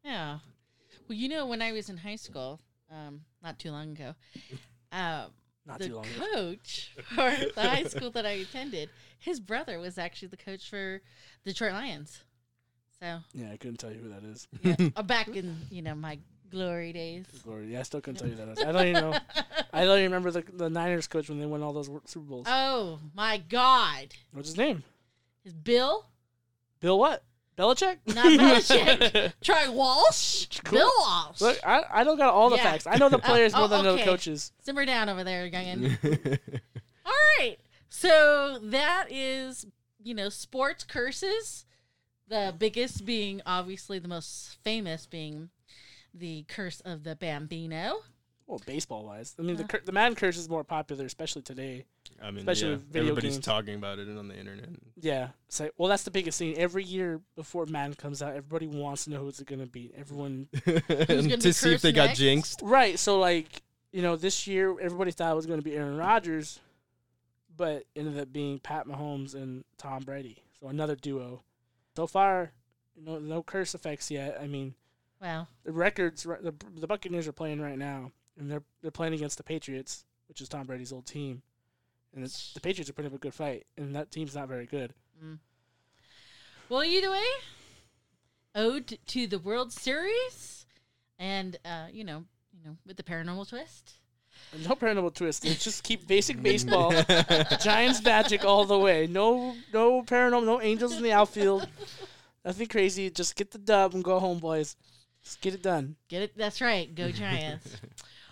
yeah. 0.04 0.38
Well, 1.08 1.16
you 1.16 1.28
know, 1.28 1.46
when 1.46 1.62
I 1.62 1.70
was 1.70 1.88
in 1.88 1.96
high 1.98 2.16
school, 2.16 2.60
um, 2.90 3.20
not 3.40 3.60
too 3.60 3.70
long 3.70 3.92
ago, 3.92 4.16
um, 4.92 5.30
Not 5.66 5.78
the 5.78 5.88
too 5.88 5.94
long 5.96 6.04
ago. 6.06 6.26
coach 6.34 6.92
for 7.14 7.30
the 7.54 7.62
high 7.62 7.84
school 7.84 8.10
that 8.12 8.24
I 8.26 8.30
attended, 8.32 8.90
his 9.18 9.40
brother 9.40 9.78
was 9.78 9.98
actually 9.98 10.28
the 10.28 10.36
coach 10.36 10.68
for 10.68 11.00
the 11.44 11.50
Detroit 11.52 11.72
Lions. 11.72 12.22
So 13.00 13.18
Yeah, 13.34 13.52
I 13.52 13.56
couldn't 13.56 13.76
tell 13.78 13.92
you 13.92 13.98
who 13.98 14.08
that 14.08 14.24
is. 14.24 14.48
yeah, 14.62 14.88
uh, 14.96 15.02
back 15.04 15.28
in 15.28 15.56
you 15.70 15.82
know 15.82 15.94
my 15.94 16.18
glory 16.50 16.92
days. 16.92 17.26
Glory. 17.44 17.72
Yeah, 17.72 17.80
I 17.80 17.82
still 17.82 18.00
couldn't 18.00 18.18
tell 18.20 18.28
you 18.28 18.36
that. 18.36 18.48
Is. 18.48 18.58
I 18.64 18.72
don't 18.72 18.86
even 18.86 19.10
know. 19.10 19.18
I 19.72 19.84
don't 19.84 19.98
even 19.98 20.12
remember 20.12 20.30
the 20.30 20.42
the 20.52 20.70
Niners 20.70 21.06
coach 21.06 21.28
when 21.28 21.38
they 21.38 21.46
won 21.46 21.62
all 21.62 21.72
those 21.72 21.90
Super 22.06 22.26
Bowls. 22.26 22.46
Oh 22.48 23.00
my 23.14 23.36
God! 23.38 24.14
What's 24.32 24.48
his 24.48 24.56
name? 24.56 24.82
Is 25.44 25.52
Bill 25.52 26.06
Bill 26.80 26.98
what? 26.98 27.22
Belichick? 27.56 27.96
Not 28.14 28.26
Belichick. 28.26 29.32
Try 29.42 29.68
Walsh. 29.68 30.46
Cool. 30.64 30.78
Bill 30.78 30.90
Walsh. 30.98 31.40
Look, 31.40 31.58
I, 31.66 31.82
I 31.90 32.04
don't 32.04 32.16
got 32.18 32.32
all 32.34 32.50
the 32.50 32.56
Yeah. 32.56 32.62
facts. 32.64 32.86
I 32.86 32.96
know 32.96 33.08
the 33.08 33.16
oh, 33.18 33.20
players 33.20 33.52
Oh, 33.54 33.60
more 33.60 33.68
than 33.68 33.80
I 33.80 33.82
know 33.82 33.92
the 33.94 34.02
okay. 34.02 34.04
coaches. 34.10 34.52
Simmer 34.60 34.84
down 34.84 35.08
over 35.08 35.24
there, 35.24 35.48
youngin. 35.48 35.96
All 37.06 37.12
right. 37.38 37.56
So 37.88 38.58
that 38.62 39.06
is, 39.10 39.66
you 40.02 40.14
know, 40.14 40.28
sports 40.28 40.84
curses. 40.84 41.64
The 42.28 42.52
biggest 42.58 43.04
being 43.04 43.40
obviously 43.46 43.98
the 44.00 44.08
most 44.08 44.58
famous 44.64 45.06
being 45.06 45.50
the 46.12 46.44
curse 46.48 46.80
of 46.80 47.04
the 47.04 47.14
Bambino. 47.14 48.00
Well, 48.46 48.60
baseball 48.64 49.04
wise, 49.04 49.34
I 49.38 49.42
mean, 49.42 49.56
the 49.56 49.62
Yeah. 49.62 49.66
cur- 49.66 49.82
the 49.84 49.90
Madden 49.92 50.14
curse 50.14 50.36
is 50.36 50.48
more 50.48 50.62
popular, 50.62 51.04
especially 51.04 51.42
today. 51.42 51.84
I 52.22 52.30
mean, 52.30 52.38
Especially 52.38 52.70
yeah, 52.70 52.76
video 52.76 53.02
everybody's 53.10 53.34
games. 53.34 53.44
talking 53.44 53.74
about 53.74 53.98
it 53.98 54.08
on 54.16 54.28
the 54.28 54.38
internet. 54.38 54.68
Yeah, 55.00 55.30
so 55.48 55.70
well, 55.76 55.88
that's 55.88 56.04
the 56.04 56.12
biggest 56.12 56.38
thing. 56.38 56.56
Every 56.56 56.84
year 56.84 57.20
before 57.34 57.66
Madden 57.66 57.94
comes 57.94 58.22
out, 58.22 58.30
everybody 58.36 58.68
wants 58.68 59.04
to 59.04 59.10
know 59.10 59.20
who's 59.20 59.40
it 59.40 59.46
gonna 59.48 59.66
be. 59.66 59.92
Everyone, 59.96 60.48
gonna 60.64 60.80
be 61.38 61.52
see 61.52 61.72
if 61.74 61.82
they 61.82 61.92
cursed 61.92 61.94
got 61.94 62.14
jinxed. 62.14 62.60
right? 62.62 62.98
So 62.98 63.18
like, 63.18 63.62
you 63.92 64.00
know, 64.02 64.14
this 64.16 64.46
year 64.46 64.78
everybody 64.80 65.10
thought 65.10 65.32
it 65.32 65.36
was 65.36 65.46
gonna 65.46 65.60
be 65.62 65.74
Aaron 65.74 65.96
Rodgers, 65.96 66.60
but 67.56 67.84
ended 67.96 68.18
up 68.18 68.32
being 68.32 68.58
Pat 68.60 68.86
Mahomes 68.86 69.34
and 69.34 69.64
Tom 69.76 70.02
Brady. 70.04 70.42
So 70.60 70.68
another 70.68 70.94
duo. 70.94 71.42
So 71.96 72.06
far, 72.06 72.52
no 72.96 73.18
no 73.18 73.42
curse 73.42 73.74
effects 73.74 74.08
yet. 74.10 74.38
I 74.40 74.46
mean, 74.46 74.74
Wow. 75.20 75.48
the 75.64 75.72
records, 75.72 76.22
the 76.22 76.54
the 76.76 76.86
Buccaneers 76.86 77.26
are 77.26 77.32
playing 77.32 77.60
right 77.60 77.76
now, 77.78 78.12
and 78.38 78.50
they're 78.50 78.62
they're 78.82 78.90
playing 78.90 79.14
against 79.14 79.38
the 79.38 79.44
Patriots, 79.44 80.04
which 80.28 80.40
is 80.40 80.48
Tom 80.48 80.66
Brady's 80.66 80.92
old 80.92 81.06
team, 81.06 81.42
and 82.14 82.24
it's, 82.24 82.52
the 82.54 82.60
Patriots 82.60 82.90
are 82.90 82.92
putting 82.92 83.10
up 83.10 83.16
a 83.16 83.20
good 83.20 83.34
fight, 83.34 83.66
and 83.76 83.94
that 83.94 84.10
team's 84.10 84.34
not 84.34 84.48
very 84.48 84.66
good. 84.66 84.92
Well, 86.68 86.84
either 86.84 87.10
way, 87.10 87.24
ode 88.54 88.98
to 89.06 89.26
the 89.26 89.38
World 89.38 89.72
Series, 89.72 90.66
and 91.18 91.56
uh, 91.64 91.86
you 91.92 92.04
know, 92.04 92.24
you 92.52 92.68
know, 92.68 92.76
with 92.86 92.96
the 92.96 93.02
paranormal 93.02 93.48
twist. 93.48 93.94
No 94.66 94.74
paranormal 94.74 95.14
twist. 95.14 95.44
It's 95.44 95.64
just 95.64 95.82
keep 95.82 96.06
basic 96.06 96.42
baseball. 96.42 96.92
Giants 97.60 98.02
magic 98.04 98.44
all 98.44 98.64
the 98.64 98.78
way. 98.78 99.06
No, 99.06 99.54
no 99.72 100.02
paranormal. 100.02 100.44
No 100.44 100.60
angels 100.60 100.96
in 100.96 101.02
the 101.02 101.12
outfield. 101.12 101.66
Nothing 102.44 102.66
crazy. 102.68 103.10
Just 103.10 103.34
get 103.34 103.50
the 103.50 103.58
dub 103.58 103.94
and 103.94 104.04
go 104.04 104.18
home, 104.20 104.38
boys. 104.38 104.76
Just 105.24 105.40
get 105.40 105.54
it 105.54 105.62
done. 105.62 105.96
Get 106.08 106.22
it? 106.22 106.36
That's 106.36 106.60
right. 106.60 106.94
Go 106.94 107.10
Giants. 107.10 107.68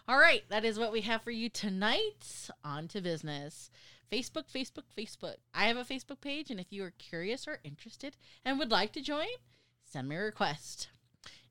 All 0.06 0.18
right, 0.18 0.44
that 0.50 0.66
is 0.66 0.78
what 0.78 0.92
we 0.92 1.00
have 1.00 1.22
for 1.22 1.30
you 1.30 1.48
tonight. 1.48 2.50
On 2.62 2.86
to 2.88 3.00
business. 3.00 3.70
Facebook, 4.12 4.52
Facebook, 4.54 4.82
Facebook. 4.96 5.36
I 5.54 5.64
have 5.64 5.78
a 5.78 5.84
Facebook 5.84 6.20
page, 6.20 6.50
and 6.50 6.60
if 6.60 6.66
you 6.70 6.84
are 6.84 6.92
curious 6.98 7.48
or 7.48 7.60
interested 7.64 8.14
and 8.44 8.58
would 8.58 8.70
like 8.70 8.92
to 8.92 9.00
join, 9.00 9.26
send 9.82 10.10
me 10.10 10.16
a 10.16 10.20
request. 10.20 10.88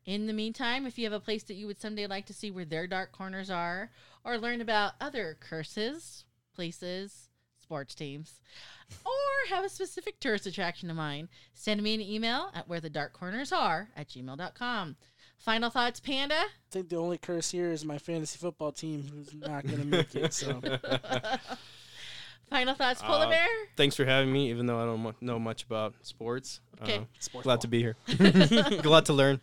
In 0.05 0.27
the 0.27 0.33
meantime, 0.33 0.85
if 0.85 0.99
you 0.99 1.05
have 1.05 1.13
a 1.13 1.19
place 1.19 1.41
that 1.43 1.55
you 1.55 1.65
would 1.65 1.81
someday 1.81 2.05
like 2.05 2.27
to 2.27 2.33
see 2.33 2.51
where 2.51 2.63
their 2.63 2.85
dark 2.85 3.11
corners 3.11 3.49
are, 3.49 3.89
or 4.23 4.37
learn 4.37 4.61
about 4.61 4.93
other 5.01 5.35
curses, 5.39 6.23
places, 6.53 7.29
sports 7.59 7.95
teams, 7.95 8.39
or 9.03 9.49
have 9.49 9.65
a 9.65 9.69
specific 9.69 10.19
tourist 10.19 10.45
attraction 10.45 10.91
in 10.91 10.95
mind, 10.95 11.29
send 11.53 11.81
me 11.81 11.95
an 11.95 12.01
email 12.01 12.51
at 12.53 12.67
where 12.67 12.81
the 12.81 12.89
dark 12.89 13.13
corners 13.13 13.51
are 13.51 13.89
at 13.95 14.09
gmail.com. 14.09 14.95
Final 15.43 15.69
thoughts, 15.69 15.99
Panda? 15.99 16.35
I 16.35 16.47
think 16.71 16.87
the 16.87 16.95
only 16.95 17.17
curse 17.17 17.51
here 17.51 17.69
is 17.69 17.83
my 17.83 17.97
fantasy 17.97 18.37
football 18.37 18.71
team, 18.71 19.03
who's 19.13 19.33
not 19.35 19.67
gonna 19.67 19.83
make 19.83 20.15
it. 20.15 20.33
So 20.33 20.61
Final 22.49 22.75
thoughts, 22.75 23.01
Polar 23.01 23.25
Uh, 23.25 23.29
Bear? 23.29 23.47
Thanks 23.75 23.95
for 23.97 24.05
having 24.05 24.31
me, 24.31 24.49
even 24.51 24.67
though 24.67 24.79
I 24.81 24.85
don't 24.85 25.01
mu- 25.01 25.11
know 25.19 25.39
much 25.39 25.63
about 25.63 25.95
sports. 26.01 26.61
Okay. 26.81 26.99
Uh, 26.99 27.03
sports 27.19 27.43
glad 27.43 27.55
ball. 27.55 27.61
to 27.61 27.67
be 27.67 27.79
here. 27.81 27.97
glad 28.81 29.05
to 29.07 29.13
learn. 29.13 29.41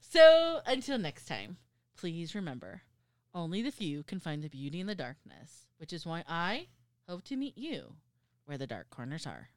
So, 0.00 0.60
until 0.66 0.98
next 0.98 1.24
time, 1.26 1.56
please 1.96 2.34
remember 2.34 2.82
only 3.34 3.62
the 3.62 3.70
few 3.70 4.02
can 4.02 4.20
find 4.20 4.42
the 4.42 4.48
beauty 4.48 4.78
in 4.80 4.86
the 4.86 4.94
darkness, 4.94 5.68
which 5.78 5.92
is 5.94 6.04
why 6.04 6.22
I 6.28 6.66
hope 7.08 7.24
to 7.24 7.36
meet 7.36 7.56
you 7.56 7.94
where 8.44 8.58
the 8.58 8.66
dark 8.66 8.90
corners 8.90 9.26
are. 9.26 9.48